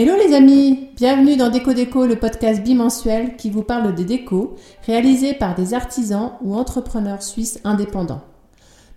Hello 0.00 0.14
les 0.14 0.32
amis, 0.32 0.90
bienvenue 0.94 1.34
dans 1.34 1.48
Déco 1.48 1.72
Déco, 1.72 2.06
le 2.06 2.14
podcast 2.14 2.62
bimensuel 2.62 3.34
qui 3.34 3.50
vous 3.50 3.64
parle 3.64 3.96
des 3.96 4.04
décos 4.04 4.54
réalisés 4.86 5.34
par 5.34 5.56
des 5.56 5.74
artisans 5.74 6.34
ou 6.40 6.54
entrepreneurs 6.54 7.20
suisses 7.20 7.58
indépendants. 7.64 8.20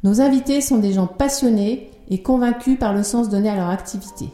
Nos 0.03 0.21
invités 0.21 0.61
sont 0.61 0.77
des 0.77 0.93
gens 0.93 1.07
passionnés 1.07 1.89
et 2.11 2.21
convaincus 2.21 2.77
par 2.77 2.93
le 2.93 3.01
sens 3.01 3.29
donné 3.29 3.49
à 3.49 3.55
leur 3.55 3.69
activité. 3.69 4.25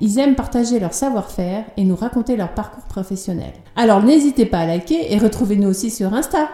Ils 0.00 0.18
aiment 0.18 0.34
partager 0.34 0.80
leur 0.80 0.94
savoir-faire 0.94 1.64
et 1.76 1.84
nous 1.84 1.94
raconter 1.94 2.36
leur 2.36 2.54
parcours 2.54 2.86
professionnel. 2.86 3.52
Alors 3.76 4.02
n'hésitez 4.02 4.46
pas 4.46 4.58
à 4.58 4.66
liker 4.66 5.14
et 5.14 5.18
retrouvez-nous 5.18 5.68
aussi 5.68 5.92
sur 5.92 6.12
Insta. 6.12 6.48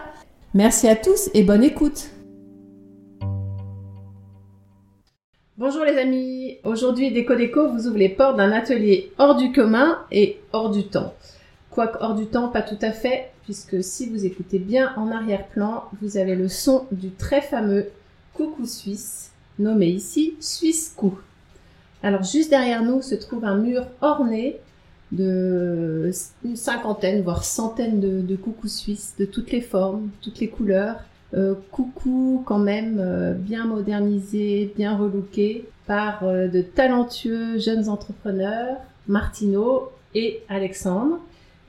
Merci 0.53 0.87
à 0.87 0.95
tous 0.95 1.31
et 1.33 1.41
bonne 1.41 1.63
écoute. 1.63 2.11
Bonjour 5.55 5.85
les 5.85 5.99
amis, 5.99 6.57
aujourd'hui 6.63 7.11
Déco 7.11 7.35
Déco 7.35 7.69
vous 7.69 7.85
ouvre 7.85 7.99
les 7.99 8.09
portes 8.09 8.37
d'un 8.37 8.51
atelier 8.51 9.11
hors 9.19 9.35
du 9.35 9.51
commun 9.51 9.99
et 10.11 10.39
hors 10.51 10.71
du 10.71 10.87
temps. 10.87 11.13
Quoique 11.69 12.03
hors 12.03 12.15
du 12.15 12.25
temps, 12.25 12.47
pas 12.47 12.63
tout 12.63 12.79
à 12.81 12.91
fait, 12.91 13.29
puisque 13.43 13.83
si 13.83 14.09
vous 14.09 14.25
écoutez 14.25 14.57
bien 14.57 14.95
en 14.97 15.11
arrière-plan, 15.11 15.83
vous 16.01 16.17
avez 16.17 16.33
le 16.33 16.49
son 16.49 16.87
du 16.91 17.11
très 17.11 17.39
fameux 17.39 17.85
coucou 18.33 18.65
suisse, 18.65 19.31
nommé 19.59 19.89
ici 19.89 20.33
Suisse 20.39 20.91
Coup. 20.97 21.19
Alors 22.01 22.23
juste 22.23 22.49
derrière 22.49 22.81
nous 22.81 23.03
se 23.03 23.13
trouve 23.13 23.45
un 23.45 23.55
mur 23.55 23.85
orné 24.01 24.57
de 25.11 26.09
une 26.43 26.55
cinquantaine, 26.55 27.21
voire 27.21 27.43
centaine 27.43 27.99
de, 27.99 28.21
de 28.21 28.35
coucous 28.35 28.75
suisses 28.75 29.13
de 29.19 29.25
toutes 29.25 29.51
les 29.51 29.61
formes, 29.61 30.09
toutes 30.23 30.39
les 30.39 30.49
couleurs. 30.49 30.95
Euh, 31.35 31.55
coucou 31.71 32.43
quand 32.45 32.59
même 32.59 32.99
euh, 32.99 33.33
bien 33.33 33.65
modernisé, 33.65 34.71
bien 34.75 34.95
relooké 34.95 35.65
par 35.87 36.23
euh, 36.23 36.47
de 36.47 36.61
talentueux 36.61 37.57
jeunes 37.57 37.89
entrepreneurs, 37.89 38.77
Martino 39.07 39.89
et 40.13 40.41
Alexandre, 40.47 41.17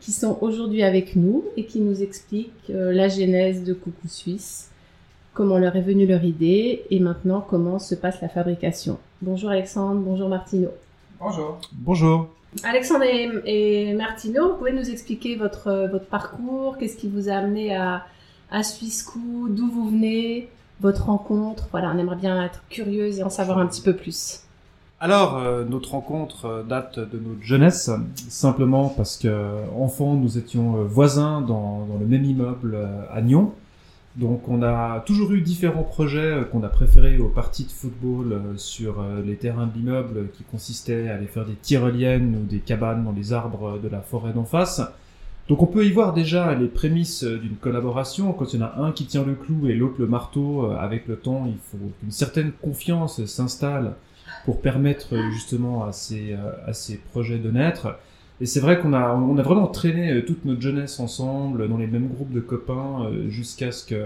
qui 0.00 0.12
sont 0.12 0.36
aujourd'hui 0.42 0.82
avec 0.82 1.16
nous 1.16 1.44
et 1.56 1.64
qui 1.64 1.80
nous 1.80 2.02
expliquent 2.02 2.68
la 2.68 3.08
genèse 3.08 3.64
de 3.64 3.72
Coucou 3.72 4.06
Suisse, 4.06 4.70
comment 5.32 5.56
leur 5.56 5.76
est 5.76 5.80
venue 5.80 6.06
leur 6.06 6.22
idée 6.24 6.82
et 6.90 7.00
maintenant 7.00 7.40
comment 7.40 7.78
se 7.78 7.94
passe 7.94 8.20
la 8.20 8.28
fabrication. 8.28 8.98
Bonjour 9.22 9.48
Alexandre, 9.48 10.02
bonjour 10.02 10.28
Martino. 10.28 10.68
Bonjour. 11.18 11.58
Bonjour. 11.72 12.28
Alexandre 12.64 13.04
et, 13.04 13.30
et 13.46 13.94
Martino, 13.94 14.50
vous 14.50 14.58
pouvez 14.58 14.72
nous 14.72 14.90
expliquer 14.90 15.36
votre, 15.36 15.88
votre 15.90 16.06
parcours, 16.06 16.76
qu'est-ce 16.76 16.98
qui 16.98 17.08
vous 17.08 17.30
a 17.30 17.36
amené 17.36 17.74
à, 17.74 18.04
à 18.50 18.62
Swisscou, 18.62 19.48
d'où 19.50 19.70
vous 19.70 19.90
venez, 19.90 20.48
votre 20.80 21.06
rencontre. 21.06 21.68
Voilà, 21.70 21.92
on 21.94 21.98
aimerait 21.98 22.16
bien 22.16 22.42
être 22.42 22.62
curieuse 22.68 23.18
et 23.18 23.22
en 23.22 23.30
savoir 23.30 23.58
un 23.58 23.66
petit 23.66 23.82
peu 23.82 23.94
plus. 23.94 24.44
Alors, 25.00 25.36
euh, 25.36 25.64
notre 25.64 25.90
rencontre 25.90 26.46
euh, 26.46 26.62
date 26.62 26.98
de 26.98 27.18
notre 27.18 27.42
jeunesse, 27.42 27.90
simplement 28.28 28.88
parce 28.88 29.18
que 29.18 29.28
enfant, 29.76 30.14
nous 30.14 30.38
étions 30.38 30.76
euh, 30.76 30.84
voisins 30.84 31.42
dans, 31.42 31.84
dans, 31.84 31.98
le 31.98 32.06
même 32.06 32.24
immeuble 32.24 32.78
à 33.12 33.20
Nyon. 33.20 33.52
Donc, 34.16 34.48
on 34.48 34.62
a 34.62 35.00
toujours 35.00 35.32
eu 35.32 35.42
différents 35.42 35.82
projets 35.82 36.44
qu'on 36.50 36.62
a 36.62 36.68
préférés 36.68 37.18
aux 37.18 37.28
parties 37.28 37.64
de 37.64 37.72
football 37.72 38.40
sur 38.56 39.04
les 39.26 39.34
terrains 39.34 39.66
de 39.66 39.74
l'immeuble, 39.76 40.28
qui 40.32 40.44
consistaient 40.44 41.08
à 41.08 41.16
aller 41.16 41.26
faire 41.26 41.44
des 41.44 41.56
tyroliennes 41.56 42.36
ou 42.36 42.46
des 42.46 42.60
cabanes 42.60 43.04
dans 43.04 43.10
les 43.10 43.32
arbres 43.32 43.80
de 43.82 43.88
la 43.88 44.00
forêt 44.00 44.32
d'en 44.32 44.44
face. 44.44 44.80
Donc 45.48 45.62
on 45.62 45.66
peut 45.66 45.84
y 45.84 45.90
voir 45.90 46.14
déjà 46.14 46.54
les 46.54 46.68
prémices 46.68 47.22
d'une 47.22 47.56
collaboration. 47.56 48.32
Quand 48.32 48.54
il 48.54 48.60
y 48.60 48.62
en 48.62 48.66
a 48.66 48.74
un 48.78 48.92
qui 48.92 49.04
tient 49.04 49.24
le 49.24 49.34
clou 49.34 49.68
et 49.68 49.74
l'autre 49.74 49.96
le 49.98 50.06
marteau, 50.06 50.70
euh, 50.70 50.76
avec 50.76 51.06
le 51.06 51.16
temps, 51.16 51.44
il 51.46 51.58
faut 51.58 51.92
qu'une 52.00 52.10
certaine 52.10 52.52
confiance 52.62 53.22
s'installe 53.26 53.94
pour 54.46 54.62
permettre 54.62 55.14
justement 55.32 55.84
à 55.84 55.92
ces, 55.92 56.32
euh, 56.32 56.52
à 56.66 56.72
ces 56.72 56.96
projets 56.96 57.38
de 57.38 57.50
naître. 57.50 57.98
Et 58.40 58.46
c'est 58.46 58.60
vrai 58.60 58.80
qu'on 58.80 58.94
a, 58.94 59.14
on 59.14 59.36
a 59.36 59.42
vraiment 59.42 59.66
traîné 59.66 60.12
euh, 60.12 60.24
toute 60.24 60.46
notre 60.46 60.62
jeunesse 60.62 60.98
ensemble, 60.98 61.68
dans 61.68 61.76
les 61.76 61.86
mêmes 61.86 62.08
groupes 62.08 62.32
de 62.32 62.40
copains, 62.40 63.10
jusqu'à 63.28 63.70
ce 63.70 63.84
que, 63.84 64.02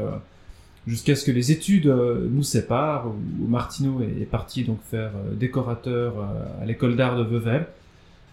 jusqu'à 0.88 1.14
ce 1.14 1.24
que 1.24 1.30
les 1.30 1.52
études 1.52 1.86
nous 1.86 2.42
séparent, 2.42 3.06
où 3.06 3.46
Martineau 3.46 4.02
est 4.02 4.28
parti 4.28 4.64
donc 4.64 4.78
faire 4.90 5.12
décorateur 5.34 6.14
à 6.60 6.66
l'école 6.66 6.96
d'art 6.96 7.16
de 7.16 7.22
Vevey. 7.22 7.64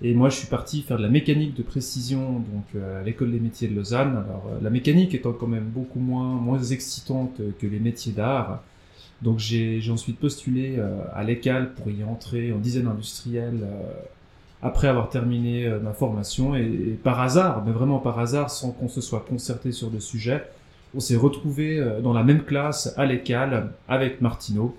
Et 0.02 0.14
moi, 0.14 0.30
je 0.30 0.36
suis 0.36 0.48
parti 0.48 0.82
faire 0.82 0.98
de 0.98 1.04
la 1.04 1.10
mécanique 1.10 1.56
de 1.56 1.64
précision 1.64 2.40
donc 2.40 2.66
euh, 2.76 3.02
à 3.02 3.04
l'école 3.04 3.32
des 3.32 3.40
métiers 3.40 3.68
de 3.68 3.76
Lausanne. 3.76 4.10
Alors, 4.10 4.46
euh, 4.52 4.58
la 4.62 4.70
mécanique 4.70 5.16
étant 5.16 5.32
quand 5.32 5.48
même 5.48 5.66
beaucoup 5.66 6.00
moins 6.00 6.36
moins 6.36 6.62
excitante 6.62 7.40
que 7.60 7.68
les 7.68 7.80
métiers 7.80 8.12
d'art. 8.12 8.62
Donc, 9.22 9.40
j'ai 9.40 9.82
ensuite 9.90 10.20
postulé 10.20 10.76
euh, 10.78 10.98
à 11.14 11.24
l'ECAL 11.24 11.74
pour 11.74 11.90
y 11.90 12.04
entrer 12.04 12.52
en 12.52 12.58
design 12.58 12.88
industriel 12.88 13.66
après 14.62 14.88
avoir 14.88 15.10
terminé 15.10 15.70
ma 15.82 15.94
formation. 15.94 16.56
Et, 16.56 16.64
et, 16.64 17.00
par 17.02 17.22
hasard, 17.22 17.64
mais 17.66 17.72
vraiment 17.72 18.00
par 18.00 18.20
hasard, 18.20 18.50
sans 18.50 18.72
qu'on 18.72 18.90
se 18.90 19.00
soit 19.00 19.26
concerté 19.28 19.72
sur 19.72 19.90
le 19.90 20.02
sujet, 20.02 20.44
on 20.94 21.00
s'est 21.00 21.16
retrouvé 21.16 21.84
dans 22.04 22.14
la 22.14 22.24
même 22.24 22.44
classe 22.44 22.94
à 22.98 23.06
l'ECAL 23.06 23.72
avec 23.88 24.22
Martineau. 24.22 24.76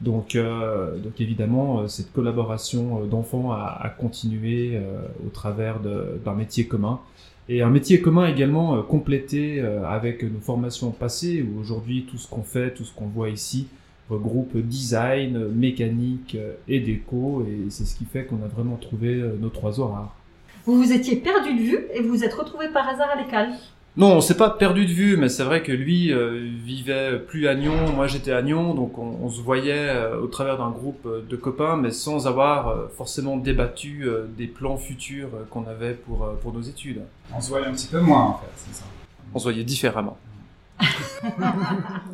Donc, 0.00 0.34
euh, 0.34 0.98
donc 0.98 1.20
évidemment, 1.20 1.80
euh, 1.80 1.88
cette 1.88 2.12
collaboration 2.12 3.02
euh, 3.02 3.06
d'enfants 3.06 3.52
a, 3.52 3.78
a, 3.80 3.88
continué 3.88 4.80
au 5.24 5.30
travers 5.30 5.80
d'un 5.80 6.34
métier 6.34 6.66
commun. 6.66 7.00
Et 7.48 7.62
un 7.62 7.70
métier 7.70 8.00
commun 8.00 8.26
également 8.26 8.82
complété 8.82 9.60
avec 9.60 10.22
nos 10.22 10.40
formations 10.40 10.90
passées, 10.92 11.42
où 11.42 11.60
aujourd'hui 11.60 12.06
tout 12.10 12.16
ce 12.16 12.26
qu'on 12.26 12.42
fait, 12.42 12.72
tout 12.72 12.84
ce 12.84 12.94
qu'on 12.94 13.06
voit 13.06 13.28
ici, 13.28 13.68
regroupe 14.08 14.56
design, 14.56 15.48
mécanique 15.48 16.38
et 16.68 16.80
déco, 16.80 17.46
et 17.46 17.70
c'est 17.70 17.84
ce 17.84 17.96
qui 17.96 18.06
fait 18.06 18.24
qu'on 18.24 18.42
a 18.42 18.48
vraiment 18.48 18.76
trouvé 18.76 19.22
nos 19.38 19.50
trois 19.50 19.72
rares. 19.72 20.16
Vous 20.64 20.82
vous 20.82 20.92
étiez 20.92 21.16
perdu 21.16 21.52
de 21.54 21.60
vue 21.60 21.78
et 21.92 22.00
vous 22.00 22.08
vous 22.08 22.24
êtes 22.24 22.32
retrouvé 22.32 22.68
par 22.68 22.88
hasard 22.88 23.10
à 23.10 23.22
l'école 23.22 23.48
non, 23.96 24.16
on 24.16 24.20
s'est 24.20 24.36
pas 24.36 24.50
perdu 24.50 24.86
de 24.86 24.90
vue, 24.90 25.16
mais 25.16 25.28
c'est 25.28 25.44
vrai 25.44 25.62
que 25.62 25.70
lui 25.70 26.12
euh, 26.12 26.50
vivait 26.64 27.18
plus 27.18 27.46
à 27.46 27.54
Nyon, 27.54 27.92
moi 27.94 28.08
j'étais 28.08 28.32
à 28.32 28.42
Nyon, 28.42 28.74
donc 28.74 28.98
on, 28.98 29.18
on 29.22 29.28
se 29.30 29.40
voyait 29.40 29.88
euh, 29.88 30.20
au 30.20 30.26
travers 30.26 30.58
d'un 30.58 30.70
groupe 30.70 31.06
euh, 31.06 31.24
de 31.28 31.36
copains, 31.36 31.76
mais 31.76 31.92
sans 31.92 32.26
avoir 32.26 32.90
forcément 32.96 33.36
débattu 33.36 34.04
des 34.36 34.48
plans 34.48 34.76
futurs 34.76 35.28
qu'on 35.50 35.66
avait 35.68 35.94
pour, 35.94 36.28
pour 36.42 36.52
nos 36.52 36.62
études. 36.62 37.02
On 37.36 37.40
se 37.40 37.50
voyait 37.50 37.66
un 37.66 37.72
petit 37.72 37.86
peu 37.86 38.00
moins 38.00 38.22
en 38.22 38.38
fait, 38.38 38.50
c'est 38.56 38.74
ça. 38.74 38.84
On 39.32 39.38
se 39.38 39.44
voyait 39.44 39.64
différemment. 39.64 40.18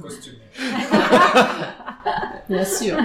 Costumé. 0.02 0.36
Bien 2.48 2.64
sûr. 2.64 2.96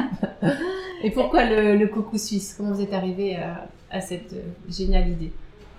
Et 1.02 1.12
pourquoi 1.12 1.46
le, 1.46 1.78
le 1.78 1.88
coucou 1.88 2.18
suisse? 2.18 2.56
Comment 2.58 2.74
vous 2.74 2.82
êtes 2.82 2.94
arrivé 2.94 3.38
à, 3.38 3.68
à 3.90 4.02
cette 4.02 4.36
géniale 4.70 5.10
idée? 5.10 5.32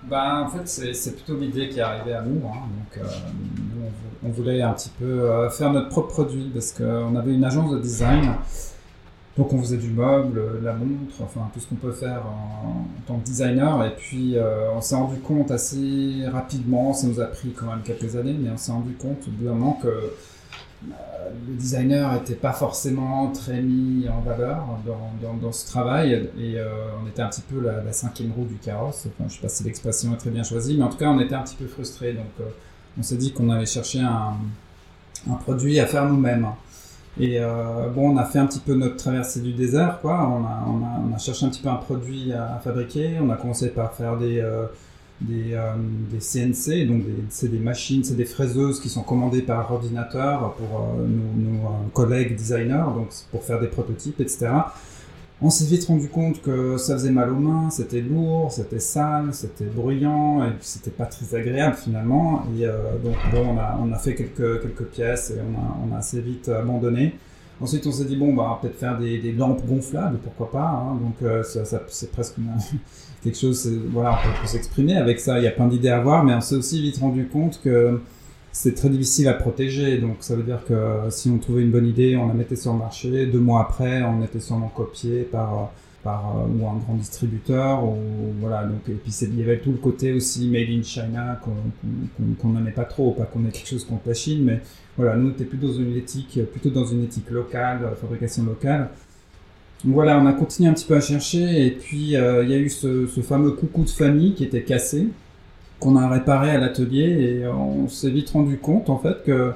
Ben, 0.09 0.41
en 0.45 0.47
fait, 0.47 0.93
c'est 0.93 1.15
plutôt 1.15 1.37
l'idée 1.37 1.69
qui 1.69 1.79
est 1.79 1.83
arrivée 1.83 2.13
à 2.13 2.21
nous. 2.21 2.41
Hein. 2.47 2.53
Donc, 2.53 2.97
euh, 2.97 3.07
nous, 3.75 3.83
on, 4.23 4.29
voulait 4.31 4.61
un 4.61 4.73
petit 4.73 4.91
peu 4.97 5.05
euh, 5.05 5.49
faire 5.49 5.71
notre 5.73 5.89
propre 5.89 6.09
produit 6.09 6.49
parce 6.53 6.71
qu'on 6.71 7.15
avait 7.15 7.33
une 7.33 7.43
agence 7.43 7.71
de 7.71 7.79
design. 7.79 8.35
Donc, 9.37 9.53
on 9.53 9.59
faisait 9.59 9.77
du 9.77 9.89
meuble, 9.89 10.41
la 10.63 10.73
montre, 10.73 11.21
enfin 11.21 11.41
tout 11.53 11.59
ce 11.59 11.67
qu'on 11.67 11.75
peut 11.75 11.91
faire 11.91 12.23
en, 12.25 12.85
tant 13.05 13.19
que 13.19 13.25
designer. 13.25 13.85
Et 13.85 13.95
puis, 13.95 14.37
euh, 14.37 14.71
on 14.75 14.81
s'est 14.81 14.95
rendu 14.95 15.19
compte 15.19 15.51
assez 15.51 16.23
rapidement, 16.31 16.93
ça 16.93 17.07
nous 17.07 17.19
a 17.19 17.25
pris 17.25 17.51
quand 17.51 17.67
même 17.67 17.83
quelques 17.83 18.15
années, 18.15 18.35
mais 18.39 18.49
on 18.49 18.57
s'est 18.57 18.71
rendu 18.71 18.93
compte 18.93 19.27
au 19.27 19.31
bout 19.31 19.45
d'un 19.45 19.53
moment 19.53 19.79
que 19.81 19.89
le 20.83 21.55
designer 21.55 22.13
n'était 22.13 22.35
pas 22.35 22.53
forcément 22.53 23.31
très 23.31 23.61
mis 23.61 24.07
en 24.07 24.21
valeur 24.21 24.63
dans, 25.41 25.51
ce 25.51 25.65
travail 25.67 26.29
et 26.37 26.59
euh, 26.59 26.65
on 27.03 27.07
était 27.07 27.21
un 27.21 27.29
petit 27.29 27.41
peu 27.41 27.59
la, 27.61 27.91
cinquième 27.91 28.31
roue 28.31 28.45
du 28.45 28.55
carrosse. 28.55 29.07
Je 29.27 29.33
sais 29.33 29.41
pas 29.41 29.49
si 29.49 29.63
l'expression 29.63 30.13
est 30.13 30.17
très 30.17 30.29
bien 30.29 30.43
choisie, 30.43 30.77
mais 30.77 30.83
en 30.83 30.89
tout 30.89 30.97
cas, 30.97 31.09
on 31.09 31.19
était 31.19 31.35
un 31.35 31.41
petit 31.41 31.55
peu 31.55 31.65
frustrés. 31.65 32.13
Donc, 32.13 32.25
euh, 32.41 32.45
on 32.99 33.03
s'est 33.03 33.17
dit 33.17 33.31
qu'on 33.33 33.49
allait 33.49 33.65
chercher 33.65 34.01
un, 34.01 34.33
produit 35.41 35.79
à 35.79 35.85
faire 35.85 36.05
nous-mêmes. 36.05 36.47
Et 37.19 37.39
euh, 37.39 37.89
bon, 37.89 38.11
on 38.11 38.17
a 38.17 38.25
fait 38.25 38.39
un 38.39 38.45
petit 38.45 38.59
peu 38.59 38.75
notre 38.75 38.97
traversée 38.97 39.41
du 39.41 39.53
désert. 39.53 39.99
On 40.03 41.13
a, 41.13 41.17
cherché 41.17 41.45
un 41.45 41.49
petit 41.49 41.61
peu 41.61 41.69
un 41.69 41.75
produit 41.75 42.31
à, 42.33 42.59
fabriquer. 42.63 43.17
On 43.19 43.29
a 43.29 43.35
commencé 43.35 43.69
par 43.69 43.93
faire 43.93 44.17
des 44.17 44.39
euh, 44.39 44.65
des, 45.21 45.53
euh, 45.53 45.73
des, 46.11 46.19
CNC, 46.19 46.87
donc 46.87 47.03
c'est 47.29 47.49
des 47.49 47.59
machines, 47.59 48.03
c'est 48.03 48.15
des 48.15 48.25
fraiseuses 48.25 48.79
qui 48.79 48.89
sont 48.89 49.03
commandées 49.03 49.41
par 49.41 49.71
ordinateur 49.71 50.53
pour 50.53 50.79
euh, 50.79 51.07
nos, 51.07 51.51
nos, 51.51 51.65
euh, 51.65 51.69
collègues 51.93 52.35
designers, 52.35 52.85
donc 52.95 53.09
pour 53.31 53.43
faire 53.43 53.59
des 53.59 53.67
prototypes, 53.67 54.19
etc. 54.21 54.49
On 55.39 55.51
s'est 55.51 55.65
vite 55.65 55.85
rendu 55.85 56.09
compte 56.09 56.41
que 56.41 56.77
ça 56.77 56.93
faisait 56.93 57.11
mal 57.11 57.29
aux 57.31 57.35
mains, 57.35 57.69
c'était 57.69 58.01
lourd, 58.01 58.51
c'était 58.51 58.79
sale, 58.79 59.29
c'était 59.33 59.65
bruyant, 59.65 60.43
et 60.43 60.49
puis 60.49 60.65
c'était 60.65 60.89
pas 60.89 61.05
très 61.05 61.35
agréable 61.35 61.75
finalement. 61.75 62.43
Et 62.57 62.65
euh, 62.65 62.97
donc 63.03 63.15
bon, 63.31 63.55
on 63.55 63.57
a, 63.57 63.79
on 63.79 63.91
a 63.91 63.97
fait 63.99 64.15
quelques, 64.15 64.61
quelques 64.61 64.85
pièces 64.85 65.31
et 65.31 65.39
on 65.39 65.59
a, 65.59 65.77
on 65.87 65.95
a 65.95 65.99
assez 65.99 66.21
vite 66.21 66.49
abandonné. 66.49 67.13
Ensuite, 67.59 67.87
on 67.87 67.91
s'est 67.91 68.05
dit 68.05 68.15
bon, 68.15 68.33
bah, 68.33 68.59
peut-être 68.61 68.77
faire 68.77 68.97
des, 68.97 69.31
lampes 69.31 69.65
gonflables, 69.65 70.19
pourquoi 70.23 70.51
pas. 70.51 70.67
Hein. 70.67 70.95
Donc 71.01 71.15
euh, 71.23 71.43
ça, 71.43 71.63
c'est 71.87 72.11
presque 72.11 72.35
quelque 73.23 73.37
chose, 73.37 73.67
voilà, 73.91 74.11
on 74.11 74.41
peut, 74.41 74.47
s'exprimer 74.47 74.95
avec 74.95 75.19
ça, 75.19 75.39
il 75.39 75.43
y 75.43 75.47
a 75.47 75.51
plein 75.51 75.67
d'idées 75.67 75.89
à 75.89 75.97
avoir, 75.97 76.23
mais 76.23 76.33
on 76.33 76.41
s'est 76.41 76.55
aussi 76.55 76.81
vite 76.81 76.99
rendu 76.99 77.27
compte 77.27 77.59
que 77.63 77.99
c'est 78.51 78.75
très 78.75 78.89
difficile 78.89 79.27
à 79.27 79.33
protéger. 79.33 79.97
Donc 79.97 80.17
ça 80.19 80.35
veut 80.35 80.43
dire 80.43 80.63
que 80.67 81.09
si 81.09 81.29
on 81.29 81.37
trouvait 81.37 81.63
une 81.63 81.71
bonne 81.71 81.87
idée, 81.87 82.15
on 82.15 82.27
la 82.27 82.33
mettait 82.33 82.55
sur 82.55 82.73
le 82.73 82.79
marché. 82.79 83.25
Deux 83.25 83.39
mois 83.39 83.61
après, 83.61 84.03
on 84.03 84.23
était 84.23 84.39
sûrement 84.39 84.71
copié 84.73 85.23
par, 85.23 85.71
par 86.07 86.35
ou 86.47 86.65
un 86.65 86.77
grand 86.77 86.95
distributeur 86.95 87.83
ou 87.83 87.97
voilà 88.39 88.63
donc 88.63 88.79
et 88.87 88.93
puis 88.93 89.11
il 89.23 89.39
y 89.39 89.43
avait 89.43 89.59
tout 89.59 89.71
le 89.71 89.77
côté 89.77 90.13
aussi 90.13 90.47
made 90.47 90.69
in 90.69 90.81
China 90.81 91.37
qu'on 91.41 92.49
n'aimait 92.49 92.71
pas 92.71 92.85
trop 92.85 93.11
pas 93.11 93.25
qu'on 93.25 93.45
ait 93.45 93.51
quelque 93.51 93.67
chose 93.67 93.83
contre 93.83 94.07
la 94.07 94.13
Chine 94.13 94.45
mais 94.45 94.61
voilà 94.95 95.17
nous 95.17 95.27
on 95.27 95.31
était 95.31 95.43
plutôt 95.43 95.67
dans 95.67 95.73
une 95.73 95.97
éthique 95.97 96.39
plutôt 96.51 96.69
dans 96.69 96.85
une 96.85 97.03
éthique 97.03 97.29
locale 97.29 97.81
fabrication 97.99 98.43
locale 98.45 98.89
voilà, 99.85 100.19
on 100.19 100.25
a 100.25 100.33
continué 100.33 100.69
un 100.69 100.73
petit 100.73 100.87
peu 100.87 100.95
à 100.95 101.01
chercher 101.01 101.67
et 101.67 101.71
puis 101.71 101.97
il 101.97 102.09
y 102.11 102.15
a 102.17 102.57
eu 102.57 102.69
ce, 102.69 103.05
fameux 103.21 103.51
coucou 103.51 103.83
de 103.83 103.89
famille 103.89 104.33
qui 104.33 104.43
était 104.43 104.63
cassé 104.63 105.09
qu'on 105.79 105.95
a 105.95 106.09
réparé 106.09 106.49
à 106.51 106.57
l'atelier 106.57 107.41
et 107.41 107.47
on 107.47 107.87
s'est 107.87 108.09
vite 108.09 108.31
rendu 108.31 108.57
compte 108.57 108.89
en 108.89 108.97
fait 108.97 109.23
que 109.23 109.51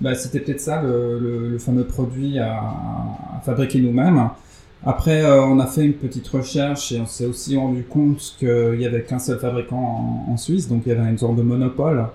bah, 0.00 0.14
c'était 0.14 0.40
peut-être 0.40 0.60
ça 0.60 0.82
le, 0.82 1.58
fameux 1.58 1.84
produit 1.84 2.38
à 2.38 2.62
fabriquer 3.44 3.80
nous-mêmes. 3.80 4.30
Après, 4.84 5.22
euh, 5.22 5.42
on 5.42 5.58
a 5.58 5.66
fait 5.66 5.84
une 5.84 5.94
petite 5.94 6.28
recherche 6.28 6.92
et 6.92 7.00
on 7.00 7.06
s'est 7.06 7.26
aussi 7.26 7.56
rendu 7.56 7.82
compte 7.82 8.36
qu'il 8.38 8.80
y 8.80 8.86
avait 8.86 9.02
qu'un 9.02 9.18
seul 9.18 9.38
fabricant 9.38 9.76
en, 10.28 10.32
en, 10.32 10.36
Suisse, 10.36 10.68
donc 10.68 10.82
il 10.86 10.90
y 10.90 10.92
avait 10.92 11.08
une 11.10 11.18
sorte 11.18 11.36
de 11.36 11.42
monopole. 11.42 12.06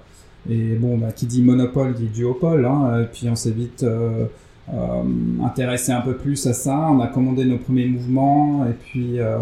Et 0.49 0.75
bon, 0.75 0.97
bah, 0.97 1.11
qui 1.11 1.25
dit 1.25 1.41
monopole 1.41 1.93
dit 1.93 2.07
duopole. 2.07 2.65
Hein, 2.65 3.01
et 3.03 3.05
puis 3.05 3.29
on 3.29 3.35
s'est 3.35 3.51
vite 3.51 3.83
euh, 3.83 4.25
euh, 4.73 5.03
intéressé 5.43 5.91
un 5.91 6.01
peu 6.01 6.15
plus 6.15 6.45
à 6.47 6.53
ça. 6.53 6.75
On 6.91 6.99
a 6.99 7.07
commandé 7.07 7.45
nos 7.45 7.57
premiers 7.57 7.87
mouvements 7.87 8.65
et 8.65 8.73
puis 8.73 9.19
euh, 9.19 9.37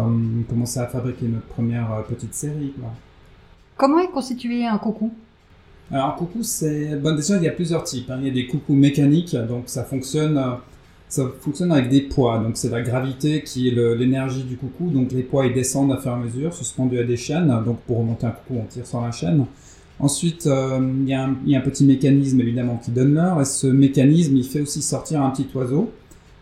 commencé 0.48 0.80
à 0.80 0.86
fabriquer 0.86 1.26
notre 1.26 1.46
première 1.46 2.04
petite 2.08 2.34
série. 2.34 2.72
Quoi. 2.78 2.90
Comment 3.76 4.00
est 4.00 4.10
constitué 4.10 4.66
un 4.66 4.78
coucou? 4.78 5.12
Alors 5.90 6.06
un 6.06 6.12
coucou, 6.12 6.42
c'est 6.42 6.94
bon 6.96 7.16
déjà 7.16 7.36
il 7.36 7.42
y 7.42 7.48
a 7.48 7.52
plusieurs 7.52 7.82
types. 7.82 8.10
Hein. 8.10 8.18
Il 8.20 8.28
y 8.28 8.30
a 8.30 8.34
des 8.34 8.46
coucous 8.46 8.74
mécaniques, 8.74 9.34
donc 9.34 9.64
ça 9.66 9.82
fonctionne, 9.82 10.40
ça 11.10 11.30
fonctionne 11.40 11.72
avec 11.72 11.90
des 11.90 12.00
poids. 12.02 12.38
Donc 12.38 12.56
c'est 12.56 12.70
la 12.70 12.80
gravité 12.80 13.42
qui 13.42 13.68
est 13.68 13.94
l'énergie 13.96 14.44
du 14.44 14.56
coucou. 14.56 14.90
Donc 14.90 15.12
les 15.12 15.22
poids 15.22 15.44
ils 15.46 15.52
descendent 15.52 15.92
à 15.92 15.98
fur 15.98 16.12
et 16.12 16.14
à 16.14 16.16
mesure, 16.16 16.54
suspendus 16.54 16.98
à 16.98 17.04
des 17.04 17.16
chaînes. 17.16 17.52
Donc 17.66 17.80
pour 17.80 17.98
remonter 17.98 18.26
un 18.26 18.30
coucou, 18.30 18.60
on 18.62 18.66
tire 18.66 18.86
sur 18.86 19.02
la 19.02 19.10
chaîne. 19.10 19.44
Ensuite, 20.00 20.46
euh, 20.46 20.80
il 21.02 21.08
y, 21.08 21.14
a 21.14 21.24
un 21.24 21.60
petit 21.60 21.84
mécanisme 21.84 22.40
évidemment 22.40 22.80
qui 22.82 22.90
donne 22.90 23.14
l'heure 23.14 23.38
et 23.40 23.44
ce 23.44 23.66
mécanisme 23.66 24.34
il 24.34 24.44
fait 24.44 24.62
aussi 24.62 24.80
sortir 24.80 25.20
un 25.20 25.28
petit 25.28 25.46
oiseau 25.54 25.92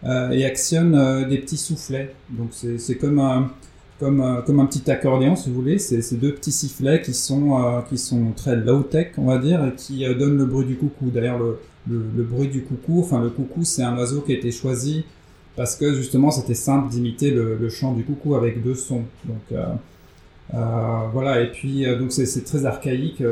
euh, 0.04 0.30
et 0.30 0.44
actionne 0.44 0.94
euh, 0.94 1.26
des 1.26 1.38
petits 1.38 1.56
soufflets. 1.56 2.14
Donc 2.30 2.50
c'est 2.52 2.94
comme 2.94 3.18
un 3.18 3.50
comme, 3.98 4.20
euh, 4.20 4.42
comme 4.42 4.60
un 4.60 4.66
petit 4.66 4.88
accordéon, 4.90 5.36
si 5.36 5.50
vous 5.50 5.56
voulez. 5.56 5.78
C'est 5.78 6.02
ces 6.02 6.16
deux 6.16 6.34
petits 6.34 6.52
sifflets 6.52 7.02
qui 7.02 7.14
sont, 7.14 7.62
euh, 7.62 7.80
qui 7.82 7.98
sont 7.98 8.32
très 8.36 8.56
low-tech, 8.56 9.12
on 9.18 9.26
va 9.26 9.38
dire, 9.38 9.64
et 9.64 9.74
qui 9.74 10.04
euh, 10.04 10.14
donnent 10.14 10.38
le 10.38 10.46
bruit 10.46 10.66
du 10.66 10.76
coucou. 10.76 11.10
D'ailleurs, 11.10 11.38
le, 11.38 11.58
le, 11.88 12.22
bruit 12.22 12.48
du 12.48 12.62
coucou, 12.62 13.00
enfin 13.00 13.20
le 13.20 13.30
coucou, 13.30 13.64
c'est 13.64 13.82
un 13.82 13.96
oiseau 13.96 14.20
qui 14.20 14.32
a 14.32 14.36
été 14.36 14.50
choisi 14.50 15.04
parce 15.56 15.74
que 15.74 15.94
justement, 15.94 16.30
c'était 16.30 16.54
simple 16.54 16.88
d'imiter 16.88 17.30
le, 17.30 17.56
le, 17.56 17.68
chant 17.68 17.92
du 17.92 18.04
coucou 18.04 18.36
avec 18.36 18.62
deux 18.62 18.74
sons. 18.74 19.04
Donc 19.24 19.58
voilà, 21.12 21.40
et 21.40 21.50
puis 21.50 21.84
donc 21.98 22.12
c'est 22.12 22.44
très 22.44 22.64
archaïque. 22.64 23.22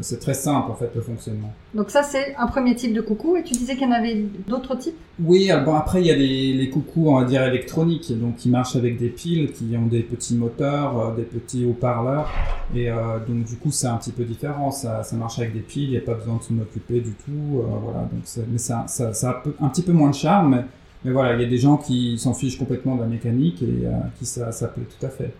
C'est 0.00 0.20
très 0.20 0.34
simple 0.34 0.70
en 0.70 0.74
fait 0.74 0.90
le 0.94 1.00
fonctionnement. 1.00 1.52
Donc 1.74 1.90
ça 1.90 2.02
c'est 2.02 2.34
un 2.36 2.46
premier 2.46 2.74
type 2.76 2.94
de 2.94 3.00
coucou 3.00 3.36
et 3.36 3.42
tu 3.42 3.54
disais 3.54 3.74
qu'il 3.74 3.88
y 3.88 3.90
en 3.90 3.92
avait 3.92 4.24
d'autres 4.46 4.76
types? 4.76 4.94
Oui, 5.22 5.50
bon 5.64 5.74
après 5.74 6.00
il 6.00 6.06
y 6.06 6.10
a 6.10 6.16
les, 6.16 6.52
les, 6.52 6.70
coucous 6.70 7.08
on 7.08 7.20
va 7.20 7.24
dire 7.24 7.42
électroniques 7.42 8.16
donc 8.18 8.36
qui 8.36 8.48
marchent 8.50 8.76
avec 8.76 8.98
des 8.98 9.08
piles, 9.08 9.52
qui 9.52 9.76
ont 9.76 9.86
des 9.86 10.02
petits 10.02 10.36
moteurs, 10.36 10.98
euh, 10.98 11.16
des 11.16 11.24
petits 11.24 11.66
haut-parleurs 11.66 12.30
et 12.74 12.90
euh, 12.90 13.18
donc 13.26 13.44
du 13.44 13.56
coup 13.56 13.70
c'est 13.70 13.88
un 13.88 13.96
petit 13.96 14.12
peu 14.12 14.24
différent, 14.24 14.70
ça, 14.70 15.02
ça 15.02 15.16
marche 15.16 15.38
avec 15.38 15.52
des 15.52 15.60
piles, 15.60 15.84
il 15.84 15.90
n'y 15.90 15.96
a 15.96 16.02
pas 16.02 16.14
besoin 16.14 16.36
de 16.36 16.42
s'en 16.42 16.58
occuper 16.58 17.00
du 17.00 17.12
tout, 17.12 17.58
euh, 17.58 17.62
voilà 17.82 18.00
donc 18.00 18.22
mais 18.48 18.58
ça, 18.58 18.84
ça, 18.86 19.12
ça, 19.12 19.30
a 19.30 19.64
un 19.64 19.68
petit 19.68 19.82
peu 19.82 19.92
moins 19.92 20.10
de 20.10 20.14
charme 20.14 20.50
mais, 20.54 20.64
mais 21.04 21.10
voilà 21.10 21.34
il 21.34 21.42
y 21.42 21.44
a 21.44 21.48
des 21.48 21.58
gens 21.58 21.76
qui 21.76 22.16
s'en 22.18 22.32
fichent 22.32 22.58
complètement 22.58 22.94
de 22.94 23.00
la 23.00 23.08
mécanique 23.08 23.62
et 23.62 23.86
euh, 23.86 23.90
qui 24.18 24.26
ça, 24.26 24.52
ça 24.52 24.68
plaît 24.68 24.84
tout 24.84 25.04
à 25.04 25.10
fait. 25.10 25.32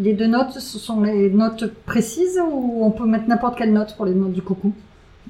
Les 0.00 0.14
deux 0.14 0.26
notes, 0.26 0.52
ce 0.52 0.78
sont 0.78 1.02
les 1.02 1.30
notes 1.30 1.72
précises 1.84 2.40
ou 2.50 2.84
on 2.84 2.90
peut 2.90 3.06
mettre 3.06 3.28
n'importe 3.28 3.58
quelle 3.58 3.72
note 3.72 3.94
pour 3.96 4.06
les 4.06 4.14
notes 4.14 4.32
du 4.32 4.40
coucou? 4.42 4.72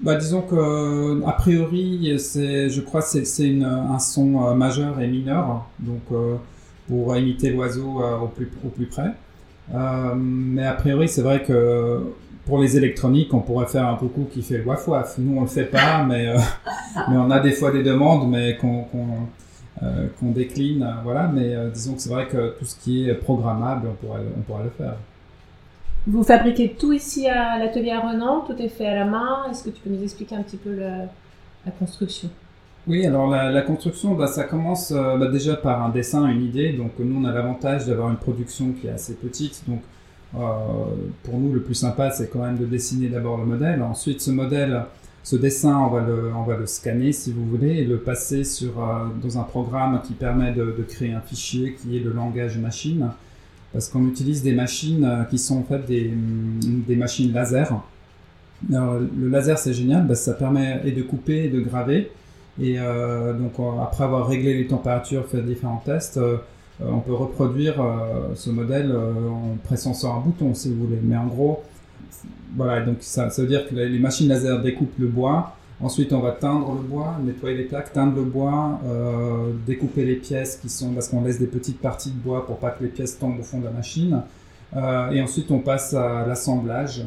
Bah, 0.01 0.15
disons 0.15 0.43
que 0.43 1.23
a 1.27 1.33
priori, 1.33 2.17
c'est, 2.19 2.71
je 2.71 2.81
crois, 2.81 3.03
c'est, 3.03 3.25
c'est 3.25 3.49
une, 3.49 3.65
un 3.65 3.99
son 3.99 4.47
euh, 4.47 4.55
majeur 4.55 5.01
et 5.01 5.09
mineur, 5.09 5.67
donc 5.81 6.01
euh, 6.13 6.37
pour 6.89 7.17
imiter 7.17 7.51
l'oiseau 7.51 8.01
euh, 8.01 8.19
au 8.19 8.29
plus 8.29 8.49
au 8.65 8.69
plus 8.69 8.87
près. 8.87 9.13
Euh, 9.75 10.15
mais 10.17 10.67
a 10.67 10.75
priori, 10.75 11.09
c'est 11.09 11.23
vrai 11.23 11.43
que 11.43 12.01
pour 12.47 12.61
les 12.61 12.77
électroniques, 12.77 13.33
on 13.35 13.41
pourrait 13.41 13.67
faire 13.67 13.87
un 13.87 13.97
coucou 13.97 14.27
qui 14.33 14.43
fait 14.43 14.59
le 14.59 14.65
waf 14.65 14.89
waf. 14.89 15.19
Nous, 15.19 15.37
on 15.37 15.43
le 15.43 15.47
fait 15.47 15.65
pas, 15.65 16.05
mais 16.05 16.29
euh, 16.29 16.39
mais 17.09 17.17
on 17.17 17.31
a 17.31 17.41
des 17.41 17.53
fois 17.53 17.71
des 17.71 17.83
demandes, 17.83 18.31
mais 18.31 18.57
qu'on 18.57 18.85
euh, 19.83 20.09
qu'on 20.19 20.31
décline, 20.31 20.83
euh, 20.83 21.03
voilà. 21.03 21.29
Mais 21.29 21.55
euh, 21.55 21.71
disons 21.71 21.95
que 21.95 22.01
c'est 22.03 22.11
vrai 22.11 22.27
que 22.27 22.57
tout 22.59 22.65
ce 22.65 22.77
qui 22.77 23.09
est 23.09 23.15
programmable, 23.15 23.89
on 23.89 24.07
pourrait, 24.07 24.21
on 24.37 24.41
pourrait 24.43 24.65
le 24.65 24.71
faire. 24.71 24.95
Vous 26.07 26.23
fabriquez 26.23 26.77
tout 26.79 26.93
ici 26.93 27.29
à 27.29 27.59
l'atelier 27.59 27.91
à 27.91 28.01
Renan, 28.01 28.41
tout 28.47 28.57
est 28.61 28.69
fait 28.69 28.87
à 28.87 28.95
la 28.95 29.05
main. 29.05 29.45
Est-ce 29.51 29.65
que 29.65 29.71
tu 29.71 29.81
peux 29.83 29.91
nous 29.91 30.03
expliquer 30.03 30.35
un 30.35 30.43
petit 30.43 30.57
peu 30.57 30.75
la, 30.75 31.07
la 31.67 31.73
construction? 31.79 32.31
Oui, 32.87 33.05
alors 33.05 33.29
la, 33.29 33.51
la 33.51 33.61
construction, 33.61 34.15
bah, 34.15 34.27
ça 34.27 34.45
commence 34.45 34.93
euh, 34.93 35.19
bah, 35.19 35.29
déjà 35.29 35.57
par 35.57 35.85
un 35.85 35.91
dessin, 35.91 36.27
une 36.27 36.43
idée. 36.43 36.73
Donc 36.73 36.93
nous, 36.99 37.21
on 37.21 37.25
a 37.27 37.33
l'avantage 37.33 37.87
d'avoir 37.87 38.11
une 38.11 38.17
production 38.17 38.73
qui 38.73 38.87
est 38.87 38.91
assez 38.91 39.15
petite. 39.15 39.63
Donc 39.69 39.83
euh, 40.35 40.39
pour 41.23 41.39
nous, 41.39 41.53
le 41.53 41.61
plus 41.61 41.75
sympa, 41.75 42.11
c'est 42.11 42.31
quand 42.31 42.39
même 42.41 42.57
de 42.57 42.65
dessiner 42.65 43.09
d'abord 43.09 43.37
le 43.37 43.45
modèle. 43.45 43.83
Ensuite, 43.83 44.23
ce 44.23 44.31
modèle, 44.31 44.83
ce 45.23 45.37
dessin, 45.37 45.79
on 45.79 45.89
va 46.43 46.57
le, 46.57 46.67
scanner 46.67 47.13
si 47.13 47.33
vous 47.33 47.45
voulez 47.45 47.79
et 47.79 47.85
le 47.85 47.99
passer 47.99 48.43
sur, 48.45 48.83
euh, 48.83 49.07
dans 49.23 49.39
un 49.39 49.43
programme 49.43 50.01
qui 50.03 50.15
permet 50.15 50.53
de, 50.53 50.75
créer 50.89 51.13
un 51.13 51.21
fichier 51.21 51.75
qui 51.75 51.97
est 51.97 52.01
le 52.01 52.13
langage 52.13 52.59
machine. 52.59 53.11
Parce 53.73 53.89
qu'on 53.89 54.07
utilise 54.09 54.43
des 54.43 54.53
machines 54.53 55.05
euh, 55.05 55.25
qui 55.25 55.39
sont 55.39 55.59
en 55.59 55.63
fait 55.63 55.87
des, 55.87 56.13
des 56.63 56.97
machines 56.97 57.33
laser. 57.33 57.83
Le 58.69 59.29
laser 59.29 59.59
c'est 59.59 59.75
génial, 59.75 60.07
parce 60.07 60.21
que 60.21 60.25
ça 60.27 60.35
permet 60.35 60.81
et 60.85 60.93
de 60.93 61.03
couper 61.03 61.45
et 61.45 61.49
de 61.49 61.61
graver. 61.61 62.11
Et 62.61 62.77
euh, 62.79 63.33
donc 63.35 63.53
après 63.83 64.05
avoir 64.05 64.27
réglé 64.27 64.55
les 64.55 64.67
températures, 64.67 65.27
fait 65.27 65.43
différents 65.43 65.83
tests, 65.85 66.19
on 66.81 67.01
peut 67.01 67.15
reproduire 67.15 67.77
ce 68.35 68.51
modèle 68.51 68.95
en 68.95 69.57
pressant 69.65 69.93
sur 69.93 70.13
un 70.13 70.21
bouton 70.21 70.55
si 70.55 70.71
vous 70.71 70.87
voulez. 70.87 70.99
Mais 71.03 71.17
en 71.17 71.27
gros, 71.27 71.63
voilà, 72.57 72.85
donc 72.85 72.99
ça, 73.01 73.31
ça 73.31 73.43
veut 73.43 73.49
dire 73.49 73.69
que 73.69 73.75
les 73.75 73.99
machines 73.99 74.29
laser 74.29 74.61
découpent 74.61 74.99
le 74.99 75.07
bois. 75.07 75.57
Ensuite, 75.83 76.13
on 76.13 76.21
va 76.21 76.33
teindre 76.33 76.75
le 76.75 76.87
bois, 76.87 77.17
nettoyer 77.25 77.57
les 77.57 77.65
plaques, 77.65 77.93
teindre 77.93 78.17
le 78.17 78.25
bois, 78.25 78.79
euh, 78.85 79.53
découper 79.67 80.05
les 80.05 80.17
pièces 80.17 80.57
qui 80.57 80.69
sont 80.69 80.93
parce 80.93 81.09
qu'on 81.09 81.23
laisse 81.23 81.39
des 81.39 81.47
petites 81.47 81.81
parties 81.81 82.11
de 82.11 82.19
bois 82.19 82.45
pour 82.45 82.59
pas 82.59 82.71
que 82.71 82.85
les 82.85 82.91
pièces 82.91 83.19
tombent 83.19 83.41
au 83.41 83.43
fond 83.43 83.61
de 83.61 83.65
la 83.65 83.71
machine. 83.71 84.21
Euh, 84.77 85.11
et 85.11 85.23
ensuite, 85.23 85.51
on 85.51 85.61
passe 85.61 85.95
à 85.95 86.27
l'assemblage, 86.27 87.03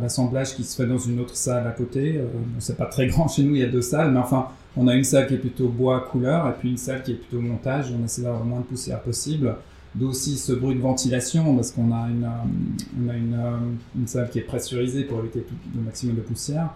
l'assemblage 0.00 0.54
qui 0.54 0.62
se 0.62 0.80
fait 0.80 0.88
dans 0.88 0.98
une 0.98 1.18
autre 1.18 1.34
salle 1.34 1.66
à 1.66 1.72
côté. 1.72 2.18
Euh, 2.18 2.26
c'est 2.60 2.76
pas 2.76 2.86
très 2.86 3.06
grand 3.08 3.26
chez 3.26 3.42
nous, 3.42 3.56
il 3.56 3.60
y 3.60 3.64
a 3.64 3.68
deux 3.68 3.82
salles, 3.82 4.12
mais 4.12 4.20
enfin, 4.20 4.46
on 4.76 4.86
a 4.86 4.94
une 4.94 5.04
salle 5.04 5.26
qui 5.26 5.34
est 5.34 5.38
plutôt 5.38 5.68
bois 5.68 6.00
couleur 6.00 6.48
et 6.48 6.52
puis 6.52 6.70
une 6.70 6.76
salle 6.76 7.02
qui 7.02 7.10
est 7.12 7.16
plutôt 7.16 7.40
montage. 7.40 7.92
On 8.00 8.04
essaie 8.04 8.22
d'avoir 8.22 8.44
le 8.44 8.48
moins 8.48 8.60
de 8.60 8.64
poussière 8.64 9.00
possible 9.00 9.56
d'aussi 9.94 10.38
ce 10.38 10.52
bruit 10.52 10.74
de 10.74 10.80
ventilation 10.80 11.54
parce 11.54 11.70
qu'on 11.70 11.92
a 11.92 12.08
une, 12.08 12.28
on 13.02 13.08
a 13.08 13.14
une, 13.14 13.38
une, 13.98 14.06
salle 14.06 14.30
qui 14.30 14.38
est 14.38 14.42
pressurisée 14.42 15.04
pour 15.04 15.20
éviter 15.20 15.40
tout, 15.40 15.54
le 15.74 15.82
maximum 15.82 16.16
de 16.16 16.22
poussière. 16.22 16.70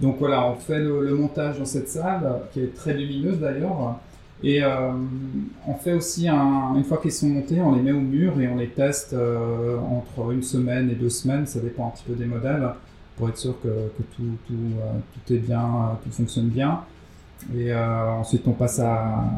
Donc 0.00 0.16
voilà, 0.18 0.46
on 0.46 0.56
fait 0.56 0.80
le, 0.80 1.14
montage 1.14 1.58
dans 1.58 1.64
cette 1.64 1.88
salle 1.88 2.40
qui 2.52 2.60
est 2.60 2.74
très 2.74 2.94
lumineuse 2.94 3.38
d'ailleurs. 3.38 3.98
Et 4.42 4.62
euh, 4.62 4.92
on 5.66 5.74
fait 5.74 5.94
aussi, 5.94 6.28
un, 6.28 6.74
une 6.76 6.84
fois 6.84 6.98
qu'ils 6.98 7.12
sont 7.12 7.28
montés, 7.28 7.60
on 7.60 7.74
les 7.74 7.80
met 7.80 7.92
au 7.92 8.00
mur 8.00 8.38
et 8.38 8.48
on 8.48 8.56
les 8.56 8.68
teste 8.68 9.14
euh, 9.14 9.78
entre 9.78 10.32
une 10.32 10.42
semaine 10.42 10.90
et 10.90 10.94
deux 10.94 11.08
semaines, 11.08 11.46
ça 11.46 11.60
dépend 11.60 11.86
un 11.86 11.90
petit 11.90 12.04
peu 12.06 12.14
des 12.14 12.26
modèles, 12.26 12.68
pour 13.16 13.30
être 13.30 13.38
sûr 13.38 13.58
que, 13.62 13.68
que 13.68 14.02
tout, 14.14 14.36
tout, 14.46 14.54
euh, 14.54 14.98
tout, 15.26 15.32
est 15.32 15.38
bien, 15.38 15.98
tout 16.04 16.10
fonctionne 16.10 16.48
bien. 16.48 16.80
Et 17.54 17.72
euh, 17.72 18.10
ensuite 18.20 18.42
on 18.46 18.52
passe 18.52 18.78
à, 18.80 18.94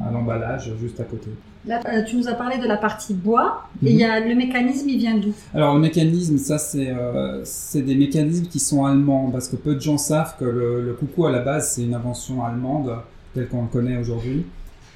à 0.06 0.10
l'emballage 0.12 0.72
juste 0.80 0.98
à 1.00 1.04
côté. 1.04 1.30
Là, 1.66 1.80
euh, 1.86 2.02
tu 2.04 2.16
nous 2.16 2.28
as 2.28 2.34
parlé 2.34 2.56
de 2.58 2.66
la 2.66 2.76
partie 2.78 3.12
bois, 3.12 3.64
et 3.82 3.92
mm 3.92 3.96
-hmm. 3.96 4.00
y 4.00 4.04
a 4.04 4.20
le 4.20 4.34
mécanisme, 4.34 4.88
il 4.88 4.98
vient 4.98 5.18
d'où? 5.18 5.32
Alors 5.54 5.74
le 5.74 5.80
mécanisme, 5.80 6.36
ça 6.38 6.56
c'est 6.58 6.90
euh, 6.90 7.42
c'est 7.44 7.82
des 7.90 7.96
mécanismes 8.04 8.46
qui 8.52 8.60
sont 8.60 8.80
allemands, 8.90 9.26
parce 9.34 9.48
que 9.50 9.56
peu 9.56 9.74
de 9.74 9.80
gens 9.88 9.98
savent 9.98 10.34
que 10.40 10.44
le, 10.58 10.68
le 10.88 10.92
coucou 11.00 11.26
à 11.26 11.32
la 11.38 11.42
base 11.50 11.64
c'est 11.72 11.84
une 11.88 11.94
invention 12.00 12.36
allemande, 12.48 12.90
telle 13.34 13.48
qu'on 13.50 13.62
le 13.62 13.72
connaît 13.76 13.98
aujourd'hui. 13.98 14.40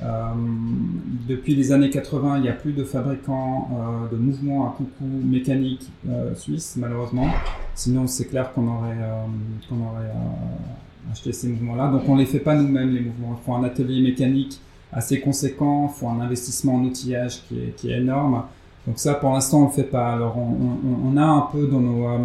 Euh, 0.02 0.09
depuis 1.32 1.54
les 1.61 1.68
années 1.75 1.90
80, 1.90 2.37
il 2.38 2.42
n'y 2.47 2.49
a 2.56 2.59
plus 2.64 2.73
de 2.80 2.85
fabricants 2.94 3.68
de 4.12 4.16
mouvements 4.26 4.62
à 4.68 4.71
coucou 4.78 5.06
mécanique 5.37 5.85
suisse, 6.42 6.68
malheureusement. 6.82 7.28
Sinon, 7.82 8.02
c'est 8.14 8.28
clair 8.32 8.47
qu'on 8.52 8.66
aurait, 8.75 9.02
qu'on 9.68 9.80
aurait 9.88 10.12
acheté 11.11 11.32
ces 11.32 11.49
mouvements-là. 11.49 11.88
Donc 11.90 12.02
on 12.09 12.16
les 12.16 12.26
fait 12.26 12.38
pas 12.40 12.54
nous-mêmes, 12.54 12.94
les 12.94 13.00
mouvements. 13.00 13.37
Il 13.40 13.44
faut 13.44 13.54
un 13.54 13.64
atelier 13.64 14.02
mécanique 14.02 14.61
assez 14.92 15.21
conséquent, 15.21 15.90
il 15.92 15.99
faut 15.99 16.09
un 16.09 16.21
investissement 16.21 16.75
en 16.76 16.85
outillage 16.85 17.42
qui 17.49 17.59
est, 17.59 17.76
qui 17.76 17.90
est 17.90 17.99
énorme. 17.99 18.44
Donc 18.87 18.99
ça, 18.99 19.14
pour 19.14 19.32
l'instant, 19.32 19.62
on 19.62 19.66
le 19.66 19.71
fait 19.73 19.85
pas. 19.85 20.12
Alors 20.12 20.37
on, 20.37 20.50
on, 20.50 21.12
on 21.12 21.16
a 21.16 21.25
un 21.25 21.49
peu 21.52 21.66
dans 21.66 21.80
nos, 21.80 22.06
euh, 22.06 22.18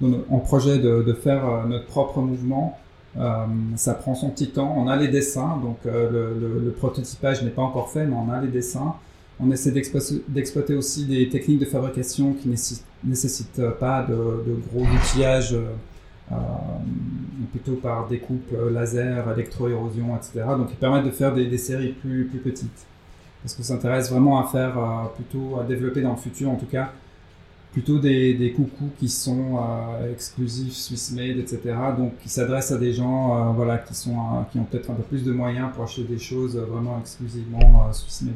dans 0.00 0.08
nos 0.08 0.24
en 0.30 0.38
projet 0.38 0.78
de, 0.78 1.02
de 1.02 1.12
faire 1.12 1.46
euh, 1.46 1.66
notre 1.66 1.86
propre 1.86 2.20
mouvement. 2.20 2.78
Euh, 3.18 3.44
ça 3.76 3.94
prend 3.94 4.14
son 4.14 4.30
petit 4.30 4.50
temps. 4.50 4.72
On 4.76 4.86
a 4.86 4.96
les 4.96 5.08
dessins, 5.08 5.58
donc 5.62 5.78
euh, 5.86 6.10
le, 6.10 6.38
le, 6.40 6.60
le, 6.64 6.70
prototypage 6.70 7.42
n'est 7.42 7.50
pas 7.50 7.62
encore 7.62 7.90
fait, 7.90 8.06
mais 8.06 8.14
on 8.14 8.30
a 8.30 8.40
les 8.40 8.48
dessins. 8.48 8.94
on 9.40 9.50
essaie 9.50 9.72
d'exploiter 9.72 10.74
aussi 10.74 11.06
des 11.06 11.28
techniques 11.28 11.58
de 11.58 11.64
fabrication 11.64 12.34
qui 12.34 12.48
nécessitent 13.04 13.62
pas 13.80 14.04
de, 14.08 14.14
gros 14.72 14.84
outillages, 14.84 15.54
euh, 15.54 15.72
plutôt 17.50 17.74
par 17.74 18.06
découpe 18.06 18.54
laser, 18.72 19.30
électro-érosion, 19.32 20.16
etc. 20.16 20.44
Donc, 20.56 20.68
ils 20.70 20.76
permettent 20.76 21.06
de 21.06 21.10
faire 21.10 21.34
des, 21.34 21.58
séries 21.58 21.92
plus, 21.92 22.26
plus 22.26 22.38
petites. 22.38 22.86
Parce 23.42 23.54
qu'on 23.54 23.62
s'intéresse 23.62 24.10
vraiment 24.10 24.40
à 24.40 24.46
faire, 24.46 24.78
plutôt 25.16 25.58
à 25.58 25.64
développer 25.64 26.02
dans 26.02 26.12
le 26.12 26.18
futur, 26.18 26.50
en 26.50 26.56
tout 26.56 26.66
cas, 26.66 26.92
plutôt 27.72 27.98
des, 27.98 28.34
des 28.34 28.52
coucous 28.52 28.90
qui 28.98 29.08
sont 29.08 29.58
euh, 29.58 30.12
exclusifs, 30.12 30.74
Swiss 30.74 31.12
made, 31.12 31.38
etc. 31.38 31.60
Donc 31.96 32.18
qui 32.18 32.28
s'adressent 32.28 32.72
à 32.72 32.78
des 32.78 32.92
gens 32.92 33.36
euh, 33.36 33.52
voilà, 33.52 33.78
qui, 33.78 33.94
sont, 33.94 34.16
euh, 34.16 34.42
qui 34.50 34.58
ont 34.58 34.64
peut-être 34.64 34.90
un 34.90 34.94
peu 34.94 35.02
plus 35.02 35.24
de 35.24 35.32
moyens 35.32 35.70
pour 35.74 35.84
acheter 35.84 36.02
des 36.02 36.18
choses 36.18 36.56
vraiment 36.56 36.98
exclusivement 37.00 37.92
Swiss 37.92 38.22
made. 38.22 38.34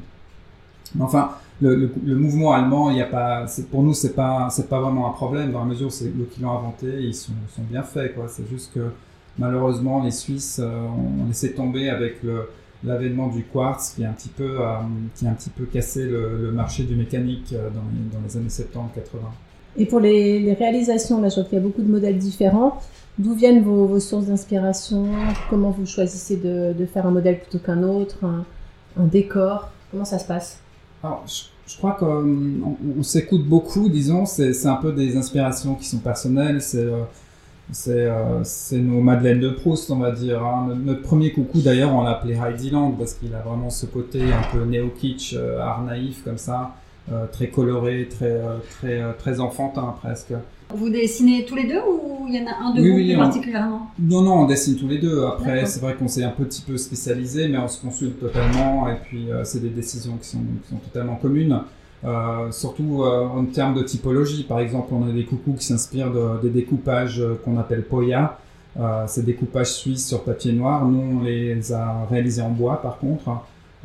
Enfin, 1.00 1.31
le, 1.61 1.91
mouvement 2.14 2.53
allemand, 2.53 2.91
il 2.91 2.99
y 2.99 3.03
a 3.03 3.07
pas, 3.07 3.47
pour 3.71 3.83
nous, 3.83 3.95
c'est 3.95 4.14
pas, 4.14 4.49
c'est 4.50 4.69
pas 4.69 4.81
vraiment 4.81 5.09
un 5.09 5.12
problème 5.12 5.53
dans 5.53 5.61
la 5.61 5.67
mesure 5.67 5.88
où 5.88 5.91
c'est 5.91 6.07
eux 6.07 6.29
qui 6.31 6.41
l'ont 6.41 6.57
inventé, 6.57 6.87
ils 7.00 7.14
sont, 7.14 7.33
sont 7.55 7.62
bien 7.62 7.83
faits, 7.83 8.14
quoi. 8.14 8.26
C'est 8.29 8.49
juste 8.49 8.73
que 8.75 8.91
malheureusement, 9.38 10.03
les 10.05 10.11
Suisses 10.11 10.61
ont 10.61 11.26
laissé 11.26 11.53
tomber 11.53 11.91
avec 11.91 12.23
l'avènement 12.85 13.29
du 13.29 13.43
quartz 13.45 13.95
qui 13.95 14.05
a 14.05 14.11
un 14.11 14.12
petit 14.12 14.29
peu, 14.29 14.61
euh, 14.61 14.76
qui 15.17 15.26
a 15.26 15.31
un 15.31 15.35
petit 15.35 15.50
peu 15.50 15.64
cassé 15.64 16.05
le, 16.05 16.53
marché 16.53 16.85
du 16.85 16.95
mécanique 16.95 17.53
euh, 17.53 17.71
dans, 17.71 18.21
les, 18.26 18.37
années 18.37 18.49
70-80. 18.49 19.19
Et 19.76 19.87
pour 19.87 20.00
les, 20.00 20.53
réalisations, 20.55 21.21
là 21.21 21.29
je 21.29 21.37
vois 21.37 21.45
qu'il 21.45 21.59
y 21.59 21.61
a 21.61 21.64
beaucoup 21.64 21.83
de 21.83 21.91
modèles 21.91 22.19
différents. 22.19 22.81
D'où 23.19 23.35
viennent 23.35 23.62
vos, 23.62 24.00
sources 24.00 24.26
d'inspiration? 24.26 25.07
Comment 25.49 25.71
vous 25.71 25.87
choisissez 25.87 26.37
de, 26.37 26.87
faire 26.93 27.07
un 27.07 27.12
modèle 27.12 27.41
plutôt 27.41 27.59
qu'un 27.59 27.83
autre? 27.83 28.19
Un, 28.25 29.05
décor? 29.05 29.71
Comment 29.91 30.05
ça 30.05 30.19
se 30.19 30.26
passe? 30.26 30.59
Alors, 31.04 31.25
je, 31.66 31.76
crois 31.76 31.92
qu'on 31.92 32.76
on, 32.99 33.02
s'écoute 33.02 33.46
beaucoup, 33.46 33.88
disons. 33.88 34.25
C'est 34.26 34.66
un 34.66 34.76
peu 34.76 34.92
des 34.92 35.16
inspirations 35.16 35.75
qui 35.75 35.84
sont 35.87 35.99
personnelles. 35.99 36.62
C'est 36.62 36.78
euh, 36.78 37.02
euh, 37.88 38.40
c'est 38.44 38.78
nos 38.78 39.00
Madeleine 39.00 39.40
de 39.40 39.50
Proust, 39.50 39.90
on 39.90 39.96
va 39.96 40.12
dire. 40.12 40.44
Hein. 40.44 40.76
Notre 40.84 41.02
premier 41.02 41.32
coucou, 41.32 41.61
d'ailleurs, 41.61 41.94
on 41.94 42.02
l'a 42.02 42.11
appelé 42.11 42.34
Heidiland 42.34 42.92
parce 42.92 43.14
qu'il 43.14 43.34
a 43.34 43.40
vraiment 43.40 43.70
ce 43.70 43.87
côté 43.87 44.23
un 44.23 44.42
peu 44.52 44.64
néo-kitsch, 44.64 45.34
euh, 45.34 45.61
art 45.61 45.82
naïf 45.82 46.23
comme 46.25 46.38
ça, 46.38 46.61
euh, 46.62 46.66
très 47.32 47.49
coloré, 47.49 48.08
très, 48.08 48.40
très, 48.78 49.02
très 49.18 49.40
enfantin 49.40 49.94
presque. 50.02 50.32
Vous 50.75 50.88
dessinez 50.88 51.44
tous 51.44 51.54
les 51.54 51.68
deux 51.68 51.80
ou 51.80 52.26
il 52.28 52.34
y 52.34 52.40
en 52.40 52.46
a 52.46 52.68
un 52.68 52.75
de 52.75 52.80
vous 52.80 52.94
plus 52.94 53.16
particulièrement? 53.16 53.90
Non, 53.99 54.23
non, 54.23 54.34
on 54.40 54.46
dessine 54.46 54.76
tous 54.76 54.88
les 54.88 54.99
deux. 54.99 55.25
Après, 55.25 55.66
c'est 55.66 55.80
vrai 55.80 55.94
qu'on 55.94 56.08
s'est 56.08 56.25
un 56.25 56.30
petit 56.30 56.62
peu 56.62 56.76
spécialisé, 56.78 57.49
mais 57.49 57.58
on 57.58 57.68
se 57.68 57.80
consulte 57.80 58.18
totalement 58.18 58.88
et 58.88 58.96
puis 59.04 59.28
c'est 59.44 59.61
des 59.61 59.68
décisions 59.68 60.16
qui 60.16 60.28
sont, 60.28 60.38
qui 60.62 60.70
sont 60.70 60.78
totalement 60.78 61.16
communes. 61.16 61.61
Euh, 62.04 62.50
surtout 62.50 63.02
euh, 63.02 63.26
en 63.26 63.46
termes 63.46 63.75
de 63.75 63.82
typologie. 63.82 64.42
Par 64.44 64.61
exemple, 64.61 64.92
on 64.92 65.08
a 65.08 65.12
des 65.12 65.25
coucous 65.25 65.54
qui 65.54 65.64
s'inspirent 65.64 66.12
de, 66.12 66.42
des 66.42 66.50
découpages 66.50 67.20
euh, 67.20 67.40
qu'on 67.42 67.58
appelle 67.58 67.82
Poya. 67.82 68.38
Euh, 68.78 69.04
c'est 69.06 69.25
découpages 69.25 69.73
suisses 69.73 70.06
sur 70.06 70.23
papier 70.23 70.52
noir. 70.52 70.84
Nous, 70.84 71.18
on 71.20 71.23
les 71.23 71.73
a 71.73 72.06
réalisés 72.11 72.42
en 72.42 72.50
bois, 72.50 72.82
par 72.82 72.99
contre. 72.99 73.30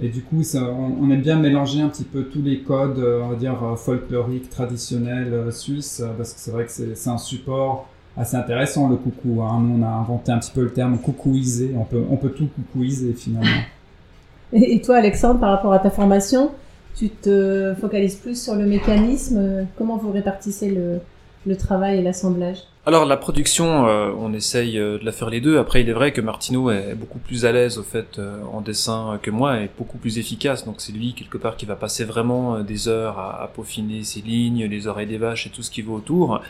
Et 0.01 0.10
du 0.10 0.22
coup, 0.22 0.41
on, 0.56 1.12
aime 1.12 1.22
bien 1.22 1.38
mélanger 1.38 1.82
un 1.82 1.89
petit 1.89 2.06
peu 2.06 2.24
tous 2.24 2.41
les 2.41 2.60
codes, 2.60 3.00
on 3.00 3.27
va 3.27 3.36
dire, 3.36 3.58
folkloriques, 3.77 4.50
traditionnels, 4.50 5.51
suisses, 5.51 6.01
parce 6.18 6.34
que 6.34 6.39
c'est 6.39 6.51
vrai 6.51 6.65
que 6.65 6.72
c'est 6.72 7.10
un 7.10 7.18
support 7.18 7.88
assez 8.15 8.38
intéressant, 8.38 8.88
le 8.88 8.96
coucou. 8.96 9.41
Hein. 9.41 9.60
Nous, 9.62 9.82
on 9.82 9.84
a 9.86 9.89
inventé 9.89 10.32
un 10.32 10.39
petit 10.39 10.51
peu 10.51 10.62
le 10.63 10.72
terme 10.72 10.98
coucouiser. 11.00 11.75
On 11.75 11.86
on 12.10 12.15
peut 12.15 12.29
tout 12.29 12.48
coucouiser, 12.48 13.13
finalement. 13.13 13.50
Et 14.53 14.82
toi, 14.82 14.98
Alexandre, 14.98 15.39
par 15.39 15.51
rapport 15.51 15.74
à 15.74 15.79
ta 15.79 15.89
formation, 15.89 16.51
tu 16.96 17.10
te 17.10 17.74
focalises 17.79 18.15
plus 18.15 18.41
sur 18.41 18.56
le 18.56 18.65
mécanisme. 18.65 19.68
Comment 19.77 19.98
vous 19.98 20.12
répartissez 20.12 20.70
le, 20.70 21.00
le 21.46 21.55
travail 21.58 22.00
et 22.00 22.01
l'assemblage 22.01 22.60
alors 22.86 23.05
la 23.05 23.17
production, 23.17 23.88
euh, 23.88 24.10
on 24.17 24.34
essaye 24.34 24.79
euh, 24.79 24.98
de 24.98 25.05
la 25.05 25.12
faire 25.12 25.29
les 25.29 25.41
deux. 25.41 25.60
Après, 25.60 25.81
il 25.81 25.89
est 25.89 25.93
vrai 25.93 26.12
que 26.12 26.22
Martino 26.22 26.72
est 26.72 26.96
beaucoup 26.96 27.19
plus 27.19 27.46
à 27.46 27.51
l'aise 27.51 27.77
au 27.77 27.84
fait 27.84 28.17
euh, 28.17 28.41
en 28.51 28.62
dessin 28.62 29.19
que 29.22 29.29
moi, 29.29 29.60
et 29.60 29.69
beaucoup 29.77 30.00
plus 30.00 30.17
efficace. 30.17 30.65
Donc 30.65 30.75
c'est 30.77 30.91
lui 30.91 31.13
quelque 31.13 31.38
part 31.38 31.55
qui 31.55 31.67
va 31.67 31.75
passer 31.75 32.03
vraiment 32.03 32.62
des 32.62 32.88
heures 32.88 33.19
à, 33.19 33.43
à, 33.43 33.48
peaufiner 33.48 34.03
ses 34.03 34.22
lignes, 34.22 34.65
les 34.65 34.88
oreilles 34.88 35.05
des 35.05 35.19
vaches 35.19 35.46
et 35.46 35.51
tout 35.51 35.62
ce 35.62 35.69
qui 35.69 35.84
va 35.84 35.91
autour. 35.91 36.41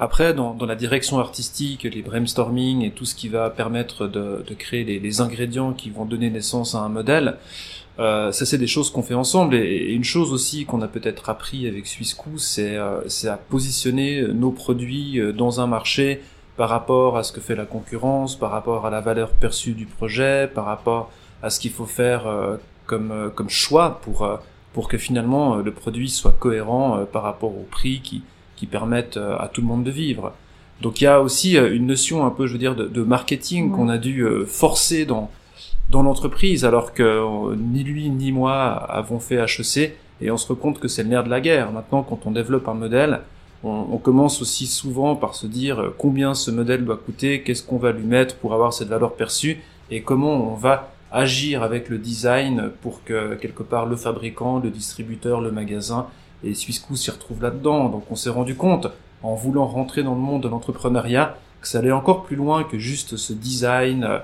Après, 0.00 0.34
dans, 0.34 0.54
dans 0.54 0.66
la 0.66 0.74
direction 0.74 1.20
artistique, 1.20 1.84
les 1.84 2.02
brainstorming 2.02 2.82
et 2.82 2.90
tout 2.90 3.04
ce 3.04 3.14
qui 3.14 3.28
va 3.28 3.48
permettre 3.50 4.08
de, 4.08 4.42
de 4.44 4.54
créer 4.54 4.82
les, 4.82 4.98
les 4.98 5.20
ingrédients 5.20 5.74
qui 5.74 5.90
vont 5.90 6.06
donner 6.06 6.28
naissance 6.28 6.74
à 6.74 6.78
un 6.78 6.88
modèle, 6.88 7.36
euh, 8.00 8.32
ça, 8.32 8.44
c'est 8.44 8.58
des 8.58 8.66
choses 8.66 8.90
qu'on 8.90 9.02
fait 9.02 9.14
ensemble. 9.14 9.54
Et, 9.54 9.92
une 9.92 10.04
chose 10.04 10.32
aussi 10.32 10.64
qu'on 10.64 10.82
a 10.82 10.88
peut-être 10.88 11.28
appris 11.30 11.66
avec 11.68 11.86
Swissco, 11.86 12.30
c'est 12.36 12.76
euh, 12.76 13.00
à 13.24 13.36
positionner 13.36 14.26
nos 14.28 14.50
produits 14.50 15.20
euh, 15.20 15.32
dans 15.32 15.60
un 15.60 15.66
marché 15.66 16.20
par 16.56 16.68
rapport 16.68 17.16
à 17.16 17.22
ce 17.22 17.32
que 17.32 17.40
fait 17.40 17.56
la 17.56 17.66
concurrence, 17.66 18.36
par 18.36 18.50
rapport 18.50 18.86
à 18.86 18.90
la 18.90 19.00
valeur 19.00 19.30
perçue 19.30 19.72
du 19.72 19.86
projet, 19.86 20.48
par 20.52 20.66
rapport 20.66 21.10
à 21.42 21.50
ce 21.50 21.60
qu'il 21.60 21.72
faut 21.72 21.86
faire 21.86 22.26
euh, 22.26 22.56
comme, 22.86 23.32
comme 23.34 23.48
choix 23.48 24.00
pour, 24.02 24.28
pour 24.72 24.88
que 24.88 24.98
finalement 24.98 25.56
le 25.56 25.72
produit 25.72 26.08
soit 26.10 26.36
cohérent 26.38 27.06
par 27.10 27.22
rapport 27.22 27.50
au 27.50 27.66
prix 27.70 28.00
qui, 28.02 28.22
qui 28.56 28.66
permettent 28.66 29.16
à 29.16 29.48
tout 29.52 29.62
le 29.62 29.66
monde 29.66 29.84
de 29.84 29.90
vivre. 29.90 30.32
Donc 30.82 31.00
il 31.00 31.04
y 31.04 31.06
a 31.06 31.22
aussi 31.22 31.56
une 31.56 31.86
notion 31.86 32.26
un 32.26 32.30
peu, 32.30 32.46
je 32.46 32.52
veux 32.52 32.58
dire, 32.58 32.76
de, 32.76 32.86
de 32.86 33.02
marketing 33.02 33.72
qu'on 33.72 33.88
a 33.88 33.96
dû 33.96 34.24
forcer 34.46 35.06
dans 35.06 35.30
dans 35.94 36.02
l'entreprise, 36.02 36.64
alors 36.64 36.92
que 36.92 37.54
ni 37.54 37.84
lui 37.84 38.10
ni 38.10 38.32
moi 38.32 38.52
avons 38.52 39.20
fait 39.20 39.36
HEC, 39.36 39.96
et 40.20 40.30
on 40.32 40.36
se 40.36 40.48
rend 40.48 40.56
compte 40.56 40.80
que 40.80 40.88
c'est 40.88 41.04
le 41.04 41.10
nerf 41.10 41.22
de 41.22 41.30
la 41.30 41.40
guerre. 41.40 41.70
Maintenant, 41.70 42.02
quand 42.02 42.26
on 42.26 42.32
développe 42.32 42.66
un 42.66 42.74
modèle, 42.74 43.20
on, 43.62 43.96
commence 43.98 44.42
aussi 44.42 44.66
souvent 44.66 45.14
par 45.14 45.36
se 45.36 45.46
dire 45.46 45.80
euh, 45.80 45.94
combien 45.96 46.34
ce 46.34 46.50
modèle 46.50 46.84
doit 46.84 46.98
coûter, 46.98 47.42
qu'est-ce 47.42 47.62
qu'on 47.62 47.78
va 47.78 47.92
lui 47.92 48.04
mettre 48.04 48.36
pour 48.36 48.52
avoir 48.54 48.72
cette 48.74 48.88
valeur 48.88 49.14
perçue, 49.14 49.62
et 49.90 50.02
comment 50.02 50.52
on 50.52 50.54
va 50.54 50.90
agir 51.12 51.62
avec 51.62 51.88
le 51.88 51.98
design 51.98 52.72
pour 52.82 53.04
que 53.04 53.36
quelque 53.36 53.62
part 53.62 53.86
le 53.86 53.94
fabricant, 53.94 54.58
le 54.58 54.70
distributeur, 54.70 55.40
le 55.40 55.52
magasin 55.52 56.08
et 56.42 56.54
Swissco 56.54 56.96
s'y 56.96 57.12
retrouvent 57.12 57.42
là-dedans. 57.42 57.88
Donc 57.88 58.04
on 58.10 58.16
s'est 58.16 58.30
rendu 58.30 58.56
compte, 58.56 58.88
en 59.22 59.34
voulant 59.34 59.66
rentrer 59.66 60.02
dans 60.02 60.14
le 60.14 60.20
monde 60.20 60.42
de 60.42 60.48
l'entrepreneuriat, 60.48 61.36
que 61.62 61.68
ça 61.68 61.78
allait 61.78 61.92
encore 61.92 62.24
plus 62.24 62.36
loin 62.36 62.64
que 62.64 62.78
juste 62.78 63.16
ce 63.16 63.32
design 63.32 64.04
euh, 64.04 64.18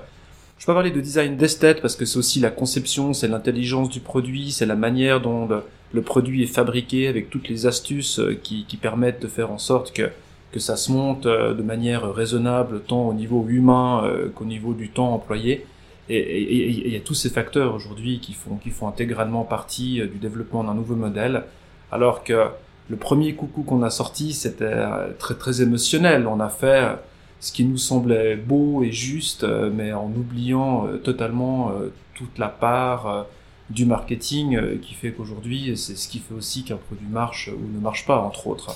je 0.61 0.67
peux 0.67 0.73
parler 0.73 0.91
de 0.91 1.01
design 1.01 1.37
d'esthète 1.37 1.81
parce 1.81 1.95
que 1.95 2.05
c'est 2.05 2.19
aussi 2.19 2.39
la 2.39 2.51
conception, 2.51 3.13
c'est 3.13 3.27
l'intelligence 3.27 3.89
du 3.89 3.99
produit, 3.99 4.51
c'est 4.51 4.67
la 4.67 4.75
manière 4.75 5.19
dont 5.19 5.49
le, 5.91 6.01
produit 6.03 6.43
est 6.43 6.53
fabriqué 6.53 7.07
avec 7.07 7.31
toutes 7.31 7.49
les 7.49 7.65
astuces 7.65 8.19
euh, 8.19 8.39
qui, 8.43 8.77
permettent 8.79 9.19
de 9.23 9.27
faire 9.27 9.51
en 9.51 9.57
sorte 9.57 9.91
que, 9.91 10.11
que 10.51 10.59
ça 10.59 10.75
se 10.75 10.91
monte 10.91 11.25
euh, 11.25 11.55
de 11.55 11.63
manière 11.63 12.13
raisonnable 12.13 12.81
tant 12.81 13.07
au 13.07 13.13
niveau 13.15 13.43
humain 13.49 14.03
euh, 14.05 14.29
qu'au 14.29 14.45
niveau 14.45 14.75
du 14.75 14.89
temps 14.89 15.15
employé. 15.15 15.65
Et 16.09 16.43
il 16.85 16.93
y 16.93 16.95
a 16.95 16.99
tous 16.99 17.15
ces 17.15 17.31
facteurs 17.31 17.73
aujourd'hui 17.73 18.19
qui 18.19 18.33
font, 18.33 18.57
qui 18.57 18.69
font 18.69 18.87
intégralement 18.87 19.45
partie 19.45 19.95
du 20.01 20.19
développement 20.19 20.63
d'un 20.63 20.75
nouveau 20.75 20.95
modèle, 20.95 21.45
alors 21.91 22.23
que 22.23 22.49
le 22.87 22.97
premier 22.97 23.33
coucou 23.33 23.63
qu'on 23.63 23.81
a 23.81 23.89
sorti, 23.89 24.33
c'était 24.33 24.75
très 25.17 25.35
très 25.35 25.63
émotionnel. 25.63 26.27
On 26.27 26.39
a 26.39 26.49
fait 26.49 26.97
ce 27.41 27.51
qui 27.51 27.65
nous 27.65 27.77
semblait 27.77 28.35
beau 28.35 28.83
et 28.83 28.91
juste, 28.91 29.43
euh, 29.43 29.71
mais 29.73 29.91
en 29.91 30.05
oubliant 30.05 30.85
euh, 30.85 30.97
totalement 30.97 31.71
euh, 31.71 31.91
toute 32.13 32.37
la 32.37 32.47
part 32.47 33.25
du 33.71 33.85
marketing 33.85 34.79
qui 34.79 34.93
fait 34.93 35.11
qu'aujourd'hui, 35.11 35.75
c'est 35.75 35.95
ce 35.95 36.07
qui 36.07 36.19
fait 36.19 36.35
aussi 36.35 36.63
qu'un 36.63 36.75
produit 36.75 37.07
marche 37.07 37.49
ou 37.49 37.73
ne 37.73 37.79
marche 37.79 38.05
pas, 38.05 38.19
entre 38.19 38.47
autres. 38.47 38.75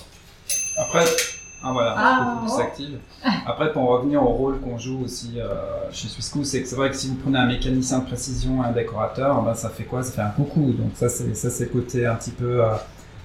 Après, 0.77 1.03
ah 1.61 1.71
voilà, 1.73 1.95
ah, 1.97 2.41
plus 2.41 2.59
active. 2.59 2.99
Après, 3.45 3.71
pour 3.73 3.89
revenir 3.89 4.23
au 4.23 4.29
rôle 4.29 4.59
qu'on 4.61 4.77
joue 4.77 5.03
aussi 5.03 5.37
chez 5.91 6.07
Swissco, 6.07 6.45
c'est 6.45 6.63
que 6.63 6.67
c'est 6.67 6.77
vrai 6.77 6.89
que 6.89 6.95
si 6.95 7.09
vous 7.09 7.15
prenez 7.15 7.37
un 7.37 7.45
mécanicien 7.45 7.99
de 7.99 8.05
précision 8.05 8.63
et 8.63 8.67
un 8.67 8.71
décorateur, 8.71 9.41
ben, 9.41 9.53
ça 9.53 9.69
fait 9.69 9.83
quoi? 9.83 10.01
Ça 10.01 10.13
fait 10.13 10.21
un 10.21 10.29
coucou. 10.29 10.71
Donc 10.71 10.91
ça, 10.95 11.09
c'est 11.09 11.35
ça, 11.35 11.49
c'est 11.49 11.67
côté 11.67 12.05
un 12.05 12.15
petit 12.15 12.31
peu 12.31 12.63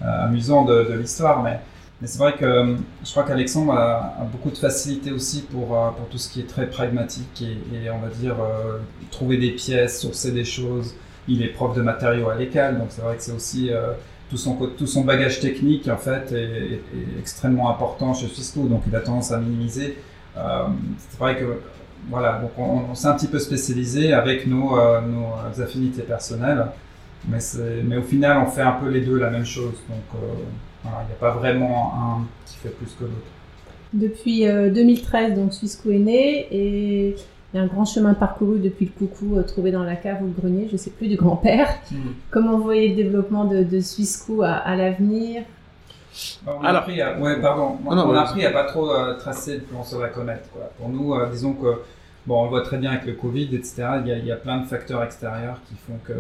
amusant 0.03 0.65
de, 0.65 0.83
de 0.83 0.95
l'histoire, 0.95 1.41
mais 1.43 1.61
mais 2.01 2.07
c'est 2.07 2.19
vrai 2.19 2.35
que 2.35 2.45
euh, 2.45 2.77
je 3.05 3.11
crois 3.11 3.25
qu'Alexandre 3.25 3.73
a, 3.75 4.27
beaucoup 4.33 4.51
de 4.51 4.57
facilité 4.57 5.13
aussi 5.13 5.43
pour, 5.43 5.77
euh, 5.77 5.91
pour 5.91 6.09
tout 6.09 6.17
ce 6.17 6.31
qui 6.31 6.41
est 6.41 6.49
très 6.49 6.67
pragmatique 6.67 7.43
et, 7.43 7.91
on 7.91 7.99
va 7.99 8.09
dire 8.09 8.37
euh, 8.41 8.79
trouver 9.11 9.37
des 9.37 9.51
pièces, 9.51 10.01
sourcer 10.01 10.33
des 10.33 10.45
choses. 10.45 10.95
Il 11.29 11.43
est 11.43 11.49
prof 11.49 11.77
de 11.77 11.83
matériaux 11.83 12.31
à 12.31 12.37
l'école, 12.37 12.79
donc 12.79 12.89
c'est 12.91 13.03
vrai 13.03 13.17
que 13.17 13.23
c'est 13.23 13.33
aussi 13.33 13.71
tout, 14.31 14.39
son, 14.39 14.57
tout 14.57 14.87
son 14.87 15.05
bagage 15.05 15.39
technique 15.41 15.87
en 15.89 15.99
fait 15.99 16.33
est, 16.33 16.81
extrêmement 17.21 17.71
important 17.71 18.15
chez 18.15 18.27
Cisco, 18.29 18.67
donc 18.67 18.83
il 18.89 18.97
a 18.97 19.01
tendance 19.01 19.31
à 19.31 19.39
minimiser. 19.39 19.99
c'est 20.35 21.19
vrai 21.19 21.37
que 21.39 21.61
voilà, 22.09 22.41
donc 22.41 22.53
on, 22.59 22.95
s'est 22.95 23.07
un 23.07 23.13
petit 23.13 23.29
peu 23.29 23.39
spécialisé 23.39 24.13
avec 24.13 24.47
nos, 24.47 24.77
nos 25.03 25.63
affinités 25.63 26.03
personnelles, 26.03 26.67
mais, 27.29 27.39
mais 27.85 27.99
au 27.99 28.03
final 28.03 28.39
on 28.39 28.51
fait 28.51 28.63
un 28.63 28.73
peu 28.73 28.89
les 28.89 29.03
deux 29.03 29.19
la 29.19 29.31
même 29.31 29.45
chose. 29.45 29.75
Donc 29.89 30.21
il 30.85 30.89
n'y 31.07 31.13
a 31.13 31.17
pas 31.21 31.31
vraiment 31.33 31.93
un 31.95 32.27
qui 32.47 32.57
fait 32.57 32.71
plus 32.71 32.93
que 32.99 33.05
l'autre. 33.05 33.17
Depuis 33.93 34.41
2013, 34.45 35.33
euh, 35.33 35.37
donc 35.37 35.53
Swissco 35.53 35.91
est 35.91 35.99
né 35.99 36.47
et 36.51 37.17
Il 37.53 37.57
y 37.57 37.59
a 37.61 37.63
un 37.63 37.67
grand 37.67 37.85
chemin 37.85 38.15
parcouru 38.15 38.61
depuis 38.61 38.87
le 38.87 38.93
coucou 38.93 39.37
euh, 39.37 39.43
trouvé 39.43 39.73
dans 39.73 39.83
la 39.83 39.97
cave 39.97 40.23
ou 40.23 40.27
le 40.27 40.33
grenier, 40.33 40.67
je 40.69 40.75
ne 40.75 40.79
sais 40.79 40.91
plus, 40.91 41.09
du 41.09 41.17
grand-père. 41.17 41.69
Comment 42.31 42.57
vous 42.57 42.63
voyez 42.63 42.91
le 42.91 42.95
développement 42.95 43.45
de, 43.45 43.65
de 43.65 43.81
Swissco 43.81 44.43
à, 44.43 44.53
à 44.53 44.77
l'avenir? 44.77 45.43
On 46.47 46.63
a 46.65 46.71
appris 46.71 47.01
à, 47.01 47.19
ouais, 47.19 47.41
pardon. 47.41 47.79
Non, 47.85 47.97
non, 47.97 48.05
on 48.09 48.11
a 48.11 48.25
vas-y. 48.25 48.29
appris 48.29 48.47
à 48.47 48.51
pas 48.53 48.65
trop 48.65 48.91
euh, 48.93 49.17
tracer 49.19 49.55
de 49.57 49.61
plan 49.63 49.83
sur 49.83 49.99
la 50.01 50.09
comète. 50.09 50.49
Quoi. 50.53 50.71
Pour 50.79 50.89
nous, 50.89 51.13
euh, 51.15 51.29
disons 51.31 51.55
que, 51.55 51.81
bon, 52.27 52.41
on 52.41 52.45
le 52.45 52.51
voit 52.51 52.63
très 52.63 52.79
bien 52.79 52.91
avec 52.93 53.07
le 53.07 53.15
Covid, 53.15 53.53
etc. 53.55 53.85
Il 54.03 54.09
y 54.09 54.13
a, 54.13 54.19
il 54.19 54.27
y 54.27 54.33
a 54.33 54.37
plein 54.37 54.59
de 54.59 54.67
facteurs 54.67 55.03
extérieurs 55.03 55.59
qui 55.69 55.75
font 55.87 55.99
que 56.05 56.13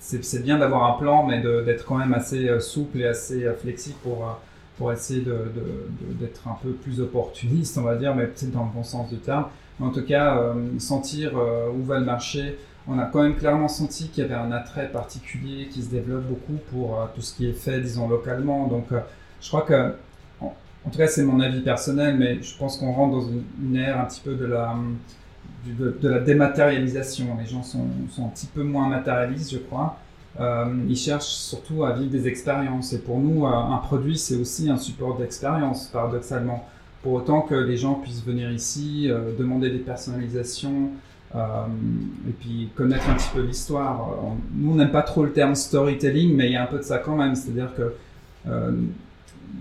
c'est 0.00 0.42
bien 0.42 0.58
d'avoir 0.58 0.94
un 0.94 0.98
plan, 0.98 1.26
mais 1.26 1.40
d'être 1.40 1.84
quand 1.84 1.96
même 1.96 2.14
assez 2.14 2.48
euh, 2.48 2.60
souple 2.60 3.00
et 3.00 3.06
assez 3.06 3.44
euh, 3.44 3.54
flexible 3.54 3.96
pour, 4.02 4.38
euh, 4.80 4.92
essayer 4.92 5.22
d'être 5.22 6.46
un 6.46 6.56
peu 6.62 6.72
plus 6.72 7.00
opportuniste, 7.00 7.78
on 7.78 7.82
va 7.82 7.96
dire, 7.96 8.14
mais 8.14 8.26
peut-être 8.26 8.52
dans 8.52 8.64
le 8.64 8.70
bon 8.74 8.84
sens 8.84 9.08
du 9.08 9.16
terme. 9.16 9.46
En 9.80 9.88
tout 9.90 10.04
cas, 10.04 10.54
sentir 10.78 11.32
où 11.74 11.82
va 11.82 11.98
le 11.98 12.04
marché. 12.04 12.58
On 12.86 12.98
a 12.98 13.06
quand 13.06 13.22
même 13.22 13.36
clairement 13.36 13.68
senti 13.68 14.08
qu'il 14.08 14.22
y 14.22 14.26
avait 14.26 14.34
un 14.34 14.52
attrait 14.52 14.90
particulier 14.90 15.68
qui 15.68 15.82
se 15.82 15.88
développe 15.88 16.24
beaucoup 16.24 16.58
pour 16.70 17.08
tout 17.14 17.22
ce 17.22 17.34
qui 17.34 17.48
est 17.48 17.54
fait, 17.54 17.80
disons, 17.80 18.06
localement. 18.06 18.66
Donc, 18.66 18.88
je 19.40 19.48
crois 19.48 19.62
que, 19.62 19.94
en, 20.42 20.90
tout 20.90 20.98
cas, 20.98 21.06
c'est 21.06 21.24
mon 21.24 21.40
avis 21.40 21.62
personnel, 21.62 22.18
mais 22.18 22.42
je 22.42 22.54
pense 22.58 22.76
qu'on 22.76 22.92
rentre 22.92 23.12
dans 23.12 23.28
une, 23.62 23.76
ère 23.76 23.98
un 23.98 24.04
petit 24.04 24.20
peu 24.20 24.34
de 24.34 24.44
la, 24.44 24.72
hum, 24.72 24.98
de, 25.72 26.08
la 26.08 26.20
dématérialisation. 26.20 27.36
Les 27.38 27.46
gens 27.46 27.62
sont, 27.62 27.86
sont 28.10 28.26
un 28.26 28.28
petit 28.28 28.46
peu 28.46 28.62
moins 28.62 28.88
matérialistes, 28.88 29.52
je 29.52 29.58
crois. 29.58 29.98
Euh, 30.38 30.66
ils 30.88 30.96
cherchent 30.96 31.24
surtout 31.24 31.84
à 31.84 31.92
vivre 31.92 32.10
des 32.10 32.28
expériences. 32.28 32.92
Et 32.92 32.98
pour 32.98 33.18
nous, 33.18 33.46
euh, 33.46 33.50
un 33.50 33.78
produit, 33.78 34.18
c'est 34.18 34.36
aussi 34.36 34.70
un 34.70 34.76
support 34.76 35.16
d'expérience, 35.18 35.86
paradoxalement. 35.86 36.66
Pour 37.02 37.14
autant 37.14 37.40
que 37.40 37.54
les 37.54 37.76
gens 37.76 37.94
puissent 37.94 38.24
venir 38.24 38.50
ici, 38.50 39.06
euh, 39.08 39.36
demander 39.38 39.70
des 39.70 39.78
personnalisations, 39.78 40.90
et 41.34 42.32
puis 42.40 42.70
connaître 42.74 43.10
un 43.10 43.14
petit 43.14 43.28
peu 43.34 43.42
l'histoire. 43.42 44.08
Nous, 44.54 44.72
on 44.72 44.76
n'aime 44.76 44.90
pas 44.90 45.02
trop 45.02 45.22
le 45.22 45.32
terme 45.32 45.54
storytelling, 45.54 46.34
mais 46.34 46.46
il 46.46 46.52
y 46.52 46.56
a 46.56 46.62
un 46.62 46.66
peu 46.66 46.78
de 46.78 46.82
ça 46.82 46.96
quand 46.96 47.14
même. 47.14 47.34
C'est-à-dire 47.34 47.74
que 47.74 47.92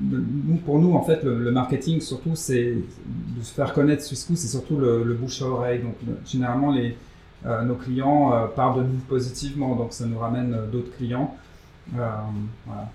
nous, 0.01 0.57
pour 0.65 0.79
nous, 0.79 0.93
en 0.93 1.03
fait, 1.03 1.23
le, 1.23 1.39
le 1.39 1.51
marketing, 1.51 2.01
surtout, 2.01 2.35
c'est 2.35 2.73
de 2.73 3.43
se 3.43 3.53
faire 3.53 3.73
connaître 3.73 4.03
Swissco, 4.03 4.35
c'est 4.35 4.47
surtout 4.47 4.77
le, 4.77 5.03
le 5.03 5.13
bouche 5.13 5.41
à 5.41 5.45
oreille. 5.45 5.79
Donc, 5.79 5.95
le- 6.05 6.17
généralement, 6.25 6.71
les, 6.71 6.97
euh, 7.45 7.63
nos 7.63 7.75
clients 7.75 8.33
euh, 8.33 8.47
parlent 8.47 8.77
de 8.83 8.87
nous 8.87 8.99
positivement, 9.07 9.75
donc 9.75 9.93
ça 9.93 10.05
nous 10.05 10.19
ramène 10.19 10.53
euh, 10.53 10.67
d'autres 10.67 10.95
clients. 10.97 11.35
Euh, 11.97 12.09
voilà. 12.65 12.89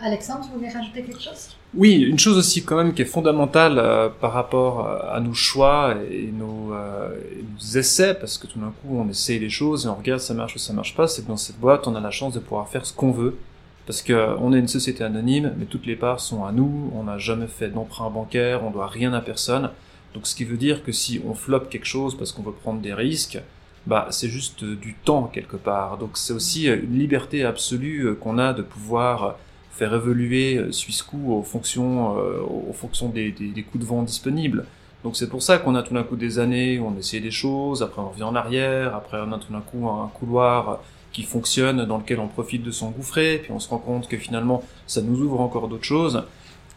Alexandre, 0.00 0.48
vous 0.50 0.58
voulez 0.58 0.70
rajouter 0.70 1.02
quelque 1.02 1.20
chose? 1.22 1.56
Oui, 1.74 2.00
une 2.02 2.18
chose 2.18 2.36
aussi 2.36 2.64
quand 2.64 2.76
même 2.76 2.92
qui 2.92 3.02
est 3.02 3.06
fondamentale 3.06 3.78
euh, 3.78 4.08
par 4.08 4.32
rapport 4.32 4.86
euh, 4.86 4.98
à 5.16 5.20
nos 5.20 5.32
choix 5.32 5.94
et 6.10 6.30
nos, 6.32 6.74
euh, 6.74 7.10
et 7.32 7.42
nos 7.42 7.78
essais, 7.78 8.14
parce 8.14 8.36
que 8.36 8.46
tout 8.46 8.58
d'un 8.58 8.72
coup 8.82 8.98
on 8.98 9.08
essaye 9.08 9.38
les 9.38 9.48
choses 9.48 9.86
et 9.86 9.88
on 9.88 9.94
regarde 9.94 10.20
ça 10.20 10.34
marche 10.34 10.56
ou 10.56 10.58
ça 10.58 10.72
marche 10.72 10.96
pas, 10.96 11.06
c'est 11.06 11.22
que 11.22 11.28
dans 11.28 11.36
cette 11.36 11.58
boîte 11.58 11.86
on 11.86 11.94
a 11.94 12.00
la 12.00 12.10
chance 12.10 12.34
de 12.34 12.40
pouvoir 12.40 12.68
faire 12.68 12.84
ce 12.84 12.92
qu'on 12.92 13.12
veut, 13.12 13.36
parce 13.86 14.02
que 14.02 14.12
euh, 14.12 14.36
on 14.38 14.52
est 14.52 14.58
une 14.58 14.68
société 14.68 15.04
anonyme, 15.04 15.52
mais 15.58 15.64
toutes 15.64 15.86
les 15.86 15.96
parts 15.96 16.20
sont 16.20 16.44
à 16.44 16.52
nous, 16.52 16.90
on 16.94 17.04
n'a 17.04 17.18
jamais 17.18 17.48
fait 17.48 17.68
d'emprunt 17.68 18.10
bancaire, 18.10 18.64
on 18.64 18.70
doit 18.70 18.86
rien 18.88 19.12
à 19.12 19.20
personne, 19.20 19.70
donc 20.14 20.26
ce 20.26 20.34
qui 20.34 20.44
veut 20.44 20.56
dire 20.56 20.84
que 20.84 20.92
si 20.92 21.20
on 21.26 21.34
floppe 21.34 21.70
quelque 21.70 21.86
chose 21.86 22.16
parce 22.16 22.32
qu'on 22.32 22.42
veut 22.42 22.52
prendre 22.52 22.80
des 22.80 22.94
risques, 22.94 23.38
bah 23.86 24.06
c'est 24.10 24.28
juste 24.28 24.64
du 24.64 24.94
temps 24.94 25.24
quelque 25.24 25.56
part, 25.56 25.98
donc 25.98 26.10
c'est 26.14 26.32
aussi 26.32 26.66
une 26.66 26.98
liberté 26.98 27.44
absolue 27.44 28.06
euh, 28.06 28.14
qu'on 28.14 28.38
a 28.38 28.52
de 28.52 28.62
pouvoir 28.62 29.24
euh, 29.24 29.30
faire 29.72 29.92
évoluer 29.94 30.56
euh, 30.56 30.70
Swissco 30.70 31.16
aux 31.16 31.42
fonctions, 31.42 32.10
aux 32.12 32.72
fonctions 32.72 33.08
des, 33.08 33.32
des, 33.32 33.48
des 33.48 33.62
coups 33.62 33.82
de 33.82 33.88
vent 33.88 34.02
disponibles. 34.02 34.66
Donc 35.02 35.16
c'est 35.16 35.28
pour 35.28 35.42
ça 35.42 35.58
qu'on 35.58 35.74
a 35.74 35.82
tout 35.82 35.94
d'un 35.94 36.04
coup 36.04 36.14
des 36.14 36.38
années 36.38 36.78
où 36.78 36.86
on 36.86 36.96
essaie 36.96 37.18
des 37.18 37.32
choses, 37.32 37.82
après 37.82 38.00
on 38.00 38.10
revient 38.10 38.22
en 38.22 38.36
arrière, 38.36 38.94
après 38.94 39.18
on 39.20 39.32
a 39.32 39.38
tout 39.38 39.52
d'un 39.52 39.60
coup 39.60 39.88
un 39.88 40.08
couloir 40.14 40.80
qui 41.12 41.22
fonctionne, 41.22 41.84
dans 41.84 41.98
lequel 41.98 42.20
on 42.20 42.28
profite 42.28 42.62
de 42.62 42.70
s'engouffrer, 42.70 43.40
puis 43.42 43.52
on 43.52 43.60
se 43.60 43.68
rend 43.68 43.78
compte 43.78 44.08
que 44.08 44.16
finalement 44.16 44.62
ça 44.86 45.02
nous 45.02 45.20
ouvre 45.20 45.40
encore 45.40 45.68
d'autres 45.68 45.84
choses. 45.84 46.24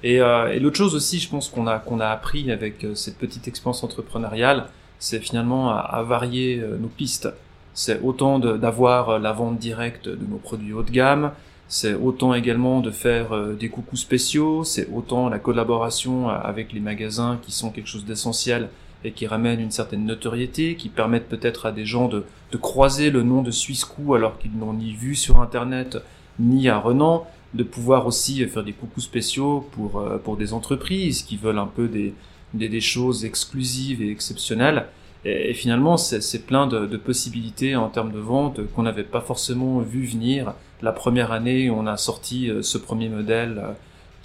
Et, 0.04 0.22
euh, 0.22 0.54
et 0.54 0.60
l'autre 0.60 0.78
chose 0.78 0.94
aussi, 0.94 1.20
je 1.20 1.30
pense 1.30 1.50
qu'on 1.50 1.68
a 1.68 1.80
qu'on 1.80 2.00
a 2.00 2.08
appris 2.08 2.52
avec 2.52 2.84
euh, 2.84 2.96
cette 2.96 3.18
petite 3.18 3.48
expérience 3.48 3.84
entrepreneuriale, 3.84 4.68
c'est 5.00 5.20
finalement 5.20 5.72
à, 5.72 6.04
varier 6.04 6.60
euh, 6.60 6.78
nos 6.78 6.88
pistes. 6.88 7.30
C'est 7.74 8.02
autant 8.02 8.40
d'avoir 8.40 9.10
euh, 9.10 9.20
la 9.20 9.34
vente 9.34 9.58
directe 9.58 10.08
de 10.08 10.26
nos 10.30 10.38
produits 10.38 10.74
haut 10.74 10.84
de 10.84 10.92
gamme, 10.92 11.32
c'est 11.68 11.94
autant 11.94 12.34
également 12.34 12.80
de 12.80 12.92
faire 12.92 13.36
des 13.60 13.70
coucous 13.70 13.98
spéciaux, 13.98 14.64
c'est 14.64 14.88
autant 14.94 15.30
la 15.30 15.40
collaboration 15.40 16.30
avec 16.30 16.72
les 16.72 16.80
magasins 16.80 17.40
qui 17.42 17.52
sont 17.52 17.72
quelque 17.72 17.90
chose 17.90 18.06
d'essentiel 18.06 18.70
et 19.04 19.12
qui 19.12 19.28
ramènent 19.28 19.60
une 19.60 19.72
certaine 19.72 20.06
notoriété, 20.06 20.76
qui 20.76 20.90
permettent 20.90 21.30
peut-être 21.30 21.66
à 21.66 21.72
des 21.72 21.86
gens 21.86 22.08
de, 22.08 22.26
de 22.52 22.58
croiser 22.58 23.12
le 23.12 23.24
nom 23.24 23.42
de 23.42 23.52
Swissco 23.52 24.16
alors 24.16 24.40
qu'ils 24.40 24.58
n'ont 24.58 24.74
ni 24.74 24.94
vu 24.94 25.16
sur 25.16 25.42
internet 25.42 25.98
ni 26.40 26.68
à 26.70 26.80
Renan, 26.80 27.28
de 27.54 27.64
pouvoir 27.64 28.06
aussi 28.08 28.44
euh, 28.44 28.48
faire 28.48 28.64
des 28.64 28.74
coucous 28.74 29.02
spéciaux 29.02 29.68
pour, 29.72 30.00
euh, 30.00 30.18
pour 30.18 30.38
des 30.38 30.54
entreprises 30.54 31.24
qui 31.24 31.38
veulent 31.38 31.60
un 31.60 31.68
peu 31.68 31.88
des, 31.88 32.14
des, 32.54 32.82
choses 32.82 33.26
exclusives 33.26 34.02
et 34.02 34.12
exceptionnelles. 34.12 34.88
Et, 35.24 35.54
finalement, 35.54 35.98
c'est 35.98 36.46
plein 36.46 36.68
de, 36.68 36.86
de 36.86 36.98
possibilités 36.98 37.76
en 37.76 37.90
termes 37.90 38.12
de 38.12 38.20
vente 38.20 38.60
qu'on 38.74 38.84
n'avait 38.84 39.04
pas 39.04 39.22
forcément 39.22 39.80
vu 39.80 40.06
venir 40.06 40.54
la 40.82 40.92
première 40.92 41.32
année 41.32 41.70
où 41.70 41.76
on 41.76 41.88
a 41.88 41.98
sorti 41.98 42.50
euh, 42.50 42.62
ce 42.62 42.78
premier 42.78 43.10
modèle 43.10 43.62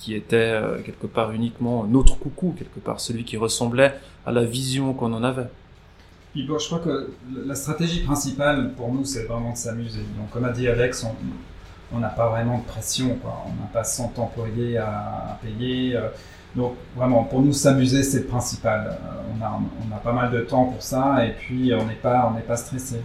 qui 0.01 0.15
était 0.15 0.37
euh, 0.37 0.79
quelque 0.83 1.07
part 1.07 1.31
uniquement 1.33 1.85
notre 1.85 2.17
coucou, 2.19 2.55
quelque 2.59 2.81
part 2.81 3.01
celui 3.01 3.25
qui 3.25 3.37
ressemblait 3.37 3.93
à 4.25 4.33
la 4.33 4.45
vision 4.45 4.95
qu'on 4.95 5.13
en 5.13 5.23
avait. 5.23 5.49
Puis 6.33 6.47
bon, 6.47 6.59
je 6.59 6.67
crois 6.67 6.79
que 6.79 7.11
la 7.47 7.55
stratégie 7.55 8.01
principale 8.01 8.73
pour 8.77 8.93
nous, 8.95 9.05
c'est 9.05 9.25
vraiment 9.25 9.53
de 9.53 9.57
s'amuser. 9.59 10.01
Donc, 10.19 10.31
comme 10.31 10.45
a 10.47 10.53
dit 10.53 10.69
Alex, 10.69 11.05
on 11.93 11.99
n'a 11.99 12.09
pas 12.09 12.31
vraiment 12.31 12.59
de 12.59 12.65
pression. 12.65 13.17
Quoi. 13.21 13.45
On 13.47 13.51
n'a 13.61 13.69
pas 13.73 13.85
100 13.85 14.19
employés 14.19 14.79
à, 14.79 14.89
à 15.33 15.39
payer. 15.43 15.97
euh. 15.97 16.09
Donc, 16.57 16.75
vraiment, 16.97 17.25
pour 17.25 17.43
nous, 17.43 17.53
s'amuser, 17.53 18.03
c'est 18.03 18.21
le 18.21 18.27
principal. 18.27 18.81
Euh, 18.91 19.23
On 19.39 19.45
a, 19.45 19.61
on 19.91 19.95
a 19.95 19.99
pas 19.99 20.13
mal 20.13 20.31
de 20.33 20.41
temps 20.41 20.65
pour 20.65 20.83
ça 20.83 21.25
et 21.27 21.33
puis 21.33 21.73
on 21.75 21.85
n'est 21.87 21.95
pas, 21.95 22.29
on 22.31 22.35
n'est 22.37 22.43
pas 22.47 22.57
stressé. 22.57 23.01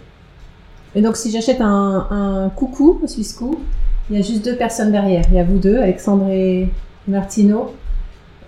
Et 0.94 1.02
donc, 1.02 1.16
si 1.16 1.30
j'achète 1.30 1.60
un, 1.60 2.06
un 2.10 2.48
coucou 2.50 3.00
au 3.02 3.06
Swissco, 3.06 3.60
il 4.08 4.16
y 4.16 4.18
a 4.20 4.22
juste 4.22 4.44
deux 4.44 4.56
personnes 4.56 4.92
derrière. 4.92 5.24
Il 5.30 5.34
y 5.34 5.40
a 5.40 5.44
vous 5.44 5.58
deux, 5.58 5.78
Alexandre 5.78 6.28
et 6.30 6.68
Martino. 7.08 7.74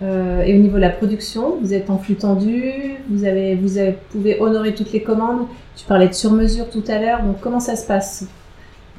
Euh, 0.01 0.43
et 0.43 0.55
au 0.55 0.59
niveau 0.59 0.77
de 0.77 0.81
la 0.81 0.89
production, 0.89 1.57
vous 1.61 1.73
êtes 1.73 1.89
en 1.89 1.97
flux 1.97 2.15
tendu, 2.15 2.71
vous, 3.09 3.25
avez, 3.25 3.55
vous 3.55 3.77
avez- 3.77 3.97
pouvez 4.11 4.39
honorer 4.41 4.73
toutes 4.73 4.93
les 4.93 5.03
commandes. 5.03 5.45
Tu 5.75 5.85
parlais 5.85 6.07
de 6.07 6.13
sur-mesure 6.13 6.69
tout 6.69 6.83
à 6.87 6.99
l'heure, 6.99 7.21
donc 7.23 7.41
comment 7.41 7.59
ça 7.59 7.75
se 7.75 7.85
passe? 7.85 8.25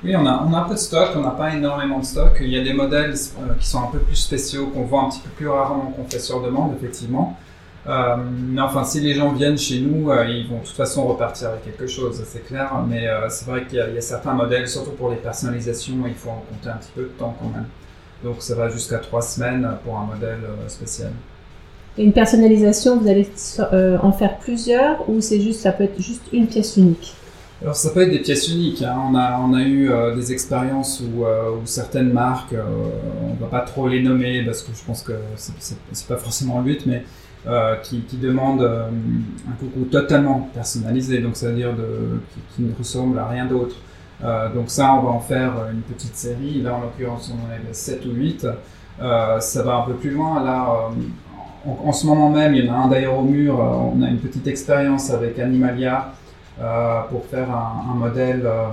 Oui, 0.05 0.15
on 0.17 0.27
a, 0.27 0.31
un 0.33 0.63
peu 0.65 0.75
de 0.75 0.79
stock, 0.79 1.09
on 1.17 1.21
n'a 1.21 1.31
pas 1.31 1.55
énormément 1.55 1.99
de 2.01 2.05
stock. 2.05 2.39
Il 2.41 2.49
y 2.49 2.59
a 2.59 2.63
des 2.65 2.73
modèles 2.73 3.13
euh, 3.13 3.55
qui 3.59 3.67
sont 3.67 3.83
un 3.83 3.87
peu 3.91 3.99
plus 3.99 4.17
spéciaux, 4.17 4.67
qu'on 4.69 4.85
vend 4.85 5.07
un 5.07 5.11
petit 5.11 5.21
peu 5.21 5.31
plus 5.31 5.49
rarement, 5.49 5.93
qu'on 5.97 6.05
fait 6.05 6.19
sur 6.19 6.43
demande, 6.43 6.75
effectivement. 6.77 7.37
Euh, 7.87 8.17
mais 8.49 8.61
enfin, 8.61 8.85
si 8.85 9.01
les 9.01 9.15
gens 9.15 9.33
viennent 9.33 9.57
chez 9.59 9.81
nous, 9.81 10.13
ils 10.29 10.47
vont 10.49 10.59
de 10.59 10.67
toute 10.67 10.77
façon 10.77 11.07
repartir 11.07 11.49
avec 11.49 11.65
quelque 11.65 11.87
chose, 11.87 12.23
c'est 12.27 12.45
clair. 12.47 12.73
Mais 12.89 13.07
c'est 13.31 13.47
vrai 13.47 13.65
qu'il 13.67 13.79
y, 13.79 13.95
y 13.95 13.99
a 13.99 14.01
certains 14.03 14.35
modèles, 14.35 14.69
surtout 14.69 14.91
pour 14.93 15.09
les 15.11 15.17
personnalisations, 15.17 15.95
il 16.07 16.15
faut 16.15 16.29
en 16.31 16.45
compter 16.51 16.69
un 16.69 16.77
petit 16.77 16.93
peu 16.95 17.03
de 17.03 17.09
temps 17.19 17.35
quand 17.41 17.49
même. 17.49 17.67
Donc 18.25 18.37
ça 18.41 18.55
va 18.55 18.69
jusqu'à 18.69 18.99
trois 18.99 19.23
semaines 19.23 19.69
pour 19.85 19.99
un 19.99 20.05
modèle 20.05 20.41
euh, 20.45 20.69
spécial. 20.69 21.13
Et 21.99 22.05
une 22.05 22.13
personnalisation, 22.13 22.99
vous 22.99 23.09
allez 23.09 23.29
euh, 23.73 23.99
en 24.03 24.13
faire 24.13 24.39
plusieurs 24.39 25.09
ou 25.09 25.21
c'est 25.21 25.41
juste, 25.41 25.61
ça 25.61 25.73
peut 25.73 25.85
être 25.85 26.01
juste 26.01 26.23
une 26.33 26.47
pièce 26.47 26.77
unique? 26.77 27.15
Alors 27.63 27.77
ça 27.77 27.91
peut 27.91 28.03
être 28.03 28.11
des 28.11 28.21
pièces 28.21 28.49
uniques. 28.49 28.83
hein. 28.83 28.97
On, 29.11 29.15
a, 29.15 29.39
on 29.39 29.53
a 29.55 29.63
eu 29.63 29.91
euh, 29.91 30.15
des 30.15 30.33
expériences 30.33 31.01
où, 31.03 31.25
euh, 31.25 31.51
où 31.51 31.67
certaines 31.67 32.13
marques, 32.13 32.53
euh, 32.55 32.63
on 33.23 33.35
va 33.43 33.49
pas 33.49 33.61
trop 33.61 33.89
les 33.89 34.03
nommer 34.03 34.43
parce 34.45 34.63
que 34.63 34.71
je 34.75 34.83
pense 34.85 35.03
que 35.03 35.13
c'est- 35.37 35.77
c'est 35.93 36.07
pas 36.07 36.17
forcément 36.17 36.59
le 36.59 36.65
but, 36.65 36.87
mais 36.87 37.05
qui, 37.83 38.03
qui 38.03 38.19
demandent 38.19 38.63
un 38.63 39.53
coucou 39.59 39.87
totalement 39.91 40.51
personnalisé, 40.53 41.21
donc 41.21 41.37
c'est-à-dire 41.37 41.71
qui, 42.35 42.41
qui 42.55 42.63
ne 42.69 42.75
ressemble 42.75 43.19
à 43.19 43.27
rien 43.27 43.47
d'autre. 43.47 43.77
Euh, 44.23 44.53
donc 44.53 44.71
ça, 44.71 44.95
on 44.95 45.03
va 45.03 45.11
en 45.11 45.21
faire 45.21 45.53
une 45.73 45.81
petite 45.83 46.17
série. 46.17 46.61
Là, 46.63 46.75
en 46.75 46.81
l'occurrence, 46.81 47.33
on 47.35 47.49
en 47.49 47.55
avait 47.55 47.73
7 47.73 48.05
ou 48.07 48.13
8. 48.13 48.47
Euh, 49.01 49.41
ça 49.41 49.63
va 49.63 49.77
un 49.77 49.83
peu 49.83 49.95
plus 49.95 50.11
loin. 50.11 50.45
Euh, 50.47 51.71
en, 51.85 51.93
ce 51.93 52.07
moment 52.07 52.31
même, 52.31 52.55
il 52.55 52.67
y 52.67 52.71
en 52.71 52.75
a 52.75 52.77
un 52.79 52.89
d'ailleurs 52.89 53.19
au 53.19 53.23
mur. 53.23 53.61
euh, 53.61 53.93
on 53.95 54.03
a 54.03 54.09
une 54.09 54.19
petite 54.19 54.47
expérience 54.47 55.11
avec 55.11 55.39
Animalia 55.39 56.13
euh, 56.61 57.01
pour 57.09 57.25
faire 57.27 57.49
un, 57.51 57.95
modèle, 57.95 58.43
euh, 58.45 58.69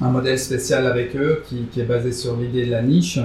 un 0.00 0.36
spécial 0.36 0.86
avec 0.86 1.14
eux 1.14 1.44
qui, 1.46 1.80
est 1.80 1.84
basé 1.84 2.12
sur 2.12 2.36
l'idée 2.36 2.66
de 2.66 2.72
la 2.72 2.82
niche. 2.82 3.20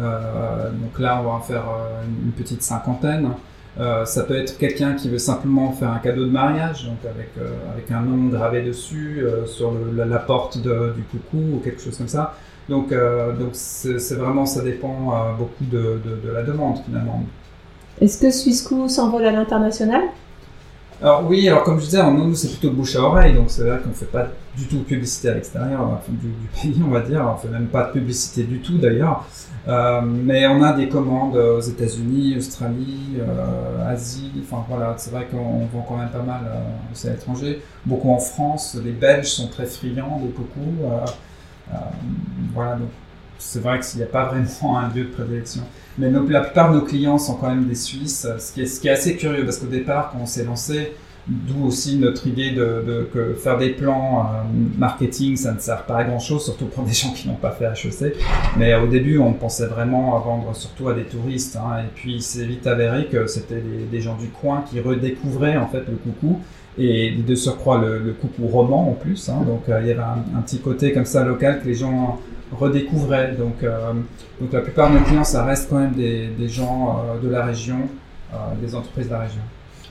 Euh, 0.00 0.70
donc 0.70 0.98
là, 0.98 1.20
on 1.20 1.24
va 1.24 1.30
en 1.30 1.40
faire 1.40 1.64
euh, 1.68 2.04
une 2.24 2.32
petite 2.32 2.62
cinquantaine. 2.62 3.30
Euh, 3.78 4.04
ça 4.04 4.24
peut 4.24 4.36
être 4.36 4.58
quelqu'un 4.58 4.94
qui 4.94 5.08
veut 5.08 5.18
simplement 5.18 5.70
faire 5.72 5.90
un 5.90 5.98
cadeau 5.98 6.24
de 6.24 6.30
mariage, 6.30 6.84
donc 6.84 6.98
avec, 7.04 7.30
euh, 7.38 7.50
avec 7.72 7.90
un 7.90 8.00
nom 8.00 8.28
gravé 8.28 8.62
dessus 8.62 9.20
euh, 9.22 9.46
sur 9.46 9.72
la, 9.94 10.18
porte 10.18 10.58
du 10.58 11.02
coucou 11.10 11.56
ou 11.56 11.60
quelque 11.62 11.80
chose 11.80 11.96
comme 11.96 12.08
ça. 12.08 12.34
Donc, 12.68 12.90
donc 12.90 13.50
c'est 13.52 14.14
vraiment, 14.14 14.46
ça 14.46 14.62
dépend 14.62 15.34
beaucoup 15.36 15.64
de 15.64 16.00
la 16.32 16.44
demande 16.44 16.78
finalement. 16.84 17.24
Est-ce 18.00 18.20
que 18.20 18.30
Swissco 18.30 18.88
s'envole 18.88 19.26
à 19.26 19.32
l'international? 19.32 20.02
Alors 21.02 21.24
oui, 21.26 21.48
alors 21.48 21.62
comme 21.62 21.80
je 21.80 21.86
disais, 21.86 22.02
nous, 22.10 22.26
nous, 22.26 22.34
c'est 22.34 22.48
plutôt 22.48 22.68
de 22.68 22.74
bouche 22.74 22.94
à 22.96 23.00
oreille, 23.00 23.32
donc 23.32 23.46
c'est 23.48 23.62
vrai 23.62 23.78
qu'on 23.82 23.92
fait 23.92 24.04
pas 24.04 24.26
du 24.54 24.66
tout 24.66 24.78
de 24.78 24.82
publicité 24.82 25.30
à 25.30 25.34
l'extérieur 25.34 25.80
enfin, 25.80 26.12
du, 26.12 26.28
pays, 26.60 26.82
on 26.86 26.90
va 26.90 27.00
dire. 27.00 27.26
On 27.26 27.38
fait 27.38 27.48
même 27.48 27.68
pas 27.68 27.84
de 27.84 27.92
publicité 27.92 28.42
du 28.42 28.60
tout 28.60 28.76
d'ailleurs. 28.76 29.24
Euh, 29.68 30.00
mais 30.02 30.46
on 30.46 30.62
a 30.62 30.72
des 30.74 30.88
commandes 30.88 31.36
aux 31.36 31.60
États-Unis, 31.60 32.36
Australie, 32.36 33.16
euh, 33.18 33.90
Asie. 33.90 34.30
Enfin 34.42 34.64
voilà, 34.68 34.94
c'est 34.98 35.10
vrai 35.10 35.26
qu'on 35.30 35.66
vend 35.66 35.86
quand 35.88 35.96
même 35.96 36.10
pas 36.10 36.22
mal 36.22 36.42
euh, 36.46 36.92
aussi 36.92 37.08
à 37.08 37.12
l'étranger. 37.12 37.62
Beaucoup 37.86 38.10
en 38.10 38.18
France. 38.18 38.76
Les 38.82 38.92
Belges 38.92 39.28
sont 39.28 39.48
très 39.48 39.66
friands. 39.66 40.20
Euh, 40.22 40.86
euh, 41.72 41.76
voilà, 42.52 42.76
donc 42.76 42.88
c'est 43.38 43.62
vrai 43.62 43.80
qu'il 43.80 43.98
n'y 43.98 44.04
a 44.04 44.08
pas 44.08 44.26
vraiment 44.26 44.78
un 44.78 44.88
lieu 44.88 45.04
de 45.04 45.10
prédilection. 45.10 45.62
Mais 45.98 46.10
la 46.10 46.40
plupart 46.40 46.72
de 46.72 46.78
nos 46.78 46.84
clients 46.84 47.18
sont 47.18 47.34
quand 47.34 47.48
même 47.48 47.66
des 47.66 47.74
Suisses, 47.74 48.26
ce 48.38 48.52
qui 48.52 48.62
est, 48.62 48.66
ce 48.66 48.80
qui 48.80 48.88
est 48.88 48.92
assez 48.92 49.16
curieux 49.16 49.44
parce 49.44 49.58
qu'au 49.58 49.66
départ, 49.66 50.10
quand 50.12 50.18
on 50.22 50.26
s'est 50.26 50.44
lancé, 50.44 50.92
D'où 51.30 51.66
aussi 51.66 51.96
notre 51.96 52.26
idée 52.26 52.50
de, 52.50 53.06
de, 53.14 53.34
faire 53.34 53.58
des 53.58 53.70
plans 53.70 54.20
euh, 54.20 54.42
marketing, 54.78 55.36
ça 55.36 55.52
ne 55.52 55.60
sert 55.60 55.84
pas 55.84 55.98
à 55.98 56.04
grand 56.04 56.18
chose, 56.18 56.44
surtout 56.44 56.64
pour 56.66 56.82
des 56.84 56.92
gens 56.94 57.12
qui 57.12 57.28
n'ont 57.28 57.34
pas 57.34 57.52
fait 57.52 57.66
HEC. 57.66 58.16
Mais 58.56 58.74
au 58.74 58.86
début, 58.86 59.18
on 59.18 59.34
pensait 59.34 59.66
vraiment 59.66 60.16
à 60.16 60.20
vendre 60.20 60.56
surtout 60.56 60.88
à 60.88 60.94
des 60.94 61.04
touristes. 61.04 61.56
Hein, 61.56 61.82
et 61.84 61.90
puis, 61.94 62.22
c'est 62.22 62.44
vite 62.44 62.66
avéré 62.66 63.06
que 63.06 63.26
c'était 63.26 63.62
des, 63.90 64.00
gens 64.00 64.16
du 64.16 64.28
coin 64.28 64.64
qui 64.68 64.80
redécouvraient 64.80 65.56
en 65.56 65.68
fait 65.68 65.84
le 65.88 65.96
coucou. 65.96 66.40
Et 66.78 67.12
de 67.12 67.34
surcroît, 67.34 67.78
le, 67.78 67.98
le 67.98 68.12
coucou 68.12 68.46
roman 68.46 68.90
en 68.90 68.94
plus. 68.94 69.28
Hein, 69.28 69.42
donc, 69.46 69.68
euh, 69.68 69.80
il 69.82 69.88
y 69.88 69.90
avait 69.90 70.00
un, 70.00 70.40
petit 70.40 70.58
côté 70.58 70.92
comme 70.92 71.04
ça 71.04 71.22
local 71.22 71.60
que 71.60 71.68
les 71.68 71.74
gens 71.74 72.18
redécouvraient. 72.52 73.32
Donc, 73.32 73.62
euh, 73.62 73.92
donc 74.40 74.52
la 74.52 74.60
plupart 74.60 74.90
de 74.90 74.98
nos 74.98 75.04
clients, 75.04 75.24
ça 75.24 75.44
reste 75.44 75.68
quand 75.70 75.78
même 75.78 75.92
des, 75.92 76.28
des 76.28 76.48
gens 76.48 76.98
euh, 76.98 77.20
de 77.20 77.28
la 77.28 77.44
région, 77.44 77.88
euh, 78.32 78.36
des 78.60 78.74
entreprises 78.74 79.06
de 79.06 79.12
la 79.12 79.20
région. 79.20 79.40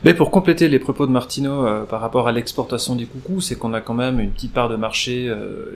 Mais 0.06 0.14
pour 0.14 0.32
compléter 0.32 0.70
les 0.70 0.80
propos 0.80 1.06
de 1.08 1.12
Martino 1.12 1.66
par 1.90 2.00
rapport 2.00 2.30
à 2.30 2.32
l'exportation 2.32 2.96
des 2.96 3.04
coucous, 3.04 3.42
c'est 3.42 3.58
qu'on 3.58 3.74
a 3.74 3.82
quand 3.82 3.94
même 3.94 4.22
une 4.22 4.32
petite 4.32 4.54
part 4.54 4.70
de 4.70 4.78
marché 4.78 5.30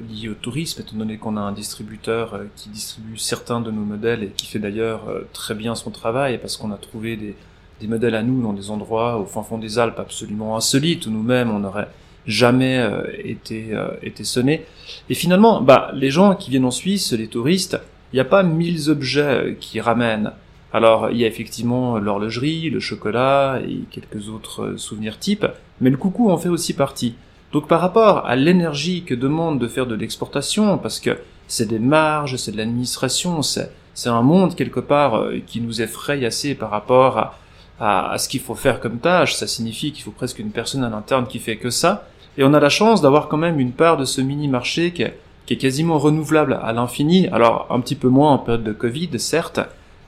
liée 0.10 0.30
au 0.30 0.34
tourisme, 0.34 0.82
étant 0.82 0.96
donné 0.96 1.18
qu'on 1.18 1.36
a 1.36 1.42
un 1.42 1.52
distributeur 1.52 2.40
qui 2.56 2.70
distribue 2.70 3.18
certains 3.18 3.60
de 3.60 3.70
nos 3.70 3.82
modèles 3.82 4.24
et 4.24 4.28
qui 4.28 4.46
fait 4.46 4.60
d'ailleurs 4.60 5.02
très 5.34 5.56
bien 5.56 5.76
son 5.76 5.92
travail, 5.92 6.38
parce 6.38 6.56
qu'on 6.56 6.72
a 6.72 6.78
trouvé 6.78 7.18
des, 7.18 7.36
des, 7.82 7.88
modèles 7.88 8.16
à 8.16 8.24
nous 8.24 8.42
dans 8.42 8.54
des 8.54 8.72
endroits 8.72 9.18
au 9.18 9.26
fin 9.26 9.44
fond 9.44 9.58
des 9.58 9.78
Alpes 9.78 10.00
absolument 10.00 10.56
insolites, 10.56 11.06
où 11.06 11.12
nous-mêmes 11.12 11.52
on 11.52 11.60
n'aurait 11.60 11.90
jamais 12.26 12.78
euh, 12.78 13.02
été, 13.24 13.72
été 14.02 14.24
sonné. 14.24 14.66
Et 15.10 15.14
finalement, 15.14 15.62
bah, 15.62 15.92
les 15.94 16.10
gens 16.10 16.36
qui 16.36 16.52
viennent 16.52 16.66
en 16.66 16.72
Suisse, 16.72 17.14
les 17.14 17.28
touristes, 17.28 17.80
il 18.12 18.18
n'y 18.18 18.22
a 18.22 18.26
pas 18.26 18.44
mille 18.44 18.90
objets 18.90 19.58
qui 19.60 19.82
ramènent. 19.82 20.32
Alors, 20.72 21.10
il 21.12 21.18
y 21.18 21.24
a 21.24 21.28
effectivement 21.28 22.00
l'horlogerie, 22.00 22.70
le 22.70 22.80
chocolat 22.80 23.60
et 23.68 23.82
quelques 23.92 24.30
autres 24.30 24.76
souvenirs 24.78 25.20
types, 25.20 25.46
mais 25.82 25.90
le 25.90 25.98
coucou 25.98 26.32
en 26.32 26.38
fait 26.38 26.50
aussi 26.50 26.74
partie. 26.74 27.16
Donc, 27.52 27.68
par 27.68 27.82
rapport 27.82 28.26
à 28.26 28.36
l'énergie 28.36 29.04
que 29.04 29.14
demande 29.14 29.60
de 29.60 29.68
faire 29.68 29.86
de 29.86 29.94
l'exportation, 29.94 30.80
parce 30.80 31.00
que 31.00 31.18
c'est 31.48 31.68
des 31.68 31.80
marges, 31.80 32.38
c'est 32.38 32.52
de 32.52 32.58
l'administration, 32.58 33.44
c'est, 33.44 33.72
c'est 33.94 34.10
un 34.10 34.24
monde 34.24 34.56
quelque 34.56 34.80
part 34.80 35.26
qui 35.46 35.62
nous 35.62 35.82
effraie 35.82 36.26
assez 36.26 36.56
par 36.56 36.72
rapport 36.72 37.36
à, 37.80 38.12
à 38.12 38.18
ce 38.18 38.28
qu'il 38.30 38.40
faut 38.40 38.56
faire 38.56 38.80
comme 38.80 39.00
tâche. 39.00 39.36
Ça 39.36 39.46
signifie 39.46 39.92
qu'il 39.92 40.04
faut 40.04 40.12
presque 40.12 40.40
une 40.40 40.52
personne 40.52 40.84
à 40.84 40.90
l'interne 40.90 41.28
qui 41.28 41.40
fait 41.40 41.58
que 41.58 41.70
ça. 41.70 42.08
Et 42.38 42.44
on 42.44 42.54
a 42.54 42.60
la 42.60 42.70
chance 42.70 43.02
d'avoir 43.02 43.28
quand 43.28 43.38
même 43.38 43.60
une 43.60 43.72
part 43.72 43.98
de 43.98 44.06
ce 44.06 44.22
mini-marché 44.22 44.92
qui 44.92 45.04
est, 45.04 45.16
quasiment 45.58 46.00
renouvelable 46.00 46.60
à 46.64 46.74
l'infini. 46.74 47.28
Alors, 47.28 47.68
un 47.70 47.80
petit 47.80 47.96
peu 47.96 48.08
moins 48.08 48.32
en 48.32 48.38
période 48.40 48.64
de 48.64 48.72
Covid, 48.72 49.20
certes, 49.20 49.60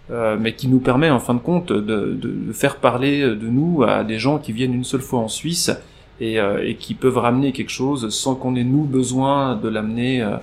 euh, 0.09 0.37
mais 0.39 0.53
qui 0.53 0.67
nous 0.67 0.79
permet 0.79 1.09
en 1.11 1.19
fin 1.19 1.35
de 1.35 1.39
compte 1.39 1.71
de, 1.71 2.51
faire 2.51 2.77
parler 2.77 3.21
de 3.21 3.47
nous 3.47 3.83
à 3.83 4.03
des 4.03 4.17
gens 4.17 4.39
qui 4.39 4.53
viennent 4.53 4.73
une 4.73 4.83
seule 4.83 5.01
fois 5.01 5.19
en 5.19 5.27
Suisse 5.27 5.71
et, 6.19 6.39
euh, 6.39 6.73
qui 6.79 6.95
peuvent 6.95 7.17
ramener 7.17 7.51
quelque 7.51 7.69
chose 7.69 8.09
sans 8.09 8.33
qu'on 8.33 8.55
ait 8.55 8.63
nous 8.63 8.85
besoin 8.85 9.55
de 9.55 9.69
l'amener 9.69 10.23
euh, 10.23 10.37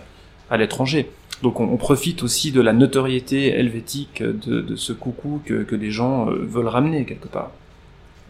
à 0.51 0.57
l'étranger. 0.57 1.11
Donc 1.43 1.59
on, 1.59 1.77
profite 1.77 2.23
aussi 2.23 2.53
de 2.53 2.61
la 2.61 2.73
notoriété 2.73 3.49
helvétique 3.49 4.23
de, 4.23 4.77
ce 4.77 4.93
coucou 4.93 5.41
que, 5.45 5.65
que, 5.65 5.75
les 5.75 5.91
gens 5.91 6.27
veulent 6.27 6.69
ramener 6.69 7.05
quelque 7.05 7.27
part. 7.27 7.51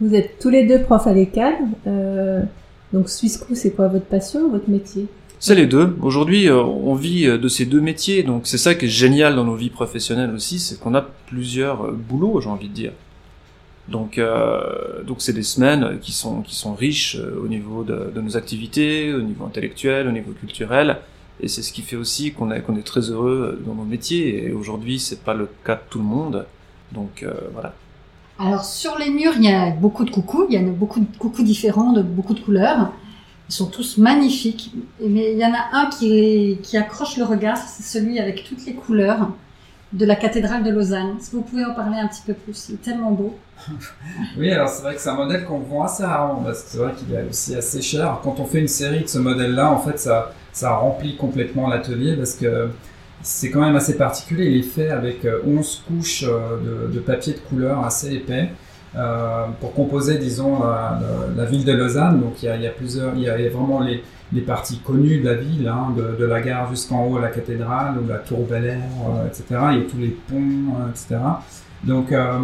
Vous 0.01 0.15
êtes 0.15 0.38
tous 0.41 0.49
les 0.49 0.67
deux 0.67 0.83
profs 0.83 1.07
à. 1.07 1.15
Euh, 1.87 2.43
donc 2.92 3.09
Swissco, 3.09 3.55
c'est 3.55 3.70
quoi 3.70 3.88
votre 3.88 4.07
passion, 4.07 4.50
votre 4.50 4.68
métier? 4.68 5.07
C'est 5.38 5.55
les 5.57 5.66
deux. 5.66 5.96
Aujourd'hui, 6.00 6.48
euh, 6.48 6.62
on 6.62 6.94
vit 6.94 7.26
euh, 7.26 7.37
de 7.37 7.48
ces 7.48 7.66
deux 7.66 7.81
métiers, 7.81 8.22
donc 8.22 8.46
c'est 8.46 8.59
ça 8.59 8.74
qui 8.74 8.85
est 8.85 8.88
génial 8.88 9.35
dans 9.35 9.44
nos 9.44 9.57
vies 9.57 9.70
professionnelles 9.70 10.33
aussi, 10.35 10.59
c'est 10.61 10.78
qu'on 10.78 10.94
a 10.94 11.02
plusieurs 11.26 11.87
euh, 11.87 11.92
boulots, 11.92 12.40
j'ai 12.40 12.48
envie 12.48 12.68
de 12.68 12.74
dire. 12.74 12.92
Donc, 13.88 14.18
euh, 14.18 15.02
donc 15.02 15.20
c'est 15.20 15.33
des 15.33 15.42
semaines 15.42 15.98
qui 16.00 16.12
sont 16.12 16.42
qui 16.42 16.55
sont 16.55 16.74
riches 16.74 17.16
au 17.16 17.48
niveau 17.48 17.83
de, 17.83 18.12
de, 18.14 18.20
nos 18.20 18.37
activités, 18.37 19.12
au 19.12 19.20
niveau 19.20 19.44
intellectuel, 19.44 20.07
au 20.07 20.12
niveau 20.12 20.31
culturel, 20.33 20.98
et 21.40 21.48
c'est 21.48 21.62
ce 21.62 21.72
qui 21.72 21.83
fait 21.83 21.96
aussi 21.96 22.33
qu'on 22.33 22.52
est 22.52 22.61
qu'on 22.62 22.76
est 22.76 22.87
très 22.87 23.11
heureux 23.11 23.61
dans 23.66 23.74
nos 23.74 23.85
métiers. 23.85 24.46
Et 24.46 24.52
aujourd'hui, 24.52 25.00
c'est 25.00 25.24
pas 25.24 25.35
le 25.35 25.48
cas 25.64 25.74
de 25.74 25.81
tout 25.90 25.98
le 25.98 26.05
monde, 26.05 26.46
donc 26.92 27.24
euh, 27.24 27.33
voilà. 27.52 27.74
Alors 28.38 28.64
sur 28.64 28.99
les 28.99 29.11
murs, 29.11 29.35
il 29.37 29.45
y 29.45 29.53
a 29.53 29.71
beaucoup 29.71 30.05
de 30.05 30.11
coucous, 30.11 30.47
il 30.49 30.55
y 30.55 30.57
a 30.57 30.62
beaucoup 30.62 31.01
de 31.01 31.16
coucous 31.18 31.42
différents, 31.42 31.92
de 31.92 32.03
beaucoup 32.03 32.35
de 32.35 32.40
couleurs. 32.40 32.92
Ils 33.49 33.53
sont 33.53 33.66
tous 33.66 33.99
magnifiques, 33.99 34.73
mais 35.01 35.33
il 35.33 35.38
y 35.38 35.45
en 35.45 35.53
a 35.53 35.77
un 35.77 35.90
qui, 35.90 36.77
accroche 36.77 37.16
le 37.18 37.25
regard, 37.25 37.59
c'est 37.59 37.83
celui 37.83 38.18
avec 38.18 38.45
toutes 38.45 38.64
les 38.64 38.75
couleurs 38.75 39.29
de 39.92 40.07
la 40.07 40.16
cathédrale 40.16 40.62
de 40.62 40.71
Lausanne. 40.71 41.16
Est-ce 41.21 41.33
vous 41.33 41.42
pouvez 41.42 41.64
en 41.64 41.75
parler 41.75 41.99
un 41.99 42.09
petit 42.09 42.23
peu 42.25 42.33
plus? 42.33 42.71
Il 42.71 42.77
est 42.77 42.83
tellement 42.83 43.11
beau. 43.11 43.37
oui, 44.38 44.51
alors 44.51 44.68
c'est 44.68 44.83
vrai 44.83 44.95
que 44.95 45.01
c'est 45.03 45.11
un 45.11 45.16
modèle 45.16 45.45
qu'on 45.45 45.59
vend 45.59 45.83
assez 45.83 46.03
rarement, 46.03 46.42
parce 46.42 46.62
que 46.62 46.71
c'est 46.71 46.79
vrai 46.79 46.92
qu'il 46.95 47.14
est 47.14 47.29
aussi 47.29 47.55
assez 47.55 47.83
cher. 47.83 48.21
Quand 48.25 48.40
on 48.40 48.47
fait 48.47 48.61
une 48.61 48.68
série 48.68 49.03
de 49.03 49.09
ce 49.09 49.18
modèle-là, 49.18 49.71
en 49.71 49.79
fait, 49.79 49.99
ça, 49.99 50.33
ça 50.53 50.75
remplit 50.75 51.16
complètement 51.16 51.68
l'atelier, 51.68 52.16
parce 52.16 52.35
que 52.35 52.71
c'est 53.22 53.50
quand 53.50 53.61
même 53.61 53.76
assez 53.76 53.96
particulier. 53.96 54.46
Il 54.46 54.58
est 54.58 54.62
fait 54.62 54.90
avec 54.90 55.26
11 55.46 55.85
couches 55.87 56.24
de, 56.24 56.92
de 56.92 57.00
papier 57.00 57.35
de 57.35 57.38
couleur 57.38 57.85
assez 57.85 58.12
épais. 58.12 58.50
Euh, 58.94 59.46
pour 59.58 59.72
composer, 59.72 60.18
disons, 60.18 60.62
la, 60.62 61.00
la, 61.35 61.44
ville 61.46 61.64
de 61.64 61.72
Lausanne. 61.72 62.20
Donc 62.20 62.42
il 62.42 62.46
y 62.46 62.66
a, 62.66 62.70
plusieurs, 62.70 63.14
il 63.14 63.22
y 63.22 63.28
a 63.28 63.37
vraiment 63.48 63.80
les, 63.80 64.02
les, 64.35 64.42
parties 64.42 64.80
connues 64.80 65.20
de 65.20 65.24
la 65.24 65.35
ville, 65.35 65.66
hein, 65.66 65.94
de, 65.96 66.24
la 66.24 66.42
gare 66.42 66.68
jusqu'en 66.68 67.06
haut 67.06 67.16
à 67.16 67.22
la 67.22 67.28
cathédrale 67.28 67.94
ou 67.98 68.06
la 68.06 68.18
tour 68.18 68.46
Bel 68.46 68.66
Air, 68.66 68.82
euh, 69.08 69.26
etc. 69.26 69.44
Il 69.72 69.78
y 69.78 69.80
a 69.80 69.90
tous 69.90 69.98
les 69.98 70.08
ponts, 70.28 70.37
euh, 70.37 70.90
etc. 70.90 71.16
Donc 71.85 72.12
euh, 72.12 72.38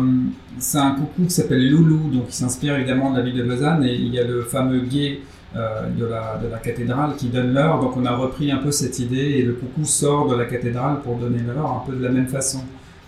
c'est 0.58 0.78
un 0.78 0.92
coucou 0.92 1.24
qui 1.24 1.30
s'appelle 1.30 1.68
Loulou, 1.70 2.10
donc 2.10 2.24
il 2.28 2.34
s'inspire 2.34 2.76
évidemment 2.76 3.12
de 3.12 3.18
la 3.18 3.24
ville 3.24 3.36
de 3.36 3.42
Lausanne 3.42 3.84
et 3.84 3.94
il 3.94 4.12
y 4.12 4.18
a 4.18 4.24
le 4.24 4.42
fameux 4.42 4.80
guet 4.80 5.20
de, 5.54 6.04
la, 6.04 6.36
de 6.36 6.48
la 6.48 6.58
cathédrale 6.58 7.16
qui 7.16 7.28
donne 7.28 7.54
l'heure. 7.54 7.80
Donc 7.80 7.96
on 7.96 8.04
a 8.04 8.14
repris 8.14 8.52
un 8.52 8.58
peu 8.58 8.70
cette 8.70 8.98
idée 8.98 9.16
et 9.16 9.42
le 9.42 9.54
coucou 9.54 9.84
sort 9.84 10.28
de 10.28 10.36
la 10.36 10.44
cathédrale 10.44 11.00
pour 11.00 11.16
donner 11.16 11.38
l'heure 11.40 11.82
un 11.82 11.90
peu 11.90 11.96
de 11.96 12.02
la 12.02 12.10
même 12.10 12.28
façon. 12.28 12.60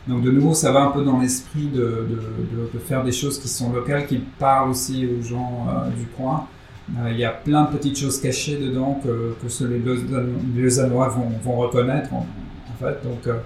Donc 0.09 0.23
de 0.23 0.31
nouveau, 0.31 0.55
ça 0.55 0.73
va 0.73 0.83
un 0.83 0.91
peu 0.91 1.05
dans 1.05 1.21
l'esprit 1.21 1.67
de, 1.67 1.79
de, 1.81 2.71
de, 2.73 2.79
faire 2.79 3.05
des 3.05 3.13
choses 3.13 3.39
qui 3.39 3.49
sont 3.49 3.73
locales, 3.73 4.07
qui 4.07 4.19
parlent 4.39 4.71
aussi 4.71 5.07
aux 5.07 5.23
gens 5.23 5.67
euh, 5.69 5.91
du 5.91 6.07
coin. 6.07 6.47
Euh, 6.99 7.11
il 7.13 7.19
y 7.19 7.25
a 7.25 7.31
plein 7.31 7.65
de 7.65 7.77
petites 7.77 7.99
choses 7.99 8.21
cachées 8.21 8.59
dedans 8.59 8.99
que, 9.05 9.37
que 9.41 9.49
ceux 9.49 9.69
les 9.69 10.63
Lausannois 10.63 11.09
vont, 11.09 11.29
vont 11.45 11.57
reconnaître 11.59 12.13
en, 12.15 12.27
fait. 12.81 13.05
Donc, 13.05 13.27
euh, 13.27 13.39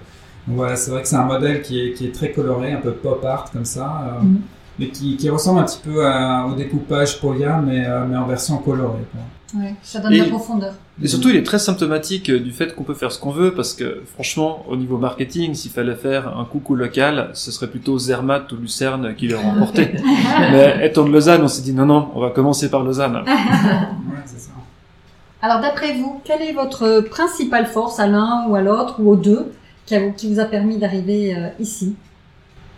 voilà, 0.47 0.75
c'est 0.75 0.91
vrai 0.91 1.01
que 1.01 1.07
c'est 1.07 1.17
un 1.17 1.25
modèle 1.25 1.61
qui 1.61 1.81
est, 1.81 1.93
qui 1.93 2.07
est 2.07 2.11
très 2.11 2.31
coloré, 2.31 2.71
un 2.71 2.81
peu 2.81 2.93
pop 2.93 3.23
art 3.25 3.51
comme 3.51 3.65
ça, 3.65 4.19
mm. 4.21 4.37
Mais 4.79 4.89
qui, 4.89 5.17
qui, 5.17 5.29
ressemble 5.29 5.59
un 5.59 5.63
petit 5.63 5.79
peu 5.83 6.05
à, 6.05 6.45
au 6.47 6.55
découpage 6.55 7.19
Poya, 7.19 7.61
mais, 7.65 7.85
mais 8.07 8.17
en 8.17 8.25
version 8.25 8.57
colorée. 8.57 9.05
Quoi. 9.11 9.21
Ouais, 9.55 9.75
ça 9.83 9.99
donne 9.99 10.13
et, 10.13 10.19
de 10.19 10.23
la 10.23 10.29
profondeur. 10.29 10.73
Et 11.01 11.07
surtout, 11.07 11.29
il 11.29 11.35
est 11.35 11.43
très 11.43 11.59
symptomatique 11.59 12.31
du 12.31 12.51
fait 12.51 12.75
qu'on 12.75 12.83
peut 12.83 12.93
faire 12.93 13.11
ce 13.11 13.19
qu'on 13.19 13.31
veut, 13.31 13.53
parce 13.53 13.73
que 13.73 14.01
franchement, 14.13 14.65
au 14.67 14.75
niveau 14.75 14.97
marketing, 14.97 15.53
s'il 15.53 15.71
fallait 15.71 15.95
faire 15.95 16.37
un 16.37 16.45
coucou 16.45 16.75
local, 16.75 17.29
ce 17.33 17.51
serait 17.51 17.67
plutôt 17.67 17.97
Zermatt 17.97 18.51
ou 18.51 18.57
Lucerne 18.57 19.15
qui 19.15 19.27
l'aurait 19.27 19.43
remporté. 19.43 19.91
Mais 20.51 20.85
étant 20.85 21.05
de 21.05 21.11
Lausanne, 21.11 21.41
on 21.43 21.47
s'est 21.47 21.61
dit 21.61 21.73
non, 21.73 21.85
non, 21.85 22.09
on 22.15 22.21
va 22.21 22.31
commencer 22.31 22.69
par 22.69 22.83
Lausanne. 22.83 23.15
ouais, 23.25 24.23
c'est 24.25 24.39
ça. 24.39 24.51
Alors 25.41 25.61
d'après 25.61 25.93
vous, 25.93 26.19
quelle 26.23 26.41
est 26.41 26.53
votre 26.53 27.01
principale 27.01 27.67
force 27.67 27.99
à 27.99 28.07
l'un 28.07 28.47
ou 28.47 28.55
à 28.55 28.61
l'autre 28.61 28.95
ou 28.99 29.11
aux 29.11 29.15
deux 29.15 29.51
qui, 29.85 29.95
a, 29.95 30.09
qui 30.09 30.33
vous 30.33 30.39
a 30.39 30.45
permis 30.45 30.77
d'arriver 30.77 31.35
euh, 31.35 31.49
ici? 31.59 31.95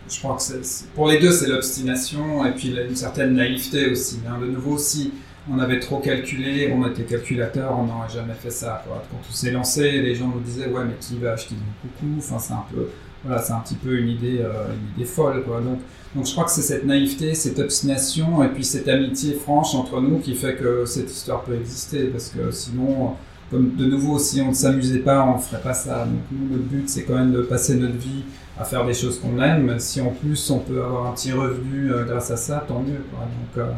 Je 0.08 0.18
crois 0.18 0.36
que 0.36 0.42
c'est, 0.42 0.88
pour 0.94 1.08
les 1.08 1.18
deux, 1.18 1.30
c'est 1.30 1.48
l'obstination 1.48 2.44
et 2.46 2.52
puis 2.52 2.74
une 2.74 2.96
certaine 2.96 3.34
naïveté 3.34 3.90
aussi. 3.90 4.20
Hein. 4.28 4.38
De 4.40 4.46
nouveau, 4.46 4.78
si 4.78 5.12
on 5.50 5.58
avait 5.58 5.80
trop 5.80 5.98
calculé, 5.98 6.72
on 6.72 6.86
était 6.88 7.04
calculateur, 7.04 7.76
on 7.78 7.84
n'aurait 7.84 8.08
jamais 8.08 8.34
fait 8.34 8.50
ça. 8.50 8.82
Quoi. 8.86 9.02
Quand 9.10 9.18
on 9.18 9.32
s'est 9.32 9.50
lancé, 9.50 10.00
les 10.02 10.14
gens 10.14 10.28
nous 10.28 10.40
disaient 10.40 10.68
ouais 10.68 10.84
mais 10.84 10.94
qui 11.00 11.18
va 11.18 11.32
acheter 11.32 11.54
du 11.54 11.88
coucou? 11.88 12.14
Enfin 12.18 12.38
c'est 12.38 12.52
un 12.52 12.64
peu, 12.72 12.88
voilà, 13.24 13.40
c'est 13.40 13.52
un 13.52 13.60
petit 13.60 13.74
peu 13.74 13.98
une 13.98 14.08
idée, 14.08 14.40
euh, 14.40 14.72
une 14.72 14.96
idée 14.96 15.10
folle 15.10 15.42
quoi. 15.44 15.60
Donc, 15.60 15.80
donc 16.14 16.26
je 16.26 16.32
crois 16.32 16.44
que 16.44 16.50
c'est 16.50 16.62
cette 16.62 16.84
naïveté, 16.84 17.34
cette 17.34 17.58
obstination 17.58 18.42
et 18.42 18.48
puis 18.48 18.64
cette 18.64 18.88
amitié 18.88 19.34
franche 19.34 19.74
entre 19.74 20.00
nous 20.00 20.18
qui 20.18 20.34
fait 20.34 20.56
que 20.56 20.84
cette 20.86 21.10
histoire 21.10 21.42
peut 21.42 21.54
exister 21.54 22.04
parce 22.06 22.28
que 22.28 22.50
sinon, 22.50 23.14
comme 23.50 23.74
de 23.76 23.86
nouveau, 23.86 24.18
si 24.18 24.40
on 24.40 24.48
ne 24.48 24.54
s'amusait 24.54 24.98
pas, 25.00 25.22
on 25.24 25.36
ne 25.36 25.40
ferait 25.42 25.62
pas 25.62 25.74
ça. 25.74 26.04
Donc 26.04 26.20
nous, 26.32 26.56
le 26.56 26.62
but 26.62 26.88
c'est 26.88 27.04
quand 27.04 27.14
même 27.14 27.32
de 27.32 27.42
passer 27.42 27.76
notre 27.76 27.96
vie 27.96 28.24
à 28.58 28.64
faire 28.64 28.84
des 28.84 28.94
choses 28.94 29.18
qu'on 29.20 29.40
aime. 29.40 29.78
Si 29.78 30.00
en 30.00 30.10
plus 30.10 30.50
on 30.50 30.58
peut 30.58 30.82
avoir 30.82 31.06
un 31.06 31.12
petit 31.12 31.32
revenu 31.32 31.92
euh, 31.92 32.04
grâce 32.04 32.30
à 32.30 32.36
ça, 32.36 32.64
tant 32.66 32.80
mieux. 32.80 33.02
Quoi. 33.10 33.20
Donc, 33.20 33.66
euh, 33.66 33.72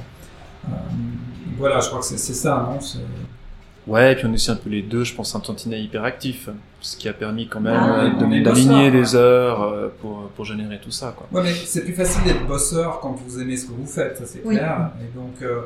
voilà, 1.58 1.80
je 1.80 1.88
crois 1.88 2.00
que 2.00 2.06
c'est 2.06 2.18
ça, 2.18 2.66
non? 2.70 2.78
Ouais, 3.86 4.12
et 4.12 4.16
puis 4.16 4.26
on 4.26 4.32
essaie 4.32 4.52
un 4.52 4.56
peu 4.56 4.70
les 4.70 4.82
deux, 4.82 5.04
je 5.04 5.14
pense 5.14 5.34
un 5.34 5.40
tantinet 5.40 5.82
hyperactif, 5.82 6.48
ce 6.80 6.96
qui 6.96 7.08
a 7.08 7.12
permis 7.12 7.48
quand 7.48 7.60
même 7.60 7.74
Ah, 7.76 8.00
euh, 8.04 8.06
est 8.08 8.10
de- 8.40 8.44
d'aligner 8.44 8.90
bosseur, 8.90 8.92
des 8.92 9.14
heures 9.16 9.62
euh, 9.62 9.88
pour, 10.00 10.28
pour 10.36 10.44
générer 10.44 10.78
tout 10.82 10.90
ça. 10.90 11.14
Quoi. 11.16 11.26
Ouais, 11.32 11.48
mais 11.48 11.54
c'est 11.54 11.82
plus 11.84 11.94
facile 11.94 12.22
d'être 12.24 12.46
bosseur 12.46 13.00
quand 13.00 13.12
vous 13.26 13.40
aimez 13.40 13.56
ce 13.56 13.66
que 13.66 13.72
vous 13.72 13.86
faites, 13.86 14.18
ça 14.18 14.24
c'est 14.26 14.42
Oui. 14.44 14.54
clair. 14.56 14.90
Et 15.00 15.16
donc, 15.16 15.34
euh, 15.42 15.62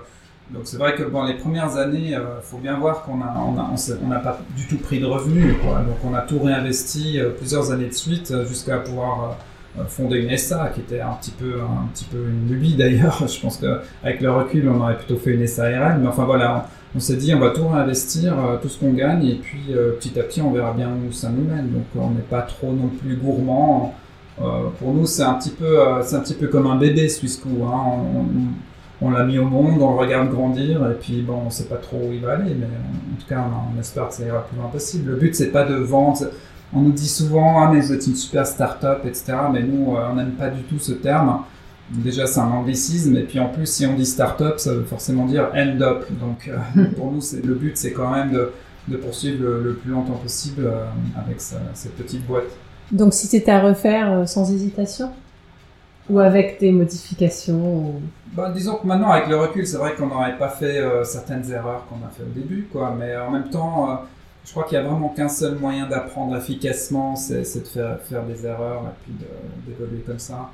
donc 0.50 0.62
c'est 0.64 0.76
vrai 0.76 0.94
que 0.94 1.02
dans 1.02 1.24
les 1.24 1.34
premières 1.34 1.76
années, 1.76 2.10
il 2.10 2.20
faut 2.42 2.58
bien 2.58 2.78
voir 2.78 3.02
qu'on 3.02 3.20
a, 3.22 3.34
on 3.36 3.58
a, 3.58 3.70
on 3.72 4.04
on 4.04 4.08
n'a 4.08 4.20
pas 4.20 4.38
du 4.56 4.66
tout 4.68 4.76
pris 4.78 5.00
de 5.00 5.06
revenus. 5.06 5.54
Donc 5.62 5.96
on 6.04 6.14
a 6.14 6.20
tout 6.20 6.38
réinvesti 6.38 7.18
euh, 7.18 7.30
plusieurs 7.30 7.72
années 7.72 7.88
de 7.88 7.94
suite 7.94 8.30
euh, 8.30 8.44
jusqu'à 8.44 8.78
pouvoir 8.78 9.24
euh, 9.24 9.34
euh, 9.76 9.84
fonder 9.86 10.18
une 10.18 10.36
SA, 10.36 10.70
qui 10.72 10.80
était 10.80 11.00
un 11.00 11.14
petit 11.14 11.32
peu, 11.32 11.54
un 11.60 11.88
petit 11.92 12.04
peu 12.04 12.18
une 12.28 12.48
lubie 12.48 12.74
d'ailleurs. 12.78 13.26
Je 13.26 13.40
pense 13.40 13.56
qu'avec 13.56 14.20
le 14.20 14.30
recul, 14.30 14.68
on 14.68 14.80
aurait 14.80 14.96
plutôt 14.96 15.16
fait 15.16 15.32
une 15.32 15.46
SARL, 15.46 15.98
mais 16.00 16.06
enfin 16.06 16.24
voilà. 16.24 16.68
On, 16.96 17.00
s'est 17.00 17.16
dit, 17.16 17.34
on 17.34 17.40
va 17.40 17.50
tout 17.50 17.66
réinvestir, 17.66 18.38
euh, 18.38 18.56
tout 18.62 18.68
ce 18.68 18.78
qu'on 18.78 18.92
gagne, 18.92 19.26
et 19.26 19.34
puis 19.34 19.64
euh, 19.70 19.92
petit 19.98 20.16
à 20.18 20.22
petit, 20.22 20.40
on 20.40 20.52
verra 20.52 20.72
bien 20.72 20.90
où 20.90 21.12
ça 21.12 21.28
nous 21.28 21.42
mène. 21.42 21.72
Donc 21.72 21.86
on 21.96 22.10
n'est 22.10 22.20
pas 22.20 22.42
trop 22.42 22.72
non 22.72 22.88
plus 22.88 23.16
gourmand. 23.16 23.94
Euh, 24.40 24.68
pour 24.78 24.94
nous, 24.94 25.06
c'est 25.06 25.24
un 25.24 25.34
petit 25.34 25.50
peu, 25.50 25.80
euh, 25.80 26.02
un 26.02 26.20
petit 26.20 26.34
peu 26.34 26.46
comme 26.46 26.68
un 26.68 26.76
bébé 26.76 27.08
Swissco. 27.08 27.48
Hein. 27.64 27.96
On, 29.02 29.10
l'a 29.10 29.24
mis 29.24 29.38
au 29.38 29.44
monde, 29.44 29.80
on 29.82 29.92
le 29.92 29.98
regarde 29.98 30.30
grandir, 30.30 30.88
et 30.90 30.94
puis 30.94 31.20
bon, 31.22 31.42
on 31.46 31.50
sait 31.50 31.64
pas 31.64 31.76
trop 31.76 31.96
où 31.98 32.12
il 32.12 32.20
va 32.20 32.34
aller, 32.34 32.54
mais 32.54 32.66
en 32.66 33.20
tout 33.20 33.26
cas, 33.28 33.44
on, 33.44 33.76
on 33.76 33.80
espère 33.80 34.08
que 34.08 34.14
ça 34.14 34.24
ira 34.24 34.46
plus 34.46 34.56
loin 34.56 34.68
possible. 34.68 35.10
Le 35.10 35.16
but, 35.16 35.34
c'est 35.34 35.48
pas 35.50 35.64
de 35.64 35.74
vendre. 35.74 36.18
On 36.72 36.80
nous 36.80 36.92
dit 36.92 37.08
souvent, 37.08 37.62
ah 37.62 37.70
mais 37.72 37.80
vous 37.80 37.92
êtes 37.92 38.06
une 38.06 38.14
super 38.16 38.46
start-up, 38.46 39.00
etc. 39.04 39.34
Mais 39.52 39.62
nous, 39.62 39.96
euh, 39.96 40.08
on 40.10 40.14
n'aime 40.16 40.32
pas 40.32 40.48
du 40.48 40.62
tout 40.62 40.78
ce 40.78 40.92
terme. 40.92 41.40
Déjà, 41.90 42.26
c'est 42.26 42.40
un 42.40 42.50
anglicisme, 42.50 43.16
et 43.16 43.24
puis 43.24 43.38
en 43.40 43.48
plus, 43.48 43.66
si 43.66 43.84
on 43.86 43.94
dit 43.94 44.06
start-up, 44.06 44.58
ça 44.58 44.72
veut 44.72 44.84
forcément 44.84 45.26
dire 45.26 45.48
end-up. 45.54 46.06
Donc, 46.20 46.48
euh, 46.48 46.84
pour 46.96 47.12
nous, 47.12 47.20
le 47.44 47.54
but, 47.54 47.76
c'est 47.76 47.92
quand 47.92 48.10
même 48.10 48.32
de, 48.32 48.52
de 48.88 48.96
poursuivre 48.96 49.42
le, 49.42 49.62
le 49.62 49.74
plus 49.74 49.90
longtemps 49.90 50.14
possible 50.22 50.64
euh, 50.66 50.84
avec 51.20 51.40
sa- 51.40 51.56
cette 51.74 51.96
petite 51.96 52.26
boîte. 52.26 52.44
Donc 52.92 53.12
si 53.14 53.26
c'était 53.26 53.50
à 53.50 53.60
refaire 53.60 54.12
euh, 54.12 54.26
sans 54.26 54.50
hésitation? 54.52 55.10
Ou 56.10 56.18
avec 56.18 56.60
des 56.60 56.70
modifications 56.70 57.54
ou- 57.64 58.00
Bah, 58.34 58.50
disons 58.54 58.76
que 58.76 58.86
maintenant, 58.86 59.10
avec 59.10 59.28
le 59.28 59.36
recul, 59.36 59.66
c'est 59.66 59.78
vrai 59.78 59.94
qu'on 59.94 60.06
n'aurait 60.08 60.36
pas 60.36 60.48
fait 60.50 60.78
euh, 60.78 61.02
certaines 61.04 61.50
erreurs 61.50 61.84
qu'on 61.88 62.04
a 62.06 62.10
fait 62.10 62.22
au 62.24 62.32
début, 62.38 62.68
quoi. 62.70 62.94
Mais 62.98 63.16
en 63.16 63.30
même 63.30 63.48
temps, 63.48 63.90
euh, 63.90 63.94
je 64.44 64.50
crois 64.50 64.64
qu'il 64.64 64.74
y 64.76 64.80
a 64.80 64.82
vraiment 64.84 65.08
qu'un 65.10 65.28
seul 65.30 65.54
moyen 65.56 65.86
d'apprendre 65.88 66.36
efficacement, 66.36 67.16
c'est, 67.16 67.44
c'est 67.44 67.60
de 67.60 67.66
faire, 67.68 67.98
faire 68.02 68.22
des 68.24 68.44
erreurs 68.44 68.82
et 68.84 68.94
puis 69.04 69.12
de- 69.18 69.70
d'évoluer 69.72 70.00
comme 70.06 70.18
ça. 70.18 70.50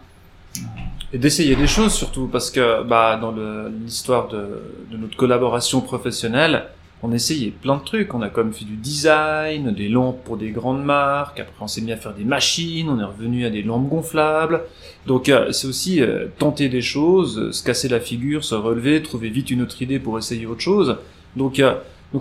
Et 1.13 1.19
d'essayer 1.19 1.57
des 1.57 1.67
choses 1.67 1.93
surtout, 1.95 2.27
parce 2.29 2.51
que 2.51 2.83
bah, 2.85 3.17
dans 3.21 3.33
le- 3.33 3.73
l'histoire 3.85 4.29
de, 4.29 4.63
de 4.91 4.97
notre 4.97 5.17
collaboration 5.17 5.81
professionnelle, 5.81 6.65
on 7.03 7.13
essayait 7.13 7.51
plein 7.51 7.77
de 7.77 7.85
trucs. 7.85 8.13
On 8.15 8.23
a 8.23 8.29
comme 8.29 8.53
fait 8.53 8.65
du 8.65 8.77
design, 8.77 9.73
des 9.73 9.89
lampes 9.89 10.23
pour 10.25 10.37
des 10.37 10.51
grandes 10.51 10.85
marques, 10.85 11.41
après 11.41 11.55
on 11.61 11.67
s'est 11.67 11.81
mis 11.81 11.93
à 11.93 11.97
faire 11.97 12.15
des 12.15 12.25
machines, 12.25 12.89
on 12.89 13.01
est 13.01 13.05
revenu 13.05 13.45
à 13.47 13.51
des 13.51 13.63
lampes 13.63 13.89
gonflables. 13.89 14.63
Donc 15.07 15.29
euh, 15.29 15.53
c'est 15.53 15.67
aussi 15.67 16.03
euh, 16.03 16.27
tenter 16.39 16.69
des 16.69 16.83
choses, 16.83 17.39
euh, 17.39 17.53
se 17.53 17.63
casser 17.63 17.89
la 17.89 18.01
figure, 18.01 18.45
se 18.45 18.55
relever, 18.55 19.03
trouver 19.03 19.31
vite 19.31 19.51
une 19.51 19.63
autre 19.63 19.81
idée 19.81 19.99
pour 19.99 20.19
essayer 20.19 20.47
autre 20.47 20.61
chose. 20.61 20.97
Donc 21.37 21.63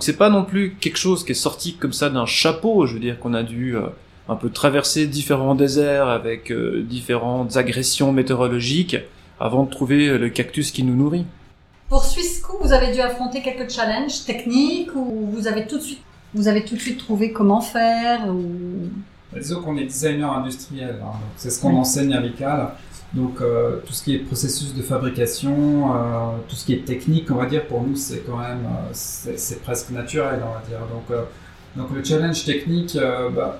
c'est 0.01 0.17
pas 0.17 0.29
non 0.29 0.45
plus 0.45 0.75
quelque 0.79 0.97
chose 0.97 1.25
qui 1.25 1.31
est 1.31 1.35
sorti 1.35 1.73
comme 1.73 1.93
ça 1.93 2.09
d'un 2.09 2.25
chapeau, 2.25 2.85
je 2.85 2.93
veux 2.93 2.99
dire 2.99 3.19
qu'on 3.19 3.33
a 3.33 3.43
dû 3.43 3.75
un 4.29 4.35
peu 4.35 4.51
traverser 4.51 5.07
différents 5.07 5.55
déserts 5.55 6.07
avec 6.07 6.53
différentes 6.53 7.57
agressions 7.57 8.11
météorologiques 8.11 8.97
avant 9.39 9.63
de 9.63 9.71
trouver 9.71 10.15
le 10.15 10.29
cactus 10.29 10.69
qui 10.69 10.83
nous 10.83 10.95
nourrit. 10.95 11.25
Pour 11.89 12.05
Swissco, 12.05 12.59
vous 12.61 12.71
avez 12.71 12.93
dû 12.93 13.01
affronter 13.01 13.41
quelques 13.41 13.69
challenges 13.71 14.23
techniques 14.25 14.93
ou 14.95 15.29
vous 15.33 15.47
avez 15.47 15.65
tout 15.65 15.77
de 15.77 15.83
suite, 15.83 16.01
vous 16.35 16.47
avez 16.47 16.63
tout 16.63 16.75
de 16.75 16.79
suite 16.79 16.99
trouvé 16.99 17.31
comment 17.31 17.61
faire 17.61 18.27
ou... 18.27 18.43
Bah, 19.33 19.39
Disons 19.39 19.61
qu'on 19.61 19.75
est 19.77 19.85
designer 19.85 20.31
industriel, 20.31 20.97
hein, 21.03 21.17
c'est 21.35 21.49
ce 21.49 21.59
qu'on 21.59 21.69
Oui. 21.71 21.77
enseigne 21.77 22.13
à 22.13 22.19
l'ICAL. 22.21 22.69
Donc 23.13 23.41
euh, 23.41 23.77
tout 23.87 23.93
ce 23.93 24.03
qui 24.03 24.13
est 24.15 24.19
processus 24.19 24.75
de 24.75 24.83
fabrication, 24.83 25.95
euh, 25.95 25.97
tout 26.47 26.55
ce 26.55 26.63
qui 26.63 26.73
est 26.73 26.85
technique, 26.85 27.31
on 27.31 27.35
va 27.35 27.47
dire, 27.47 27.65
pour 27.65 27.81
nous 27.81 27.95
c'est 27.95 28.19
quand 28.19 28.37
même, 28.37 28.59
euh, 28.65 28.91
c'est 28.93 29.59
presque 29.63 29.89
naturel, 29.89 30.41
on 30.43 30.53
va 30.53 30.61
dire. 30.69 30.79
Donc, 30.93 31.17
donc 31.75 31.87
le 31.95 32.03
challenge 32.03 32.45
technique, 32.45 32.95
bah, 33.35 33.57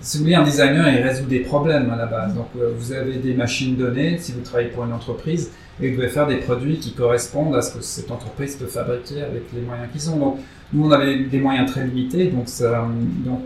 si 0.00 0.18
vous 0.18 0.24
voulez, 0.24 0.36
un 0.36 0.44
designer, 0.44 0.88
il 0.88 1.02
résout 1.02 1.26
des 1.26 1.40
problèmes 1.40 1.90
à 1.90 1.96
la 1.96 2.06
base. 2.06 2.32
Donc 2.34 2.46
vous 2.54 2.92
avez 2.92 3.14
des 3.16 3.34
machines 3.34 3.74
données, 3.76 4.18
si 4.18 4.30
vous 4.32 4.40
travaillez 4.42 4.68
pour 4.70 4.84
une 4.84 4.92
entreprise, 4.92 5.50
et 5.82 5.90
devez 5.90 6.08
faire 6.08 6.26
des 6.26 6.36
produits 6.36 6.78
qui 6.78 6.92
correspondent 6.92 7.54
à 7.54 7.62
ce 7.62 7.76
que 7.76 7.82
cette 7.82 8.10
entreprise 8.10 8.56
peut 8.56 8.66
fabriquer 8.66 9.22
avec 9.22 9.44
les 9.54 9.62
moyens 9.62 9.88
qu'ils 9.92 10.10
ont. 10.10 10.16
Donc 10.16 10.38
nous, 10.72 10.86
on 10.86 10.90
avait 10.92 11.24
des 11.24 11.40
moyens 11.40 11.70
très 11.70 11.84
limités, 11.84 12.26
donc, 12.26 12.46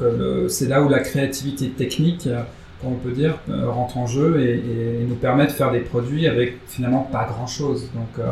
euh, 0.03 0.49
c'est 0.49 0.69
là 0.69 0.83
où 0.83 0.89
la 0.91 0.99
créativité 0.99 1.71
technique, 1.71 2.27
euh, 2.27 2.43
on 2.85 2.97
peut 2.97 3.13
dire, 3.13 3.39
euh, 3.49 3.71
rentre 3.71 3.97
en 3.97 4.07
jeu 4.07 4.41
et, 4.43 5.07
nous 5.09 5.15
permet 5.15 5.47
de 5.47 5.53
faire 5.53 5.73
des 5.73 5.81
produits 5.81 6.27
avec 6.27 6.59
finalement 6.67 7.09
pas 7.11 7.25
grand-chose. 7.25 7.89
Donc, 7.95 8.27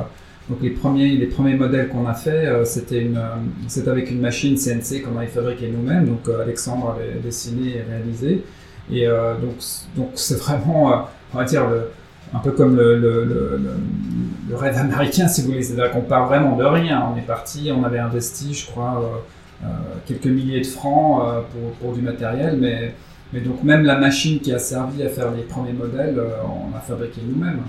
donc 0.50 0.58
les 0.60 0.70
premiers, 0.70 1.16
les 1.16 1.26
premiers 1.26 1.54
modèles 1.54 1.88
qu'on 1.88 2.06
a 2.06 2.12
fait, 2.12 2.46
euh, 2.46 2.64
c'était 2.66 3.06
avec 3.86 4.10
une 4.10 4.20
machine 4.20 4.56
CNC 4.56 5.02
qu'on 5.02 5.16
avait 5.16 5.28
fabriquée 5.28 5.72
nous-mêmes. 5.74 6.06
Donc 6.06 6.28
Alexandre 6.42 6.96
avait 6.98 7.18
dessiné 7.20 7.76
et 7.76 7.82
réalisé. 7.82 8.42
Et 8.92 9.06
donc, 9.06 9.54
donc 9.96 10.10
c'est 10.16 10.38
vraiment, 10.38 11.06
on 11.32 11.38
va 11.38 11.44
dire, 11.44 11.70
le- 11.70 11.88
un 12.34 12.38
peu 12.38 12.52
comme 12.52 12.76
le, 12.76 13.60
rêve 14.54 14.76
américain, 14.76 15.28
si 15.28 15.42
vous 15.42 15.48
voulez. 15.48 15.62
C'est-à-dire 15.62 15.90
qu'on 15.90 16.02
part 16.02 16.26
vraiment 16.26 16.56
de 16.56 16.64
rien. 16.64 17.08
On 17.12 17.18
est 17.18 17.26
parti, 17.26 17.70
on 17.74 17.84
avait 17.84 17.98
investi, 17.98 18.54
je 18.54 18.66
crois, 18.66 19.02
euh, 19.02 19.66
euh, 19.66 19.68
quelques 20.06 20.26
milliers 20.26 20.60
de 20.60 20.66
francs 20.66 21.22
euh, 21.24 21.40
pour, 21.80 21.92
du 21.92 22.02
matériel, 22.02 22.58
mais, 22.60 22.94
donc 23.40 23.62
même 23.62 23.84
la 23.84 23.96
machine 23.96 24.40
qui 24.40 24.52
a 24.52 24.58
servi 24.58 25.02
à 25.02 25.08
faire 25.08 25.30
les 25.30 25.42
premiers 25.42 25.72
modèles, 25.72 26.20
on 26.44 26.70
l'a 26.70 26.80
fabriqué 26.80 27.22
nous-mêmes. 27.26 27.62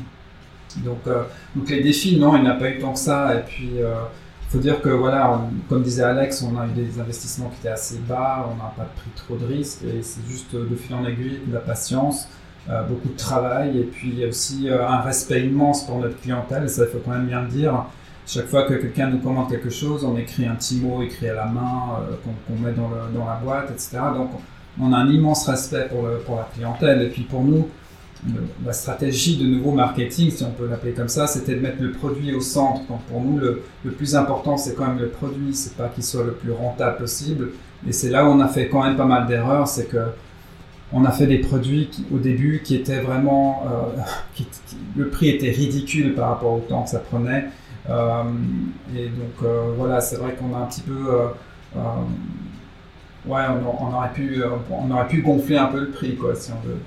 Donc, 0.83 1.69
les 1.69 1.83
défis, 1.83 2.17
non, 2.17 2.35
il 2.35 2.43
n'y 2.43 2.49
en 2.49 2.51
a 2.51 2.55
pas 2.55 2.69
eu 2.69 2.79
tant 2.79 2.93
que 2.93 2.99
ça. 2.99 3.35
Et 3.35 3.43
puis, 3.43 3.69
il 3.77 4.49
faut 4.49 4.57
dire 4.57 4.81
que, 4.81 4.89
voilà, 4.89 5.39
comme 5.69 5.83
disait 5.83 6.03
Alex, 6.03 6.41
on 6.41 6.59
a 6.59 6.65
eu 6.65 6.71
des 6.71 6.99
investissements 6.99 7.47
qui 7.49 7.59
étaient 7.59 7.69
assez 7.69 7.99
bas, 7.99 8.49
on 8.51 8.55
n'a 8.55 8.73
pas 8.75 8.91
pris 8.95 9.11
trop 9.15 9.37
de 9.37 9.45
risques, 9.45 9.83
et 9.83 10.01
c'est 10.01 10.25
juste 10.27 10.53
de 10.53 10.75
fil 10.75 10.95
en 10.95 11.05
aiguille, 11.05 11.39
de 11.47 11.53
la 11.53 11.61
patience, 11.61 12.27
euh, 12.69 12.83
beaucoup 12.83 13.09
de 13.09 13.17
travail, 13.17 13.77
et 13.77 13.83
puis 13.83 14.25
aussi 14.25 14.69
euh, 14.69 14.87
un 14.87 15.01
respect 15.01 15.45
immense 15.45 15.85
pour 15.85 15.99
notre 15.99 16.17
clientèle, 16.21 16.69
ça 16.69 16.83
il 16.85 16.91
faut 16.91 16.99
quand 17.03 17.11
même 17.11 17.25
bien 17.25 17.41
le 17.41 17.49
dire. 17.49 17.85
Chaque 18.25 18.47
fois 18.47 18.63
que 18.63 18.75
quelqu'un 18.75 19.09
nous 19.09 19.17
commande 19.17 19.49
quelque 19.49 19.69
chose, 19.69 20.05
on 20.05 20.15
écrit 20.17 20.45
un 20.45 20.55
petit 20.55 20.79
mot 20.79 21.03
écrit 21.03 21.27
à 21.27 21.33
la 21.33 21.45
main 21.45 21.99
euh, 21.99 22.15
qu'on 22.23 22.55
met 22.65 22.71
dans, 22.71 23.25
la 23.25 23.35
boîte, 23.43 23.69
etc. 23.69 23.97
Donc 24.15 24.29
on 24.79 24.93
a 24.93 24.97
un 24.97 25.09
immense 25.09 25.45
respect 25.45 25.89
pour, 25.89 26.37
la 26.37 26.47
clientèle. 26.53 27.01
Et 27.01 27.09
puis 27.09 27.23
pour 27.23 27.43
nous, 27.43 27.67
la 28.65 28.71
stratégie 28.71 29.35
de 29.35 29.45
nouveau 29.45 29.71
marketing, 29.73 30.31
si 30.31 30.41
on 30.45 30.51
peut 30.51 30.69
l'appeler 30.69 30.93
comme 30.93 31.09
ça, 31.09 31.27
c'était 31.27 31.55
de 31.55 31.59
mettre 31.59 31.81
le 31.81 31.91
produit 31.91 32.33
au 32.33 32.39
centre. 32.39 32.79
Donc 32.87 33.01
pour 33.09 33.19
nous, 33.19 33.39
le, 33.39 33.63
le 33.83 33.91
plus 33.91 34.15
important, 34.15 34.55
c'est 34.55 34.73
quand 34.73 34.87
même 34.87 34.99
le 34.99 35.09
produit, 35.09 35.53
c'est 35.53 35.75
pas 35.75 35.89
qu'il 35.89 36.05
soit 36.05 36.23
le 36.23 36.31
plus 36.31 36.53
rentable 36.53 36.95
possible. 36.95 37.49
Et 37.85 37.91
c'est 37.91 38.09
là 38.09 38.23
où 38.23 38.29
on 38.29 38.39
a 38.39 38.47
fait 38.47 38.69
quand 38.69 38.83
même 38.83 38.95
pas 38.95 39.03
mal 39.03 39.27
d'erreurs, 39.27 39.67
c'est 39.67 39.89
que 39.89 39.97
on 40.93 41.03
a 41.05 41.11
fait 41.11 41.25
des 41.25 41.39
produits 41.39 41.89
au 42.13 42.19
début 42.19 42.61
qui 42.63 42.75
étaient 42.75 43.01
vraiment, 43.01 43.63
euh, 43.65 44.43
le 44.95 45.09
prix 45.09 45.29
était 45.29 45.49
ridicule 45.49 46.13
par 46.13 46.29
rapport 46.29 46.53
au 46.53 46.59
temps 46.59 46.83
que 46.83 46.89
ça 46.89 46.99
prenait. 46.99 47.45
Euh, 47.89 48.23
et 48.95 49.07
donc 49.07 49.43
euh, 49.43 49.73
voilà, 49.75 49.99
c'est 49.99 50.17
vrai 50.17 50.35
qu'on 50.35 50.55
a 50.55 50.59
un 50.59 50.65
petit 50.67 50.81
peu, 50.81 51.09
ouais, 53.25 53.41
aurait 53.95 54.13
pu, 54.13 54.41
on 54.69 54.91
aurait 54.91 55.07
pu 55.07 55.21
gonfler 55.21 55.57
un 55.57 55.65
peu 55.65 55.79
le 55.79 55.89
prix, 55.89 56.15
quoi, 56.15 56.35
si 56.35 56.51
on 56.51 56.67
veut. 56.67 56.77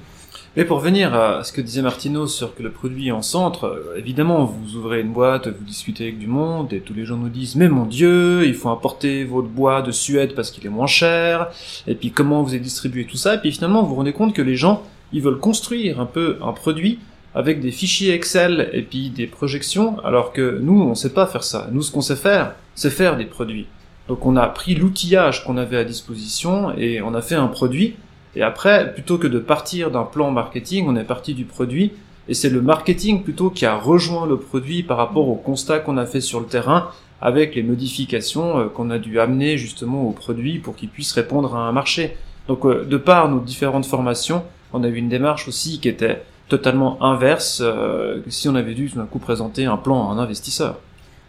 Mais 0.56 0.64
pour 0.64 0.78
venir 0.78 1.14
à 1.14 1.44
ce 1.44 1.52
que 1.52 1.60
disait 1.60 1.82
Martino 1.82 2.26
sur 2.26 2.54
que 2.54 2.62
le 2.62 2.70
produit 2.70 3.08
est 3.08 3.12
en 3.12 3.22
centre, 3.22 3.66
euh, 3.66 3.98
évidemment, 3.98 4.44
vous 4.44 4.76
ouvrez 4.76 5.00
une 5.00 5.12
boîte, 5.12 5.48
vous 5.48 5.64
discutez 5.64 6.04
avec 6.04 6.18
du 6.18 6.26
monde, 6.26 6.72
et 6.72 6.80
tous 6.80 6.94
les 6.94 7.04
gens 7.04 7.16
nous 7.16 7.28
disent, 7.28 7.56
mais 7.56 7.68
mon 7.68 7.84
dieu, 7.84 8.46
il 8.46 8.54
faut 8.54 8.70
importer 8.70 9.24
votre 9.24 9.48
bois 9.48 9.82
de 9.82 9.92
Suède 9.92 10.34
parce 10.34 10.50
qu'il 10.50 10.64
est 10.66 10.70
moins 10.70 10.86
cher, 10.86 11.48
et 11.86 11.94
puis 11.94 12.10
comment 12.10 12.42
vous 12.42 12.50
avez 12.50 12.60
distribué 12.60 13.04
tout 13.04 13.16
ça, 13.16 13.34
et 13.34 13.38
puis 13.38 13.52
finalement, 13.52 13.82
vous 13.82 13.90
vous 13.90 13.96
rendez 13.96 14.12
compte 14.12 14.34
que 14.34 14.42
les 14.42 14.56
gens, 14.56 14.82
ils 15.12 15.22
veulent 15.22 15.38
construire 15.38 16.00
un 16.00 16.06
peu 16.06 16.38
un 16.42 16.52
produit 16.52 16.98
avec 17.34 17.60
des 17.60 17.70
fichiers 17.70 18.14
Excel 18.14 18.70
et 18.72 18.82
puis 18.82 19.10
des 19.10 19.26
projections, 19.26 20.02
alors 20.04 20.32
que 20.32 20.58
nous, 20.62 20.82
on 20.82 20.94
sait 20.94 21.12
pas 21.12 21.26
faire 21.26 21.44
ça. 21.44 21.68
Nous, 21.70 21.82
ce 21.82 21.92
qu'on 21.92 22.00
sait 22.00 22.16
faire, 22.16 22.54
c'est 22.74 22.90
faire 22.90 23.16
des 23.18 23.26
produits. 23.26 23.66
Donc 24.08 24.24
on 24.24 24.36
a 24.36 24.46
pris 24.46 24.74
l'outillage 24.74 25.44
qu'on 25.44 25.56
avait 25.56 25.76
à 25.76 25.84
disposition 25.84 26.76
et 26.78 27.02
on 27.02 27.14
a 27.14 27.22
fait 27.22 27.34
un 27.34 27.48
produit 27.48 27.96
et 28.36 28.42
après, 28.42 28.92
plutôt 28.92 29.16
que 29.16 29.26
de 29.26 29.38
partir 29.38 29.90
d'un 29.90 30.04
plan 30.04 30.30
marketing, 30.30 30.84
on 30.86 30.94
est 30.96 31.04
parti 31.04 31.32
du 31.32 31.46
produit. 31.46 31.92
Et 32.28 32.34
c'est 32.34 32.50
le 32.50 32.60
marketing 32.60 33.22
plutôt 33.22 33.48
qui 33.48 33.64
a 33.64 33.74
rejoint 33.76 34.26
le 34.26 34.36
produit 34.36 34.82
par 34.82 34.98
rapport 34.98 35.28
au 35.28 35.36
constat 35.36 35.78
qu'on 35.78 35.96
a 35.96 36.04
fait 36.04 36.20
sur 36.20 36.38
le 36.40 36.46
terrain 36.46 36.90
avec 37.22 37.54
les 37.54 37.62
modifications 37.62 38.58
euh, 38.58 38.64
qu'on 38.66 38.90
a 38.90 38.98
dû 38.98 39.18
amener 39.20 39.56
justement 39.56 40.06
au 40.06 40.10
produit 40.10 40.58
pour 40.58 40.76
qu'il 40.76 40.90
puisse 40.90 41.12
répondre 41.12 41.56
à 41.56 41.60
un 41.60 41.72
marché. 41.72 42.14
Donc 42.46 42.66
euh, 42.66 42.84
de 42.84 42.98
par 42.98 43.30
nos 43.30 43.40
différentes 43.40 43.86
formations, 43.86 44.42
on 44.74 44.84
a 44.84 44.88
eu 44.88 44.96
une 44.96 45.08
démarche 45.08 45.48
aussi 45.48 45.80
qui 45.80 45.88
était 45.88 46.22
totalement 46.48 47.02
inverse 47.02 47.62
euh, 47.64 48.20
que 48.22 48.30
si 48.30 48.50
on 48.50 48.54
avait 48.54 48.74
dû 48.74 48.90
tout 48.90 48.98
d'un 48.98 49.06
coup 49.06 49.18
présenter 49.18 49.64
un 49.64 49.78
plan 49.78 50.10
à 50.10 50.12
un 50.12 50.18
investisseur. 50.18 50.78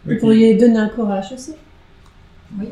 Vous 0.04 0.16
pourriez 0.18 0.56
donner 0.56 0.78
un 0.78 0.88
cours 0.88 1.10
à 1.10 1.20
HEC 1.20 1.56
Oui. 2.58 2.68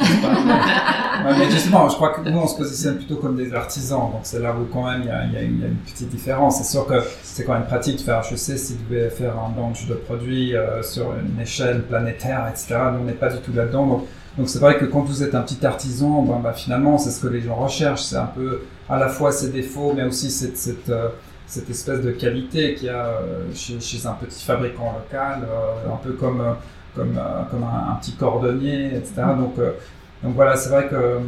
Mais 0.00 1.50
justement, 1.50 1.88
je 1.88 1.94
crois 1.94 2.10
que 2.10 2.28
nous, 2.28 2.38
on 2.38 2.46
se 2.46 2.56
positionne 2.56 2.96
plutôt 2.96 3.16
comme 3.16 3.36
des 3.36 3.54
artisans, 3.54 4.10
donc 4.12 4.20
c'est 4.22 4.40
là 4.40 4.54
où 4.54 4.64
quand 4.72 4.90
même 4.90 5.02
il 5.02 5.08
y 5.08 5.36
a, 5.36 5.42
une 5.42 5.76
petite 5.86 6.08
différence. 6.08 6.58
C'est 6.58 6.70
sûr 6.70 6.86
que 6.86 7.02
c'est 7.22 7.44
quand 7.44 7.54
même 7.54 7.66
pratique 7.66 7.96
de 7.96 8.02
faire 8.02 8.20
HEC 8.20 8.38
si 8.58 8.74
vous 8.74 8.94
devez 8.94 9.10
faire 9.10 9.34
un 9.38 9.54
launch 9.56 9.86
de 9.86 9.94
produit 9.94 10.56
euh, 10.56 10.82
sur 10.82 11.12
une 11.14 11.40
échelle 11.40 11.82
planétaire, 11.82 12.46
etc. 12.50 12.76
Nous, 12.92 13.00
on 13.00 13.04
n'est 13.04 13.12
pas 13.12 13.30
du 13.30 13.38
tout 13.38 13.52
là-dedans. 13.52 13.86
Donc, 13.86 14.06
donc 14.36 14.48
c'est 14.48 14.58
vrai 14.58 14.78
que 14.78 14.84
quand 14.84 15.00
vous 15.00 15.22
êtes 15.22 15.34
un 15.34 15.42
petit 15.42 15.64
artisan, 15.64 16.22
ben, 16.22 16.40
bah, 16.42 16.52
finalement, 16.52 16.98
c'est 16.98 17.10
ce 17.10 17.20
que 17.20 17.28
les 17.28 17.40
gens 17.40 17.54
recherchent. 17.54 18.02
C'est 18.02 18.16
un 18.16 18.26
peu 18.34 18.62
à 18.88 18.98
la 18.98 19.08
fois 19.08 19.32
ses 19.32 19.50
défauts, 19.50 19.92
mais 19.94 20.04
aussi 20.04 20.30
cette, 20.30 20.56
cette, 20.56 20.88
euh, 20.88 21.08
espèce 21.46 22.00
de 22.00 22.10
qualité 22.10 22.74
qu'il 22.74 22.86
y 22.86 22.90
a 22.90 23.06
euh, 23.06 23.46
chez, 23.54 23.78
chez, 23.80 24.06
un 24.06 24.12
petit 24.12 24.44
fabricant 24.44 24.92
local, 24.92 25.46
euh, 25.48 25.92
un 25.92 25.96
peu 25.96 26.12
comme 26.12 26.42
comme, 26.94 27.16
euh, 27.18 27.42
comme 27.50 27.64
un, 27.64 27.92
un, 27.92 27.94
petit 27.96 28.12
cordonnier, 28.12 28.86
etc. 28.94 29.22
Donc, 29.38 29.58
euh, 29.58 29.72
donc 30.22 30.34
voilà, 30.34 30.56
c'est 30.56 30.70
vrai 30.70 30.88
qu'on 30.88 31.22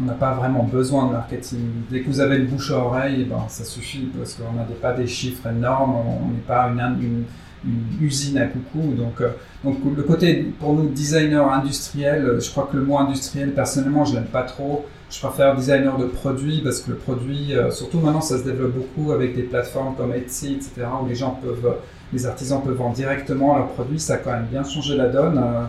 on 0.00 0.04
n'a 0.06 0.14
pas 0.14 0.34
vraiment 0.34 0.64
besoin 0.64 1.06
de 1.06 1.12
marketing. 1.12 1.60
Dès 1.90 2.00
que 2.00 2.06
vous 2.08 2.20
avez 2.20 2.36
une 2.36 2.46
bouche 2.46 2.72
à 2.72 2.78
oreille, 2.78 3.18
eh 3.20 3.24
ben, 3.24 3.44
ça 3.48 3.64
suffit 3.64 4.08
parce 4.16 4.34
qu'on 4.34 4.52
n'a 4.52 4.64
pas 4.80 4.92
des 4.92 5.06
chiffres 5.06 5.46
énormes, 5.48 5.94
on 5.94 6.28
n'est 6.30 6.40
pas 6.46 6.68
une, 6.68 6.80
une, 7.00 7.24
une, 7.64 8.04
usine 8.06 8.38
à 8.38 8.46
coucou. 8.46 8.94
Donc, 8.94 9.20
euh, 9.20 9.30
donc 9.62 9.78
le 9.96 10.02
côté, 10.02 10.52
pour 10.58 10.74
nous, 10.74 10.88
designer 10.88 11.48
industriel, 11.52 12.38
je 12.40 12.50
crois 12.50 12.68
que 12.70 12.76
le 12.76 12.84
mot 12.84 12.98
industriel, 12.98 13.52
personnellement, 13.52 14.04
je 14.04 14.14
l'aime 14.14 14.24
pas 14.24 14.42
trop. 14.42 14.84
Je 15.10 15.20
préfère 15.20 15.54
designer 15.54 15.96
de 15.96 16.06
produits 16.06 16.60
parce 16.60 16.80
que 16.80 16.90
le 16.90 16.96
produit, 16.96 17.52
surtout 17.70 18.00
maintenant, 18.00 18.20
ça 18.20 18.36
se 18.36 18.42
développe 18.42 18.72
beaucoup 18.72 19.12
avec 19.12 19.36
des 19.36 19.44
plateformes 19.44 19.94
comme 19.94 20.12
Etsy, 20.12 20.54
etc., 20.54 20.88
où 21.00 21.06
les 21.06 21.14
gens 21.14 21.38
peuvent 21.40 21.76
les 22.12 22.26
artisans 22.26 22.62
peuvent 22.62 22.76
vendre 22.76 22.94
directement 22.94 23.56
leurs 23.56 23.68
produits, 23.68 23.98
ça 23.98 24.14
a 24.14 24.16
quand 24.18 24.32
même 24.32 24.46
bien 24.46 24.64
changé 24.64 24.96
la 24.96 25.08
donne. 25.08 25.38
Euh, 25.38 25.64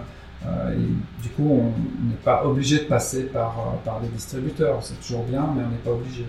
euh, 0.47 0.73
et 0.73 1.23
du 1.23 1.29
coup, 1.29 1.49
on 1.49 2.07
n'est 2.07 2.21
pas 2.23 2.45
obligé 2.45 2.79
de 2.79 2.83
passer 2.83 3.23
par, 3.23 3.57
euh, 3.57 3.77
par 3.83 3.99
des 3.99 4.07
distributeurs. 4.09 4.79
C'est 4.81 4.99
toujours 4.99 5.23
bien, 5.23 5.47
mais 5.55 5.63
on 5.65 5.69
n'est 5.69 5.77
pas 5.83 5.91
obligé. 5.91 6.25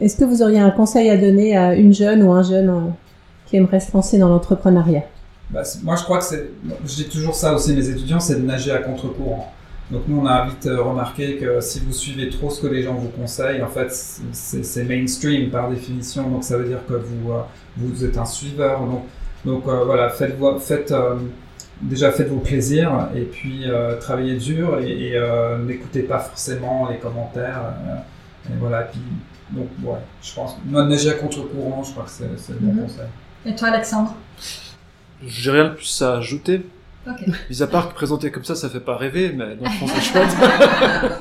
Est-ce 0.00 0.16
que 0.16 0.24
vous 0.24 0.42
auriez 0.42 0.58
un 0.58 0.70
conseil 0.70 1.10
à 1.10 1.16
donner 1.16 1.56
à 1.56 1.74
une 1.74 1.94
jeune 1.94 2.22
ou 2.24 2.32
un 2.32 2.42
jeune 2.42 2.92
qui 3.46 3.56
aimerait 3.56 3.78
se 3.78 3.92
lancer 3.92 4.18
dans 4.18 4.28
l'entrepreneuriat? 4.28 5.04
Bah, 5.50 5.62
Moi, 5.84 5.94
je 5.94 6.02
crois 6.02 6.18
que 6.18 6.24
c'est. 6.24 6.50
Je 6.84 6.94
dis 6.94 7.08
toujours 7.08 7.34
ça 7.34 7.54
aussi 7.54 7.70
à 7.70 7.74
mes 7.74 7.88
étudiants 7.88 8.18
c'est 8.18 8.40
de 8.40 8.44
nager 8.44 8.72
à 8.72 8.78
contre-courant. 8.78 9.52
Donc 9.90 10.02
nous, 10.08 10.18
on 10.18 10.26
a 10.26 10.46
vite 10.46 10.64
remarqué 10.64 11.36
que 11.36 11.60
si 11.60 11.80
vous 11.80 11.92
suivez 11.92 12.30
trop 12.30 12.50
ce 12.50 12.62
que 12.62 12.66
les 12.66 12.82
gens 12.82 12.94
vous 12.94 13.10
conseillent, 13.10 13.62
en 13.62 13.68
fait, 13.68 13.90
c'est 14.32 14.84
mainstream 14.84 15.50
par 15.50 15.70
définition. 15.70 16.28
Donc 16.30 16.42
ça 16.44 16.56
veut 16.56 16.66
dire 16.66 16.80
que 16.88 16.94
vous, 16.94 17.32
vous 17.76 18.04
êtes 18.04 18.16
un 18.16 18.24
suiveur. 18.24 18.80
Donc, 18.80 19.04
donc 19.44 19.66
euh, 19.66 19.84
voilà, 19.84 20.08
faites, 20.08 20.36
faites 20.60 20.92
euh, 20.92 21.16
déjà 21.82 22.10
faites 22.12 22.28
vos 22.28 22.38
plaisirs 22.38 23.08
et 23.14 23.22
puis 23.22 23.64
euh, 23.66 23.98
travaillez 23.98 24.36
dur 24.36 24.80
et, 24.80 25.08
et 25.08 25.20
n'écoutez 25.64 26.02
pas 26.02 26.18
forcément 26.18 26.88
les 26.88 26.98
commentaires. 26.98 27.74
et 28.48 28.56
voilà, 28.58 28.82
puis, 28.82 29.00
donc 29.50 29.68
ouais, 29.82 29.98
je 30.22 30.34
pense, 30.34 30.56
nager 30.66 31.10
à 31.10 31.14
contre-courant, 31.14 31.82
je 31.82 31.92
crois 31.92 32.04
que 32.04 32.10
c'est 32.10 32.52
le 32.52 32.58
bon 32.58 32.72
mhm. 32.72 32.82
conseil. 32.82 33.06
Et 33.46 33.54
toi, 33.54 33.68
Alexandre? 33.68 34.14
J'ai 35.26 35.50
rien 35.50 35.64
de 35.64 35.74
plus 35.74 36.02
à 36.02 36.16
ajouter. 36.16 36.66
Okay. 37.06 37.26
Mis 37.50 37.62
à 37.62 37.66
part 37.66 37.90
que 37.90 37.94
présenter 37.94 38.30
comme 38.30 38.44
ça, 38.44 38.54
ça 38.54 38.70
fait 38.70 38.80
pas 38.80 38.96
rêver, 38.96 39.30
mais 39.34 39.56
dans 39.56 39.64
le 39.64 39.70
fond, 39.70 39.86
c'est 39.86 40.00
chouette. 40.12 40.28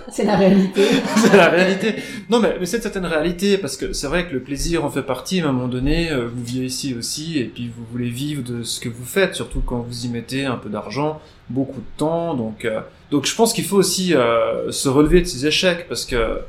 c'est 0.09 0.23
la 0.23 0.37
réalité. 0.37 0.85
c'est 1.17 1.35
la 1.35 1.49
réalité. 1.49 1.95
Non, 2.29 2.39
mais, 2.39 2.55
mais 2.57 2.65
c'est 2.65 2.77
une 2.77 2.83
certaine 2.83 3.05
réalité, 3.05 3.57
parce 3.57 3.75
que 3.75 3.91
c'est 3.91 4.07
vrai 4.07 4.27
que 4.27 4.33
le 4.33 4.39
plaisir 4.39 4.85
en 4.85 4.89
fait 4.89 5.01
partie, 5.01 5.41
à 5.41 5.49
un 5.49 5.51
moment 5.51 5.67
donné, 5.67 6.09
euh, 6.09 6.27
vous 6.33 6.43
vivez 6.43 6.67
ici 6.67 6.95
aussi, 6.97 7.37
et 7.37 7.45
puis 7.45 7.69
vous 7.75 7.83
voulez 7.91 8.09
vivre 8.09 8.43
de 8.43 8.63
ce 8.63 8.79
que 8.79 8.87
vous 8.87 9.03
faites, 9.03 9.35
surtout 9.35 9.61
quand 9.65 9.79
vous 9.79 10.05
y 10.05 10.09
mettez 10.09 10.45
un 10.45 10.55
peu 10.55 10.69
d'argent, 10.69 11.19
beaucoup 11.49 11.81
de 11.81 11.97
temps, 11.97 12.33
donc, 12.33 12.63
euh, 12.63 12.79
donc 13.11 13.25
je 13.25 13.35
pense 13.35 13.51
qu'il 13.51 13.65
faut 13.65 13.77
aussi 13.77 14.15
euh, 14.15 14.71
se 14.71 14.87
relever 14.87 15.19
de 15.19 15.27
ces 15.27 15.45
échecs, 15.45 15.87
parce 15.89 16.05
que 16.05 16.39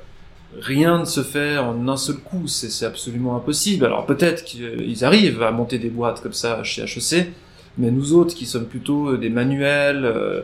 rien 0.61 1.01
ne 1.01 1.05
se 1.05 1.25
fait 1.25 1.59
en 1.59 1.89
un 1.89 1.97
seul 1.97 2.17
coup, 2.17 2.47
c'est 2.47 2.87
absolument 2.87 3.37
impossible. 3.37 3.85
Alors 3.85 4.07
peut-être 4.07 4.45
qu'ils 4.45 5.05
arrivent 5.05 5.43
à 5.43 5.51
monter 5.51 5.79
des 5.79 5.91
boîtes 5.91 6.23
comme 6.23 6.33
ça 6.33 6.63
chez 6.63 6.83
HEC, 6.83 7.33
mais 7.79 7.91
nous 7.91 8.15
autres, 8.15 8.35
qui 8.35 8.47
sommes 8.47 8.67
plutôt 8.67 9.11
euh, 9.11 9.19
des 9.19 9.31
manuels, 9.31 10.05
euh, 10.05 10.43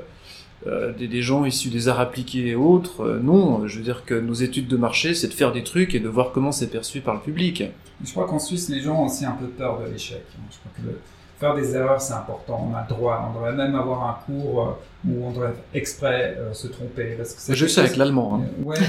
euh, 0.67 0.93
des, 0.93 1.09
des, 1.09 1.23
gens 1.23 1.47
issus 1.47 1.71
des 1.71 1.89
arts 1.89 2.01
appliqués 2.01 2.49
et 2.49 2.55
autres, 2.55 3.03
euh, 3.03 3.19
non. 3.19 3.67
Je 3.67 3.79
veux 3.79 3.85
dire 3.85 4.05
que 4.05 4.15
nos 4.15 4.35
études 4.35 4.69
de 4.69 4.77
marché, 4.77 5.15
c'est 5.15 5.29
de 5.29 5.33
faire 5.33 5.53
des 5.53 5.65
trucs 5.65 5.95
et 5.95 6.01
de 6.01 6.09
voir 6.09 6.33
comment 6.33 6.53
c'est 6.53 6.67
perçu 6.67 7.01
par 7.01 7.15
le 7.15 7.21
public. 7.21 7.65
Je 8.05 8.11
crois 8.11 8.27
qu'en 8.27 8.39
Suisse, 8.39 8.69
les 8.69 8.81
gens 8.81 9.01
ont 9.03 9.07
aussi 9.07 9.25
un 9.25 9.33
peu 9.33 9.47
peur 9.47 9.81
de 9.81 9.91
l'échec. 9.91 10.23
Je 10.51 10.59
crois 10.59 10.73
que 10.77 10.83
le, 10.87 10.99
faire 11.39 11.55
des 11.55 11.75
erreurs, 11.75 12.03
c'est 12.03 12.13
important. 12.13 12.69
On 12.71 12.75
a 12.77 12.83
le 12.83 12.89
droit. 12.95 13.31
On 13.31 13.35
devrait 13.35 13.55
même 13.55 13.75
avoir 13.75 14.07
un 14.07 14.19
cours 14.27 14.77
où 15.09 15.25
on 15.25 15.31
devrait 15.31 15.55
exprès 15.73 16.37
euh, 16.39 16.53
se 16.53 16.67
tromper. 16.67 17.15
Parce 17.17 17.33
que 17.33 17.55
je 17.55 17.67
sais 17.67 17.81
avec 17.81 17.97
l'allemand. 17.97 18.43
Hein. 18.43 18.43
Ouais. 18.63 18.77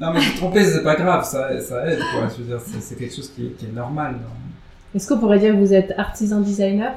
non, 0.00 0.12
mais 0.12 0.20
se 0.20 0.36
tromper, 0.38 0.64
c'est 0.64 0.82
pas 0.82 0.96
grave. 0.96 1.24
Ça, 1.24 1.60
ça 1.60 1.86
aide. 1.86 2.00
Quoi. 2.12 2.28
Je 2.36 2.42
veux 2.42 2.48
dire, 2.48 2.60
c'est 2.80 2.98
quelque 2.98 3.14
chose 3.14 3.30
qui, 3.30 3.50
qui 3.50 3.66
est 3.66 3.72
normal. 3.72 4.14
Non? 4.14 4.55
Est-ce 4.96 5.06
qu'on 5.06 5.18
pourrait 5.18 5.38
dire 5.38 5.52
que 5.52 5.58
vous 5.58 5.74
êtes 5.74 5.92
artisan 5.98 6.40
designer? 6.40 6.92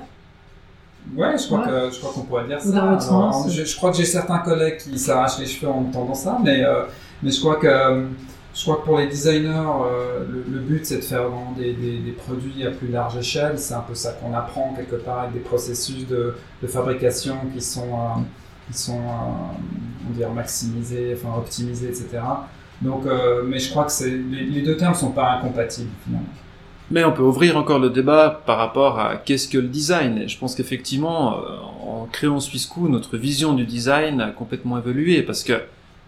Ouais, 1.16 1.38
je 1.38 1.46
crois 1.48 1.66
que 1.66 1.92
je 1.92 2.00
crois 2.00 2.14
qu'on 2.14 2.22
pourrait 2.22 2.48
dire 2.48 2.62
ça. 2.62 2.82
Alors, 2.82 3.50
je, 3.50 3.66
je, 3.66 3.76
crois 3.76 3.92
que 3.92 3.98
j'ai 3.98 4.06
certains 4.06 4.40
collègues 4.40 4.78
qui 4.78 4.98
s'arrachent 4.98 5.40
les 5.40 5.46
cheveux 5.46 5.70
en 5.70 5.80
entendant 5.80 6.14
ça, 6.14 6.38
mais 6.42 6.64
euh, 6.64 6.84
mais 7.22 7.32
je 7.32 7.40
crois 7.42 7.58
que 7.58 8.06
je 8.54 8.62
crois 8.64 8.78
que 8.78 8.86
pour 8.86 8.98
les 8.98 9.08
designers, 9.08 9.50
euh, 9.50 10.26
le, 10.30 10.46
le, 10.50 10.60
but 10.60 10.86
c'est 10.86 10.98
de 10.98 11.02
faire 11.02 11.26
des, 11.58 11.74
des, 11.74 11.98
des, 11.98 12.12
produits 12.12 12.66
à 12.66 12.72
plus 12.72 12.88
large 12.88 13.18
échelle. 13.18 13.60
C'est 13.60 13.74
un 13.74 13.82
peu 13.82 13.96
ça 13.96 14.14
qu'on 14.14 14.34
apprend 14.34 14.74
quelque 14.76 14.96
part 14.96 15.22
avec 15.22 15.34
des 15.34 15.40
processus 15.40 16.08
de, 16.08 16.36
de 16.62 16.68
fabrication 16.68 17.36
qui 17.54 17.62
sont 17.62 17.82
euh, 17.82 18.22
qui 18.72 18.78
sont 18.78 19.02
on 20.08 20.14
dire 20.14 20.30
maximisés, 20.32 21.18
enfin 21.18 21.38
optimisés, 21.38 21.88
etc. 21.88 22.20
Donc, 22.82 23.04
mais 23.46 23.60
je 23.60 23.72
crois 23.72 23.86
que 23.86 24.04
les, 24.06 24.46
les 24.46 24.62
deux 24.62 24.78
termes 24.78 24.94
sont 24.94 25.12
pas 25.12 25.34
incompatibles 25.34 25.90
finalement. 26.06 26.30
Mais 26.92 27.04
on 27.04 27.12
peut 27.12 27.22
ouvrir 27.22 27.56
encore 27.56 27.78
le 27.78 27.92
débat 27.92 28.42
par 28.48 28.58
rapport 28.58 29.00
à 29.00 29.16
qu'est-ce 29.18 29.48
que 29.48 29.60
le 29.60 29.68
design. 29.68 30.18
Et 30.18 30.28
je 30.28 30.40
pense 30.40 30.56
qu'effectivement, 30.56 31.38
euh, 31.38 31.58
en 31.88 32.08
créant 32.12 32.40
Swissco, 32.40 32.90
notre 32.90 33.16
vision 33.16 33.54
du 33.54 33.64
design 33.64 34.22
a 34.22 34.32
complètement 34.32 34.80
évolué 34.80 35.22
parce 35.22 35.44
que 35.44 35.54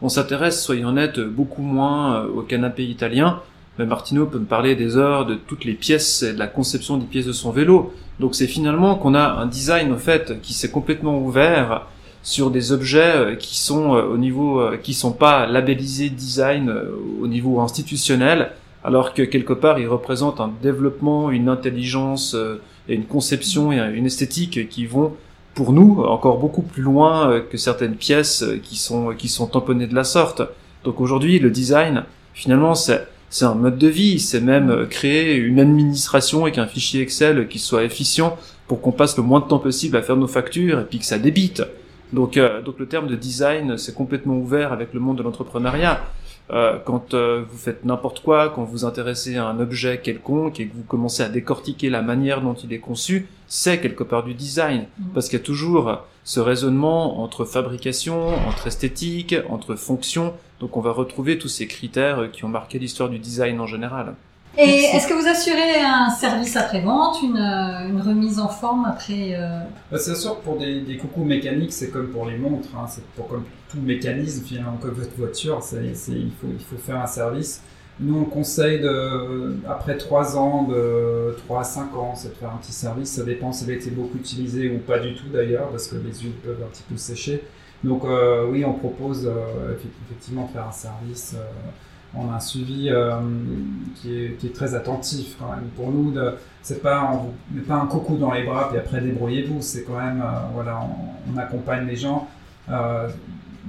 on 0.01 0.09
s'intéresse, 0.09 0.63
soyons 0.63 0.87
honnêtes, 0.89 1.19
beaucoup 1.19 1.61
moins 1.61 2.23
euh, 2.23 2.27
au 2.29 2.41
canapé 2.41 2.83
italien. 2.83 3.41
Mais 3.77 3.85
Martino 3.85 4.25
peut 4.25 4.39
me 4.39 4.45
parler 4.45 4.75
des 4.75 4.97
heures 4.97 5.27
de 5.27 5.35
toutes 5.35 5.65
les 5.65 5.75
pièces 5.75 6.23
et 6.23 6.33
de 6.33 6.39
la 6.39 6.47
conception 6.47 6.97
des 6.97 7.05
pièces 7.05 7.27
de 7.27 7.31
son 7.31 7.51
vélo. 7.51 7.93
Donc 8.19 8.33
c'est 8.33 8.47
finalement 8.47 8.95
qu'on 8.95 9.13
a 9.13 9.33
un 9.33 9.45
design, 9.45 9.93
en 9.93 9.97
fait, 9.97 10.41
qui 10.41 10.55
s'est 10.55 10.71
complètement 10.71 11.19
ouvert 11.19 11.85
sur 12.23 12.49
des 12.49 12.71
objets 12.71 13.15
euh, 13.15 13.35
qui 13.35 13.59
sont 13.59 13.91
au 13.91 14.17
niveau, 14.17 14.63
qui 14.81 14.95
sont 14.95 15.11
pas 15.11 15.45
labellisés 15.45 16.09
design 16.09 16.73
au 17.21 17.27
niveau 17.27 17.59
institutionnel, 17.59 18.53
alors 18.83 19.13
que 19.13 19.21
quelque 19.21 19.53
part 19.53 19.79
il 19.79 19.87
représente 19.87 20.39
un 20.39 20.51
développement, 20.61 21.31
une 21.31 21.49
intelligence 21.49 22.33
euh, 22.35 22.61
et 22.89 22.95
une 22.95 23.05
conception 23.05 23.71
et 23.71 23.77
une 23.93 24.05
esthétique 24.05 24.69
qui 24.69 24.85
vont 24.85 25.13
pour 25.53 25.73
nous 25.73 26.03
encore 26.03 26.39
beaucoup 26.39 26.61
plus 26.61 26.81
loin 26.81 27.29
euh, 27.29 27.41
que 27.41 27.57
certaines 27.57 27.95
pièces 27.95 28.43
euh, 28.43 28.59
qui 28.61 28.75
sont 28.77 29.13
qui 29.13 29.27
sont 29.27 29.47
tamponnées 29.47 29.87
de 29.87 29.95
la 29.95 30.03
sorte. 30.03 30.41
Donc 30.83 30.99
aujourd'hui 30.99 31.39
le 31.39 31.51
design 31.51 32.05
finalement 32.33 32.75
c'est 32.75 33.07
c'est 33.29 33.45
un 33.45 33.55
mode 33.55 33.77
de 33.77 33.87
vie, 33.87 34.19
c'est 34.19 34.41
même 34.41 34.87
créer 34.89 35.35
une 35.35 35.61
administration 35.61 36.41
avec 36.41 36.57
un 36.57 36.67
fichier 36.67 37.01
Excel 37.01 37.47
qui 37.47 37.59
soit 37.59 37.85
efficient 37.85 38.37
pour 38.67 38.81
qu'on 38.81 38.91
passe 38.91 39.15
le 39.15 39.23
moins 39.23 39.39
de 39.39 39.45
temps 39.45 39.59
possible 39.59 39.95
à 39.95 40.01
faire 40.01 40.17
nos 40.17 40.27
factures 40.27 40.81
et 40.81 40.83
puis 40.83 40.99
que 40.99 41.05
ça 41.05 41.17
débite. 41.17 41.63
Donc, 42.11 42.37
donc 42.65 42.77
le 42.77 42.87
terme 42.87 43.07
de 43.07 43.15
design, 43.15 43.77
c'est 43.77 43.95
complètement 43.95 44.35
ouvert 44.35 44.73
avec 44.73 44.93
le 44.93 44.99
monde 44.99 45.17
de 45.17 45.23
l'entrepreneuriat. 45.23 46.01
Euh, 46.49 46.77
quand 46.83 47.13
euh, 47.13 47.43
vous 47.49 47.57
faites 47.57 47.85
n'importe 47.85 48.21
quoi, 48.21 48.49
quand 48.49 48.63
vous 48.63 48.83
intéressez 48.83 49.37
à 49.37 49.45
un 49.45 49.59
objet 49.59 49.99
quelconque 49.99 50.59
et 50.59 50.67
que 50.67 50.75
vous 50.75 50.83
commencez 50.83 51.23
à 51.23 51.29
décortiquer 51.29 51.89
la 51.89 52.01
manière 52.01 52.41
dont 52.41 52.53
il 52.53 52.73
est 52.73 52.79
conçu, 52.79 53.27
c'est 53.47 53.79
quelque 53.79 54.03
part 54.03 54.23
du 54.23 54.33
design. 54.33 54.85
Mm. 54.99 55.03
Parce 55.13 55.29
qu'il 55.29 55.39
y 55.39 55.41
a 55.41 55.45
toujours 55.45 55.99
ce 56.23 56.39
raisonnement 56.39 57.21
entre 57.21 57.45
fabrication, 57.45 58.27
entre 58.47 58.67
esthétique, 58.67 59.35
entre 59.49 59.75
fonction. 59.75 60.33
Donc 60.59 60.77
on 60.77 60.81
va 60.81 60.91
retrouver 60.91 61.37
tous 61.37 61.47
ces 61.47 61.67
critères 61.67 62.29
qui 62.31 62.43
ont 62.43 62.49
marqué 62.49 62.79
l'histoire 62.79 63.09
du 63.09 63.19
design 63.19 63.59
en 63.59 63.67
général. 63.67 64.15
Et 64.57 64.83
est-ce 64.93 65.07
que 65.07 65.13
vous 65.13 65.27
assurez 65.27 65.79
un 65.81 66.09
service 66.09 66.57
après-vente, 66.57 67.21
une, 67.23 67.37
euh, 67.37 67.87
une, 67.87 68.01
remise 68.01 68.37
en 68.37 68.49
forme 68.49 68.85
après 68.85 69.33
euh... 69.33 69.61
bah, 69.89 69.97
C'est 69.97 70.15
sûr 70.15 70.39
que 70.39 70.43
pour 70.43 70.57
des, 70.57 70.81
des, 70.81 70.97
coucous 70.97 71.23
mécaniques, 71.23 71.71
c'est 71.71 71.89
comme 71.89 72.09
pour 72.09 72.25
les 72.25 72.37
montres, 72.37 72.67
hein, 72.75 72.85
c'est 72.89 73.03
pour 73.15 73.29
comme 73.29 73.45
tout 73.69 73.79
mécanisme 73.79 74.43
finalement, 74.45 74.77
comme 74.81 74.91
votre 74.91 75.15
voiture, 75.15 75.63
c'est, 75.63 75.77
il, 75.85 76.31
faut, 76.31 76.47
il 76.51 76.63
faut 76.63 76.77
faire 76.77 76.97
un 76.97 77.07
service. 77.07 77.61
Nous, 77.99 78.17
on 78.17 78.25
conseille 78.25 78.79
de, 78.81 79.57
après 79.69 79.95
3 79.95 80.37
ans, 80.37 80.63
de 80.63 81.35
3 81.45 81.61
à 81.61 81.63
5 81.63 81.95
ans, 81.95 82.13
c'est 82.15 82.29
de 82.29 82.33
faire 82.33 82.49
un 82.49 82.57
petit 82.57 82.71
service. 82.71 83.09
Ça 83.09 83.23
dépend 83.23 83.51
si 83.53 83.63
elle 83.63 83.71
a 83.71 83.73
été 83.73 83.89
beaucoup 83.91 84.17
utilisée 84.17 84.69
ou 84.69 84.79
pas 84.79 84.99
du 84.99 85.13
tout 85.13 85.27
d'ailleurs, 85.31 85.69
parce 85.69 85.87
que 85.87 85.95
les 85.95 86.13
huiles 86.19 86.35
peuvent 86.43 86.61
un 86.63 86.69
petit 86.69 86.83
peu 86.89 86.97
sécher. 86.97 87.43
Donc 87.83 88.03
euh, 88.05 88.47
oui, 88.49 88.65
on 88.65 88.73
propose 88.73 89.27
euh, 89.27 89.75
effectivement 90.07 90.45
de 90.45 90.51
faire 90.51 90.67
un 90.67 90.71
service. 90.71 91.35
Euh, 91.35 91.43
on 92.15 92.29
a 92.31 92.35
un 92.35 92.39
suivi 92.39 92.89
euh, 92.89 93.13
qui, 93.95 94.15
est, 94.15 94.37
qui 94.37 94.47
est 94.47 94.55
très 94.55 94.75
attentif 94.75 95.35
quand 95.39 95.49
même. 95.49 95.69
Pour 95.75 95.91
nous, 95.91 96.11
de, 96.11 96.35
c'est 96.61 96.81
pas, 96.81 97.09
on 97.13 97.55
met 97.55 97.61
pas 97.61 97.75
un 97.75 97.87
coucou 97.87 98.17
dans 98.17 98.31
les 98.31 98.43
bras 98.43 98.71
et 98.73 98.77
après 98.77 99.01
débrouillez-vous. 99.01 99.61
C'est 99.61 99.83
quand 99.83 99.97
même, 99.97 100.21
euh, 100.21 100.39
voilà, 100.53 100.79
on, 100.81 101.33
on, 101.33 101.37
accompagne 101.37 101.87
les 101.87 101.95
gens. 101.95 102.27
Euh, 102.69 103.07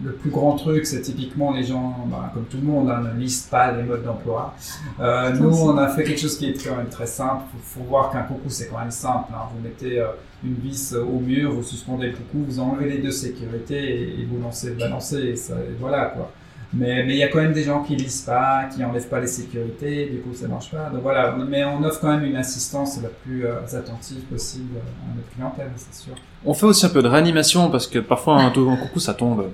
le 0.02 0.12
plus 0.12 0.30
grand 0.30 0.56
truc, 0.56 0.86
c'est 0.86 1.02
typiquement 1.02 1.52
les 1.52 1.64
gens, 1.64 2.06
bah, 2.10 2.30
comme 2.32 2.44
tout 2.44 2.56
le 2.56 2.62
monde, 2.62 2.90
hein, 2.90 3.02
ne 3.02 3.20
lisent 3.20 3.42
pas 3.42 3.72
les 3.72 3.82
modes 3.82 4.04
d'emploi. 4.04 4.54
Euh, 4.98 5.32
nous, 5.34 5.54
on 5.54 5.76
a 5.76 5.88
fait 5.88 6.02
quelque 6.02 6.20
chose 6.20 6.38
qui 6.38 6.48
est 6.48 6.64
quand 6.66 6.76
même 6.76 6.88
très 6.88 7.06
simple. 7.06 7.42
Il 7.54 7.60
faut, 7.60 7.80
faut, 7.80 7.86
voir 7.86 8.10
qu'un 8.10 8.22
coucou, 8.22 8.48
c'est 8.48 8.68
quand 8.68 8.78
même 8.78 8.90
simple. 8.90 9.32
Hein. 9.34 9.48
Vous 9.54 9.62
mettez 9.62 10.00
euh, 10.00 10.08
une 10.42 10.54
vis 10.54 10.94
au 10.94 11.20
mur, 11.20 11.52
vous 11.52 11.62
suspendez 11.62 12.08
le 12.08 12.14
coucou, 12.14 12.44
vous 12.48 12.58
enlevez 12.58 12.88
les 12.88 12.98
deux 12.98 13.10
sécurités 13.10 14.02
et, 14.02 14.20
et 14.20 14.24
vous 14.24 14.40
lancez 14.42 14.70
le 14.70 14.76
balancer. 14.76 15.18
Et, 15.18 15.36
ça, 15.36 15.54
et 15.54 15.76
voilà 15.78 16.06
quoi. 16.06 16.32
Mais 16.74 17.04
il 17.06 17.16
y 17.16 17.22
a 17.22 17.28
quand 17.28 17.42
même 17.42 17.52
des 17.52 17.64
gens 17.64 17.82
qui 17.82 17.96
lisent 17.96 18.22
pas, 18.22 18.64
qui 18.74 18.82
enlèvent 18.82 19.08
pas 19.08 19.20
les 19.20 19.26
sécurités, 19.26 20.06
du 20.06 20.20
coup 20.20 20.34
ça 20.34 20.48
marche 20.48 20.70
pas. 20.70 20.88
Donc 20.90 21.02
voilà, 21.02 21.36
mais 21.48 21.64
on 21.64 21.82
offre 21.84 22.00
quand 22.00 22.16
même 22.16 22.24
une 22.24 22.36
assistance 22.36 23.00
la 23.02 23.08
plus 23.08 23.44
euh, 23.44 23.60
attentive 23.72 24.22
possible 24.22 24.78
à 24.78 25.16
notre 25.16 25.30
clientèle, 25.34 25.70
c'est 25.76 25.94
sûr. 25.94 26.14
On 26.46 26.54
fait 26.54 26.66
aussi 26.66 26.86
un 26.86 26.88
peu 26.88 27.02
de 27.02 27.08
réanimation 27.08 27.70
parce 27.70 27.86
que 27.86 27.98
parfois 27.98 28.40
un, 28.40 28.46
un 28.46 28.76
coucou 28.76 29.00
ça 29.00 29.12
tombe. 29.12 29.50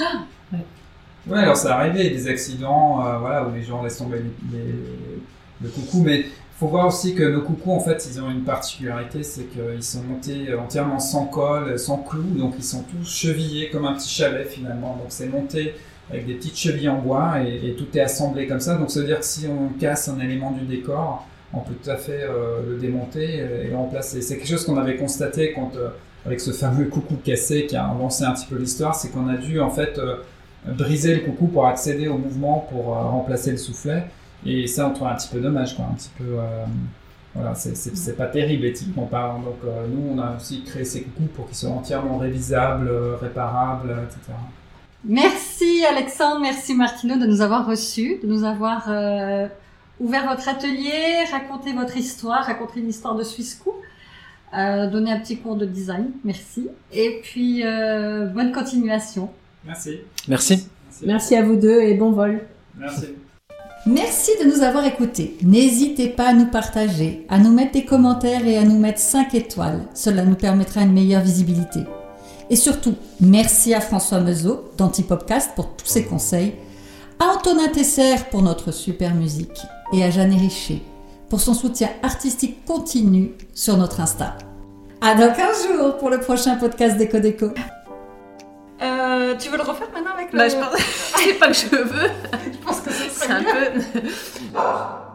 Ah, 0.00 0.02
ouais. 0.52 0.58
ouais, 1.26 1.38
alors 1.40 1.56
ça 1.56 1.76
arrivé, 1.76 2.08
des 2.08 2.28
accidents, 2.28 3.04
euh, 3.06 3.18
voilà, 3.18 3.46
où 3.46 3.54
les 3.54 3.62
gens 3.62 3.82
laissent 3.82 3.98
tomber 3.98 4.20
les, 4.50 4.58
les, 4.58 4.74
le 5.62 5.68
coucou, 5.68 6.02
mais 6.02 6.24
faut 6.58 6.68
voir 6.68 6.86
aussi 6.86 7.14
que 7.14 7.24
nos 7.24 7.42
coucous, 7.42 7.72
en 7.72 7.80
fait, 7.80 8.08
ils 8.08 8.20
ont 8.22 8.30
une 8.30 8.44
particularité, 8.44 9.24
c'est 9.24 9.44
qu'ils 9.44 9.82
sont 9.82 10.04
montés 10.04 10.54
entièrement 10.54 11.00
sans 11.00 11.26
colle, 11.26 11.76
sans 11.78 11.98
clous, 11.98 12.36
donc 12.36 12.54
ils 12.56 12.64
sont 12.64 12.84
tous 12.84 13.04
chevillés 13.04 13.68
comme 13.68 13.84
un 13.84 13.94
petit 13.94 14.08
chalet 14.08 14.46
finalement. 14.48 14.96
Donc 14.96 15.06
c'est 15.08 15.26
monté 15.26 15.74
avec 16.10 16.26
des 16.26 16.34
petites 16.34 16.56
chevilles 16.56 16.88
en 16.88 16.98
bois 16.98 17.40
et, 17.40 17.74
tout 17.76 17.86
est 17.96 18.00
assemblé 18.00 18.46
comme 18.46 18.60
ça. 18.60 18.76
Donc 18.76 18.90
ça 18.90 19.00
veut 19.00 19.06
dire 19.06 19.20
que 19.20 19.24
si 19.24 19.46
on 19.46 19.78
casse 19.78 20.08
un 20.08 20.20
élément 20.20 20.50
du 20.52 20.64
décor, 20.64 21.26
on 21.54 21.60
peut 21.60 21.74
tout 21.82 21.90
à 21.90 21.96
fait 21.96 22.22
euh, 22.22 22.60
le 22.66 22.78
démonter 22.78 23.36
et 23.36 23.68
le 23.68 23.76
remplacer. 23.76 24.22
C'est 24.22 24.36
quelque 24.36 24.48
chose 24.48 24.64
qu'on 24.64 24.78
avait 24.78 24.96
constaté 24.96 25.54
euh, 25.56 25.88
avec 26.24 26.40
ce 26.40 26.50
fameux 26.50 26.86
coucou 26.86 27.16
cassé 27.16 27.66
qui 27.66 27.76
a 27.76 27.86
avancé 27.86 28.24
un 28.24 28.32
petit 28.32 28.46
peu 28.46 28.56
l'histoire, 28.56 28.94
c'est 28.94 29.10
qu'on 29.10 29.28
a 29.28 29.36
dû 29.36 29.60
en 29.60 29.70
fait 29.70 29.98
euh, 29.98 30.16
briser 30.66 31.14
le 31.14 31.20
coucou 31.20 31.48
pour 31.48 31.66
accéder 31.66 32.08
au 32.08 32.18
mouvement 32.18 32.66
pour 32.70 32.86
remplacer 32.94 33.50
le 33.50 33.56
soufflet. 33.56 34.04
Et 34.44 34.66
ça, 34.66 34.88
on 34.88 34.92
trouve 34.92 35.08
un 35.08 35.14
petit 35.14 35.28
peu 35.28 35.40
dommage, 35.40 35.76
quoi, 35.76 35.86
un 35.90 35.94
petit 35.94 36.10
peu. 36.18 36.36
Voilà, 37.34 37.54
c'est 37.54 38.16
pas 38.16 38.26
terrible 38.26 38.66
éthiquement 38.66 39.06
parlant. 39.06 39.40
Donc 39.40 39.58
nous, 39.64 40.14
on 40.14 40.18
a 40.18 40.36
aussi 40.36 40.62
créé 40.64 40.84
ces 40.84 41.02
coucous 41.02 41.28
pour 41.34 41.46
qu'ils 41.46 41.56
soient 41.56 41.70
entièrement 41.70 42.18
révisables, 42.18 42.90
réparables, 43.20 43.90
etc. 44.04 44.32
Merci 45.04 45.84
Alexandre, 45.84 46.40
merci 46.40 46.74
Martino 46.74 47.16
de 47.16 47.26
nous 47.26 47.40
avoir 47.40 47.66
reçus, 47.66 48.18
de 48.22 48.28
nous 48.28 48.44
avoir 48.44 48.84
euh, 48.88 49.48
ouvert 49.98 50.28
votre 50.28 50.48
atelier, 50.48 51.24
raconté 51.30 51.72
votre 51.72 51.96
histoire, 51.96 52.44
raconté 52.44 52.80
l'histoire 52.80 53.16
de 53.16 53.24
Swissco, 53.24 53.74
euh, 54.56 54.88
donné 54.88 55.10
un 55.10 55.18
petit 55.18 55.38
cours 55.38 55.56
de 55.56 55.66
design, 55.66 56.10
merci. 56.24 56.68
Et 56.92 57.20
puis, 57.22 57.64
euh, 57.64 58.26
bonne 58.26 58.52
continuation. 58.52 59.30
Merci. 59.64 60.00
Merci. 60.28 60.68
Merci. 60.84 61.04
Merci 61.06 61.36
à 61.36 61.42
vous 61.42 61.56
deux 61.56 61.80
et 61.80 61.94
bon 61.94 62.12
vol. 62.12 62.40
Merci. 62.78 63.06
Merci 63.84 64.30
de 64.40 64.48
nous 64.48 64.62
avoir 64.62 64.86
écoutés. 64.86 65.36
N'hésitez 65.42 66.10
pas 66.10 66.28
à 66.28 66.32
nous 66.32 66.46
partager, 66.46 67.26
à 67.28 67.38
nous 67.38 67.50
mettre 67.50 67.72
des 67.72 67.84
commentaires 67.84 68.46
et 68.46 68.56
à 68.56 68.62
nous 68.62 68.78
mettre 68.78 69.00
5 69.00 69.34
étoiles. 69.34 69.80
Cela 69.94 70.24
nous 70.24 70.36
permettra 70.36 70.82
une 70.82 70.92
meilleure 70.92 71.22
visibilité. 71.22 71.80
Et 72.52 72.56
surtout, 72.56 72.96
merci 73.18 73.72
à 73.72 73.80
François 73.80 74.20
Mezot 74.20 74.72
d'Antipopcast 74.76 75.54
pour 75.56 75.74
tous 75.74 75.86
ses 75.86 76.04
conseils, 76.04 76.52
à 77.18 77.34
Antonin 77.34 77.68
Tesser 77.68 78.16
pour 78.30 78.42
notre 78.42 78.72
super 78.72 79.14
musique 79.14 79.62
et 79.94 80.04
à 80.04 80.10
Jeanne 80.10 80.34
Richer 80.34 80.82
pour 81.30 81.40
son 81.40 81.54
soutien 81.54 81.88
artistique 82.02 82.62
continu 82.66 83.32
sur 83.54 83.78
notre 83.78 84.00
Insta. 84.00 84.36
À 85.00 85.14
dans 85.14 85.32
15 85.32 85.66
jours 85.66 85.96
pour 85.96 86.10
le 86.10 86.20
prochain 86.20 86.56
podcast 86.56 86.98
d'Eco 86.98 87.20
Déco. 87.20 87.46
Euh, 88.82 89.34
tu 89.38 89.48
veux 89.48 89.56
le 89.56 89.62
refaire 89.62 89.88
maintenant 89.94 90.12
avec 90.12 90.30
le... 90.30 90.38
Bah, 90.38 90.48
je 90.50 90.56
pense... 90.56 90.78
c'est 91.24 91.38
pas 91.38 91.46
que 91.46 91.54
je 91.54 91.68
veux. 91.74 92.10
je 92.52 92.66
pense 92.66 92.80
que 92.80 92.90
c'est 92.90 93.30
un 93.30 93.42
peu... 93.42 94.10